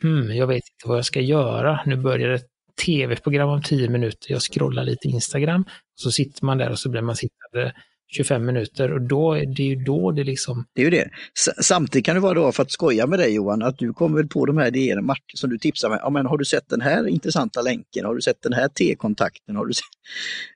hmm, 0.02 0.36
jag 0.36 0.48
vet 0.48 0.56
inte 0.56 0.88
vad 0.88 0.98
jag 0.98 1.06
ska 1.06 1.22
göra. 1.22 1.80
Nu 1.86 1.96
börjar 1.96 2.30
ett 2.30 2.48
tv-program 2.86 3.50
om 3.50 3.62
tio 3.62 3.89
minuter, 3.89 4.32
jag 4.32 4.41
scrollar 4.41 4.84
lite 4.84 5.08
Instagram, 5.08 5.65
så 5.96 6.12
sitter 6.12 6.46
man 6.46 6.58
där 6.58 6.70
och 6.70 6.80
så 6.80 6.89
blir 6.89 7.02
man 7.02 7.15
sittande 7.15 7.74
25 8.08 8.46
minuter 8.46 8.94
och 8.94 9.02
då, 9.02 9.34
det 9.34 9.63
är 9.63 9.68
ju 9.68 9.76
då 9.76 10.12
det 10.12 10.24
liksom... 10.24 10.65
Det 10.74 10.82
är 10.82 10.86
ju 10.86 10.91
det. 10.91 11.10
Samtidigt 11.62 12.06
kan 12.06 12.15
det 12.15 12.22
vara 12.22 12.34
då, 12.34 12.52
för 12.52 12.63
att 12.63 12.72
skoja 12.72 13.08
med 13.08 13.20
dig 13.20 13.36
Johan, 13.36 13.62
att 13.62 13.78
du 13.78 13.94
kommer 13.94 14.24
på 14.24 14.46
de 14.46 14.58
här 14.58 14.68
idéerna 14.68 15.02
Martin, 15.02 15.38
som 15.38 15.50
du 15.50 15.58
tipsar 15.58 15.89
mig. 15.89 16.00
Ja, 16.02 16.10
men 16.10 16.26
har 16.26 16.38
du 16.38 16.46
sett 16.46 16.70
den 16.70 16.82
här 16.82 17.08
intressanta 17.08 17.62
länken? 17.62 18.06
Har 18.06 18.15
du 18.15 18.22
sett 18.22 18.41
den 18.41 18.54
här 18.54 18.68
T-kontakten? 18.68 19.56
Har 19.56 19.65
du 19.65 19.74
sett... 19.74 19.86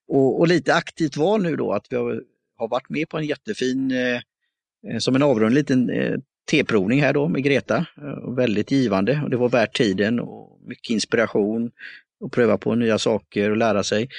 och, 0.07 0.39
och, 0.39 0.47
lite 0.47 0.75
aktivt 0.75 1.17
val 1.17 1.41
nu 1.41 1.55
då, 1.55 1.73
att 1.73 1.85
vi 1.89 1.95
har, 1.95 2.21
har 2.57 2.67
varit 2.67 2.89
med 2.89 3.09
på 3.09 3.17
en 3.17 3.25
jättefin, 3.25 3.91
eh, 3.91 4.21
eh 4.91 4.97
som 4.99 5.15
en 5.15 5.23
avrund 5.23 5.55
liten 5.55 5.89
eh, 5.89 6.15
T-provning 6.51 7.01
här 7.01 7.13
då 7.13 7.27
med 7.27 7.43
Greta. 7.43 7.77
Eh, 7.77 8.35
väldigt 8.35 8.71
givande 8.71 9.21
och 9.23 9.29
det 9.29 9.37
var 9.37 9.49
värt 9.49 9.77
tiden 9.77 10.19
och 10.19 10.59
mycket 10.67 10.89
inspiration 10.89 11.71
och 12.19 12.31
pröva 12.31 12.57
på 12.57 12.75
nya 12.75 12.97
saker 12.97 13.49
och 13.49 13.57
lära 13.57 13.83
sig. 13.83 14.09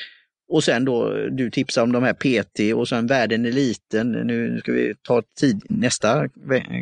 Och 0.51 0.65
sen 0.65 0.85
då, 0.85 1.13
du 1.31 1.51
tipsar 1.51 1.83
om 1.83 1.93
de 1.93 2.03
här 2.03 2.13
PT 2.13 2.75
och 2.77 2.89
sen 2.89 3.07
världen 3.07 3.47
är 3.47 3.53
liten. 3.53 4.13
Nu 4.13 4.59
ska 4.59 4.73
vi 4.73 4.95
ta 5.03 5.23
tid 5.41 5.63
nästa 5.69 6.27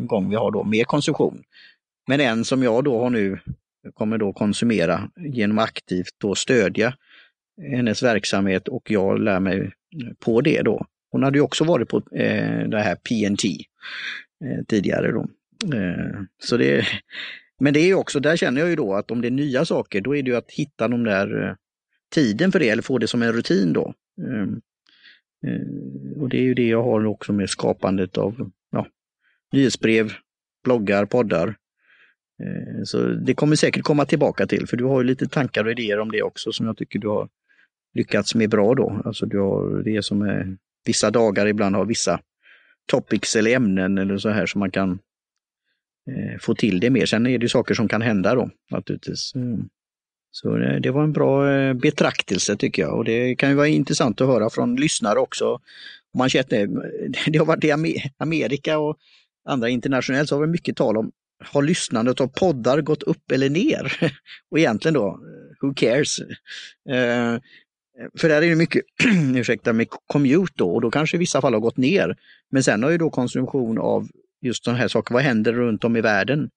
gång 0.01 0.31
vi 0.31 0.37
har 0.37 0.51
då 0.51 0.65
mer 0.65 0.85
konsumtion. 0.85 1.43
Men 2.07 2.21
en 2.21 2.45
som 2.45 2.63
jag 2.63 2.85
då 2.85 3.03
har 3.03 3.11
nu 3.11 3.39
kommer 3.95 4.19
då 4.19 4.33
konsumera 4.33 5.11
genom 5.17 5.59
aktivt 5.59 6.15
då 6.19 6.35
stödja 6.35 6.95
hennes 7.71 8.03
verksamhet 8.03 8.69
och 8.69 8.91
jag 8.91 9.21
lär 9.21 9.41
mig 9.41 9.73
på 10.19 10.41
det 10.41 10.63
då. 10.63 10.87
Hon 11.11 11.23
hade 11.23 11.39
ju 11.39 11.43
också 11.43 11.65
varit 11.65 11.89
på 11.89 11.97
eh, 11.97 12.69
det 12.69 12.81
här 12.81 12.95
PNT 12.95 13.45
eh, 14.45 14.65
tidigare 14.69 15.13
då. 15.13 15.27
Eh, 15.77 16.21
så 16.43 16.57
det, 16.57 16.87
men 17.61 17.75
det 17.75 17.81
är 17.81 17.95
också, 17.95 18.21
där 18.21 18.37
känner 18.37 18.61
jag 18.61 18.71
ju 18.71 18.77
då 18.77 18.95
att 18.95 19.11
om 19.11 19.21
det 19.21 19.29
är 19.29 19.33
nya 19.33 19.65
saker, 19.65 20.01
då 20.01 20.17
är 20.17 20.23
det 20.23 20.31
ju 20.31 20.37
att 20.37 20.51
hitta 20.51 20.89
de 20.89 21.05
där 21.05 21.49
eh, 21.49 21.55
tiden 22.11 22.53
för 22.53 22.59
det 22.59 22.69
eller 22.69 22.83
få 22.83 22.99
det 22.99 23.07
som 23.07 23.23
en 23.23 23.33
rutin 23.33 23.73
då. 23.73 23.95
Ehm, 24.23 24.61
eh, 25.47 26.23
och 26.23 26.29
det 26.29 26.39
är 26.39 26.43
ju 26.43 26.55
det 26.55 26.69
jag 26.69 26.83
har 26.83 27.07
också 27.07 27.33
med 27.33 27.51
skapandet 27.51 28.19
av 28.19 28.51
ja, 28.71 28.87
nyhetsbrev, 29.53 30.13
bloggar, 30.65 31.05
poddar. 31.05 31.49
Eh, 32.43 32.83
så 32.85 33.03
det 33.07 33.35
kommer 33.35 33.57
säkert 33.57 33.83
komma 33.85 34.05
tillbaka 34.05 34.47
till, 34.47 34.67
för 34.67 34.77
du 34.77 34.85
har 34.85 35.01
ju 35.01 35.07
lite 35.07 35.29
tankar 35.29 35.65
och 35.65 35.71
idéer 35.71 36.01
om 36.01 36.11
det 36.11 36.23
också 36.23 36.53
som 36.53 36.67
jag 36.67 36.77
tycker 36.77 36.99
du 36.99 37.09
har 37.09 37.29
lyckats 37.95 38.35
med 38.35 38.51
bra 38.51 38.75
då. 38.75 39.03
Alltså 39.05 39.27
du 39.27 39.39
har 39.39 39.83
det 39.83 40.05
som 40.05 40.23
är 40.23 40.57
vissa 40.85 41.11
dagar 41.11 41.47
ibland 41.47 41.77
har 41.77 41.85
vissa 41.85 42.21
topics 42.87 43.37
eller 43.37 43.57
ämnen 43.57 43.99
eller 43.99 44.19
så 44.19 44.29
här 44.29 44.47
som 44.47 44.59
man 44.59 44.71
kan 44.71 44.99
få 46.41 46.55
till 46.55 46.81
det 46.81 46.91
mer. 46.91 47.07
Sen 47.07 47.27
är 47.27 47.39
det 47.39 47.49
saker 47.49 47.75
som 47.75 47.89
kan 47.89 48.03
hända 48.03 48.35
då 48.35 48.51
naturligtvis. 48.71 49.35
Mm. 49.35 49.69
Så 50.31 50.57
eh, 50.57 50.81
det 50.81 50.91
var 50.91 51.05
en 51.05 51.13
bra 51.13 51.53
eh, 51.53 51.75
betraktelse 51.75 52.57
tycker 52.57 52.83
jag 52.83 52.99
och 52.99 53.05
det 53.05 53.35
kan 53.35 53.51
ju 53.51 53.55
vara 53.55 53.69
intressant 53.69 54.21
att 54.21 54.27
höra 54.27 54.51
från 54.51 54.77
lyssnare 54.77 55.19
också. 55.19 55.61
Man 56.19 56.29
känner, 56.29 56.63
eh, 56.63 56.69
det 57.27 57.39
har 57.39 57.47
varit 57.47 57.65
i 57.65 57.73
Amerika 58.19 58.79
och 58.79 58.97
andra 59.49 59.69
internationellt 59.69 60.29
så 60.29 60.35
har 60.35 60.41
vi 60.41 60.47
mycket 60.47 60.77
tal 60.77 60.97
om 60.97 61.11
har 61.45 61.63
lyssnandet 61.63 62.21
av 62.21 62.27
poddar 62.27 62.81
gått 62.81 63.03
upp 63.03 63.33
eller 63.33 63.51
ner? 63.51 64.13
Och 64.51 64.59
egentligen 64.59 64.95
då, 64.95 65.21
who 65.63 65.75
cares? 65.75 66.19
Eh, 66.89 67.39
för 68.19 68.29
där 68.29 68.43
är 68.43 68.49
det 68.49 68.57
mycket, 68.57 68.83
ursäkta, 69.37 69.73
med 69.73 69.87
commute 70.07 70.53
då 70.57 70.75
och 70.75 70.81
då 70.81 70.91
kanske 70.91 71.17
i 71.17 71.21
vissa 71.21 71.41
fall 71.41 71.53
har 71.53 71.61
gått 71.61 71.77
ner. 71.77 72.17
Men 72.51 72.63
sen 72.63 72.83
har 72.83 72.91
ju 72.91 72.99
då 72.99 73.11
konsumtion 73.11 73.79
av 73.79 74.09
just 74.43 74.65
sådana 74.65 74.79
här 74.79 74.89
saker, 74.89 75.15
vad 75.15 75.23
händer 75.23 75.53
runt 75.53 75.85
om 75.85 75.97
i 75.97 76.01
världen? 76.01 76.51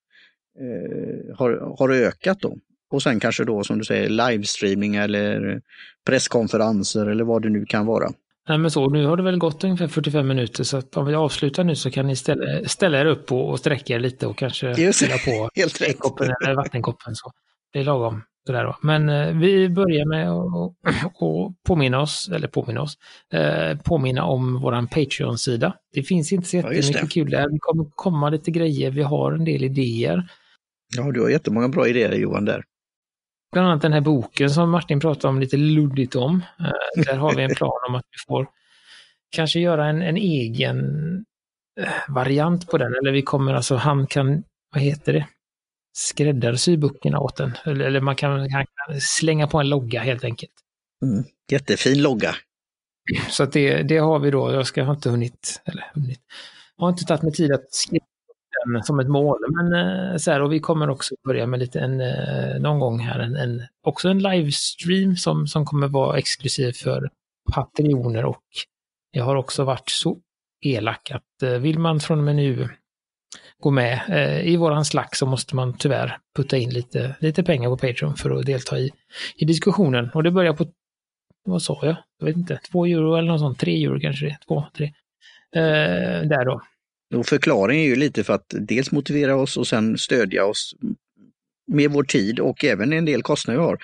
Eh, 0.59 1.35
har, 1.37 1.75
har 1.79 1.89
ökat 1.89 2.39
då. 2.39 2.57
Och 2.91 3.03
sen 3.03 3.19
kanske 3.19 3.43
då 3.43 3.63
som 3.63 3.77
du 3.77 3.85
säger 3.85 4.09
livestreaming 4.09 4.95
eller 4.95 5.61
presskonferenser 6.05 7.05
eller 7.05 7.23
vad 7.23 7.41
det 7.41 7.49
nu 7.49 7.65
kan 7.65 7.85
vara. 7.85 8.09
Nej 8.49 8.57
men 8.57 8.71
så, 8.71 8.89
nu 8.89 9.05
har 9.05 9.17
det 9.17 9.23
väl 9.23 9.37
gått 9.37 9.63
ungefär 9.63 9.87
45 9.87 10.27
minuter 10.27 10.63
så 10.63 10.77
att 10.77 10.97
om 10.97 11.05
vi 11.05 11.15
avslutar 11.15 11.63
nu 11.63 11.75
så 11.75 11.91
kan 11.91 12.07
ni 12.07 12.15
ställa, 12.15 12.67
ställa 12.67 12.99
er 12.99 13.05
upp 13.05 13.31
och, 13.31 13.49
och 13.49 13.59
sträcka 13.59 13.93
er 13.93 13.99
lite 13.99 14.27
och 14.27 14.37
kanske 14.37 14.93
ställa 14.93 15.17
på 15.17 15.49
koppen 15.97 16.33
eller 16.43 16.55
vattenkoppen. 16.55 17.15
Så. 17.15 17.31
Det 17.73 17.79
är 17.79 17.83
lagom. 17.83 18.21
Sådär 18.47 18.63
då. 18.63 18.77
Men 18.81 19.09
eh, 19.09 19.35
vi 19.37 19.69
börjar 19.69 20.05
med 20.05 20.29
att 20.31 21.63
påminna 21.67 22.01
oss, 22.01 22.29
eller 22.33 22.47
påminna 22.47 22.81
oss, 22.81 22.97
eh, 23.33 23.77
påminna 23.77 24.23
om 24.23 24.61
våran 24.61 24.87
Patreon-sida. 24.87 25.73
Det 25.93 26.03
finns 26.03 26.33
inte 26.33 26.47
så 26.47 26.55
jättemycket 26.55 27.01
ja, 27.01 27.07
kul 27.11 27.29
där. 27.29 27.49
Det 27.49 27.57
kommer 27.59 27.85
komma 27.95 28.29
lite 28.29 28.51
grejer, 28.51 28.91
vi 28.91 29.01
har 29.01 29.31
en 29.31 29.45
del 29.45 29.63
idéer. 29.63 30.23
Ja, 30.97 31.11
du 31.11 31.21
har 31.21 31.29
jättemånga 31.29 31.69
bra 31.69 31.87
idéer 31.87 32.11
Johan 32.11 32.45
där. 32.45 32.63
Bland 33.51 33.67
annat 33.67 33.81
den 33.81 33.93
här 33.93 34.01
boken 34.01 34.49
som 34.49 34.71
Martin 34.71 34.99
pratade 34.99 35.27
om 35.27 35.39
lite 35.39 35.57
luddigt 35.57 36.15
om. 36.15 36.43
Eh, 36.59 37.03
där 37.05 37.17
har 37.17 37.35
vi 37.35 37.43
en 37.43 37.55
plan 37.55 37.79
om 37.87 37.95
att 37.95 38.05
vi 38.11 38.17
får 38.27 38.47
kanske 39.31 39.59
göra 39.59 39.87
en, 39.87 40.01
en 40.01 40.17
egen 40.17 40.79
eh, 41.79 41.93
variant 42.07 42.67
på 42.67 42.77
den. 42.77 42.95
Eller 42.95 43.11
vi 43.11 43.21
kommer 43.21 43.53
alltså, 43.53 43.75
han 43.75 44.07
kan, 44.07 44.43
vad 44.73 44.83
heter 44.83 45.13
det? 45.13 45.27
skräddarsy 45.93 46.77
böckerna 46.77 47.19
åt 47.19 47.35
den. 47.35 47.51
Eller, 47.65 48.01
man, 48.01 48.15
kan, 48.15 48.49
kan, 48.49 48.65
slänga 49.01 49.47
på 49.47 49.59
en 49.59 49.69
logga 49.69 50.01
helt 50.01 50.23
enkelt. 50.23 50.51
Mm, 51.05 51.23
jättefin 51.51 52.01
logga. 52.01 52.35
Så 53.29 53.43
att 53.43 53.51
det, 53.51 53.83
det 53.83 53.97
har 53.97 54.19
vi 54.19 54.31
då. 54.31 54.53
Jag 54.53 54.67
ska 54.67 54.83
ha 54.83 54.93
inte 54.93 55.09
hunnit, 55.09 55.61
eller 55.65 55.91
hunnit, 55.93 56.19
har 56.77 56.89
inte 56.89 57.05
tagit 57.05 57.21
mig 57.21 57.31
tid 57.31 57.53
att 57.53 57.73
skriva 57.73 58.05
den 58.65 58.83
som 58.83 58.99
ett 58.99 59.07
mål. 59.07 59.39
Men 59.49 59.73
eh, 59.73 60.17
så 60.17 60.31
här, 60.31 60.41
och 60.41 60.53
vi 60.53 60.59
kommer 60.59 60.89
också 60.89 61.15
börja 61.27 61.47
med 61.47 61.59
lite 61.59 61.79
en, 61.79 62.01
eh, 62.01 62.59
någon 62.59 62.79
gång 62.79 62.99
här, 62.99 63.19
en, 63.19 63.35
en, 63.35 63.63
också 63.83 64.09
en 64.09 64.19
livestream 64.19 65.15
som, 65.15 65.47
som 65.47 65.65
kommer 65.65 65.87
vara 65.87 66.17
exklusiv 66.17 66.71
för 66.71 67.09
patrioner 67.53 68.25
och 68.25 68.43
jag 69.11 69.25
har 69.25 69.35
också 69.35 69.63
varit 69.63 69.89
så 69.89 70.17
elak 70.65 71.11
att 71.11 71.43
eh, 71.43 71.49
vill 71.49 71.79
man 71.79 71.99
från 71.99 72.17
och 72.17 72.23
med 72.23 72.35
nu 72.35 72.69
gå 73.59 73.71
med 73.71 74.01
i 74.45 74.57
våran 74.57 74.85
slack 74.85 75.15
så 75.15 75.25
måste 75.25 75.55
man 75.55 75.77
tyvärr 75.77 76.17
putta 76.35 76.57
in 76.57 76.69
lite, 76.69 77.15
lite 77.19 77.43
pengar 77.43 77.69
på 77.69 77.77
Patreon 77.77 78.15
för 78.15 78.29
att 78.29 78.45
delta 78.45 78.79
i, 78.79 78.91
i 79.35 79.45
diskussionen. 79.45 80.09
Och 80.13 80.23
det 80.23 80.31
börjar 80.31 80.53
på, 80.53 80.65
vad 81.45 81.61
sa 81.61 81.79
jag? 81.81 81.95
Jag 82.19 82.25
vet 82.25 82.37
inte, 82.37 82.59
två 82.71 82.85
euro 82.85 83.15
eller 83.15 83.27
något 83.27 83.39
sånt, 83.39 83.59
tre 83.59 83.83
euro 83.83 83.99
kanske 83.99 84.25
det 84.25 84.31
är, 84.31 84.37
två, 84.47 84.63
tre. 84.77 84.93
Eh, 85.55 86.27
där 86.27 86.45
då. 86.45 86.61
Och 87.13 87.25
förklaringen 87.25 87.83
är 87.83 87.89
ju 87.89 87.95
lite 87.95 88.23
för 88.23 88.33
att 88.33 88.45
dels 88.49 88.91
motivera 88.91 89.35
oss 89.35 89.57
och 89.57 89.67
sen 89.67 89.97
stödja 89.97 90.45
oss 90.45 90.75
med 91.67 91.91
vår 91.91 92.03
tid 92.03 92.39
och 92.39 92.65
även 92.65 92.93
en 92.93 93.05
del 93.05 93.21
kostnader 93.21 93.59
vi 93.59 93.65
har. 93.65 93.77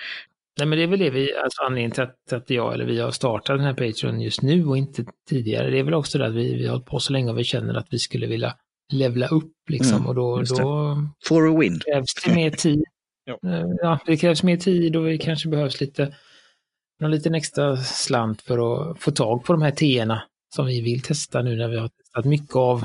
Nej 0.58 0.66
men 0.66 0.78
det 0.78 0.84
är 0.84 0.88
väl 0.88 0.98
det 0.98 1.10
vi, 1.10 1.36
alltså 1.36 1.62
anledningen 1.62 1.90
till 1.90 2.02
att, 2.02 2.32
att 2.32 2.50
jag 2.50 2.74
eller 2.74 2.84
vi 2.84 3.00
har 3.00 3.10
startat 3.10 3.56
den 3.56 3.66
här 3.66 3.74
Patreon 3.74 4.20
just 4.20 4.42
nu 4.42 4.66
och 4.66 4.78
inte 4.78 5.04
tidigare. 5.28 5.70
Det 5.70 5.78
är 5.78 5.82
väl 5.82 5.94
också 5.94 6.18
det 6.18 6.26
att 6.26 6.34
vi, 6.34 6.54
vi 6.54 6.66
har 6.66 6.70
hållit 6.72 6.86
på 6.86 7.00
så 7.00 7.12
länge 7.12 7.30
och 7.30 7.38
vi 7.38 7.44
känner 7.44 7.74
att 7.74 7.86
vi 7.90 7.98
skulle 7.98 8.26
vilja 8.26 8.54
levla 8.92 9.28
upp 9.28 9.52
liksom 9.68 9.96
mm, 9.96 10.06
och 10.06 10.14
då, 10.14 10.42
då 10.42 10.96
For 11.24 11.48
a 11.48 11.58
win. 11.60 11.80
krävs 11.80 12.14
det 12.24 12.34
mer 12.34 12.50
tid. 12.50 12.84
ja. 13.24 13.38
Eh, 13.44 13.66
ja, 13.82 13.98
det 14.06 14.16
krävs 14.16 14.42
mer 14.42 14.56
tid 14.56 14.96
och 14.96 15.04
det 15.04 15.18
kanske 15.18 15.48
behövs 15.48 15.80
lite 15.80 16.14
någon 17.00 17.10
liten 17.10 17.34
extra 17.34 17.76
slant 17.76 18.42
för 18.42 18.90
att 18.90 18.98
få 18.98 19.10
tag 19.10 19.44
på 19.44 19.52
de 19.52 19.62
här 19.62 19.70
teerna 19.70 20.22
som 20.54 20.66
vi 20.66 20.80
vill 20.80 21.02
testa 21.02 21.42
nu 21.42 21.56
när 21.56 21.68
vi 21.68 21.76
har 21.76 21.88
testat 21.88 22.24
mycket 22.24 22.56
av 22.56 22.84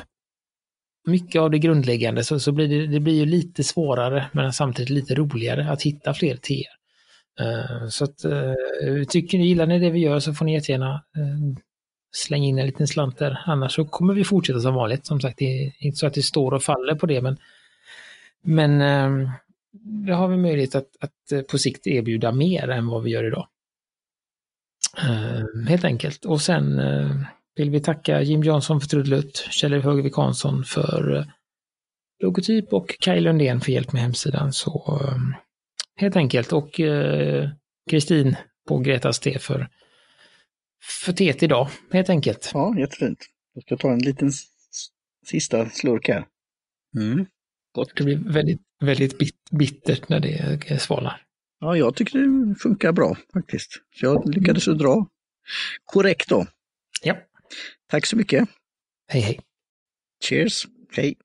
mycket 1.06 1.42
av 1.42 1.52
det 1.52 1.60
grundläggande 1.60 2.24
så, 2.24 2.40
så 2.40 2.52
blir 2.52 2.68
det, 2.68 2.88
det 2.88 3.00
blir 3.00 3.14
ju 3.14 3.26
lite 3.26 3.64
svårare 3.64 4.26
men 4.32 4.54
samtidigt 4.54 4.90
lite 4.90 5.16
roligare 5.16 5.72
att 5.72 5.82
hitta 5.82 6.14
fler 6.14 6.36
teer. 6.36 6.68
Uh, 7.42 7.88
så 7.88 8.04
att, 8.04 8.26
uh, 8.26 9.04
tycker 9.04 9.38
ni, 9.38 9.48
gillar 9.48 9.66
ni 9.66 9.80
det 9.80 9.90
vi 9.90 10.00
gör 10.00 10.20
så 10.20 10.34
får 10.34 10.46
ni 10.46 10.54
jättegärna 10.54 10.94
uh, 10.94 11.56
slänga 12.12 12.48
in 12.48 12.60
en 12.60 12.66
liten 12.66 12.88
slant 12.88 13.18
där. 13.18 13.44
Annars 13.46 13.76
så 13.76 13.86
kommer 13.86 14.14
vi 14.14 14.24
fortsätta 14.24 14.60
som 14.60 14.74
vanligt. 14.74 15.06
Som 15.06 15.22
sagt, 15.22 15.38
det 15.38 15.46
är 15.46 15.72
inte 15.80 15.98
så 15.98 16.08
att 16.08 16.14
det 16.14 16.22
står 16.22 16.54
och 16.54 16.64
faller 16.64 16.96
på 16.96 17.06
det 17.06 17.22
men, 17.22 17.38
men 18.42 18.82
uh, 18.82 19.30
det 20.06 20.14
har 20.14 20.28
vi 20.28 20.38
möjlighet 20.38 20.76
att, 20.76 20.88
att 21.00 21.48
på 21.48 21.58
sikt 21.58 21.88
erbjuda 21.88 22.32
mer 22.32 22.70
än 22.70 22.88
vad 22.88 23.04
vi 23.04 23.10
gör 23.12 23.28
idag. 23.28 23.48
helt 25.68 25.86
enkelt. 25.86 26.26
Och 26.26 26.42
sen 26.42 26.80
vill 27.56 27.70
vi 27.70 27.80
tacka 27.80 28.22
Jim 28.22 28.44
Johnson 28.44 28.82
för 28.82 28.88
trudelutt, 28.88 29.48
Kjell 29.52 29.74
Högvik 29.74 30.16
Hansson 30.16 30.64
för 30.64 31.16
eh, 31.16 31.26
logotyp 32.20 32.74
och 32.74 32.96
Kaj 33.00 33.22
Lundén 33.22 33.62
för 33.62 33.72
hjälp 33.72 33.94
med 33.94 34.02
hemsidan. 34.02 34.54
Så 34.54 35.00
eh, 35.02 35.18
helt 35.96 36.16
enkelt 36.16 36.54
och 36.54 36.80
eh, 36.80 37.50
Kristin 37.90 38.36
på 38.68 38.78
Gretas 38.78 39.20
T 39.20 39.40
för, 39.40 39.70
för 41.04 41.14
teet 41.14 41.44
idag, 41.44 41.70
helt 41.92 42.10
enkelt. 42.10 42.52
Ja, 42.54 42.80
jättefint. 42.80 43.26
Jag 43.54 43.64
ska 43.64 43.78
ta 43.78 43.92
en 43.92 44.00
liten 44.00 44.32
sista 45.26 45.70
slurk 45.70 46.08
här. 46.08 46.26
Mm. 46.98 47.26
Gott. 47.76 47.96
Det 47.96 48.04
blir 48.04 48.34
väldigt, 48.34 48.62
väldigt 48.80 49.18
bittert 49.52 50.10
när 50.10 50.20
det 50.20 50.82
svalnar. 50.82 51.22
Ja, 51.60 51.78
jag 51.78 51.96
tycker 51.96 52.20
det 52.20 52.56
funkar 52.56 52.92
bra 52.92 53.18
faktiskt. 53.34 53.72
Så 53.72 54.06
jag 54.06 54.36
lyckades 54.36 54.66
dra 54.66 55.08
korrekt 55.86 56.30
då. 56.30 56.46
Ja. 57.04 57.18
Tack 57.92 58.06
så 58.06 58.16
mycket. 58.16 58.50
Hej 59.12 59.22
hej. 59.22 59.40
Cheers. 60.24 60.66
Hej. 60.96 61.16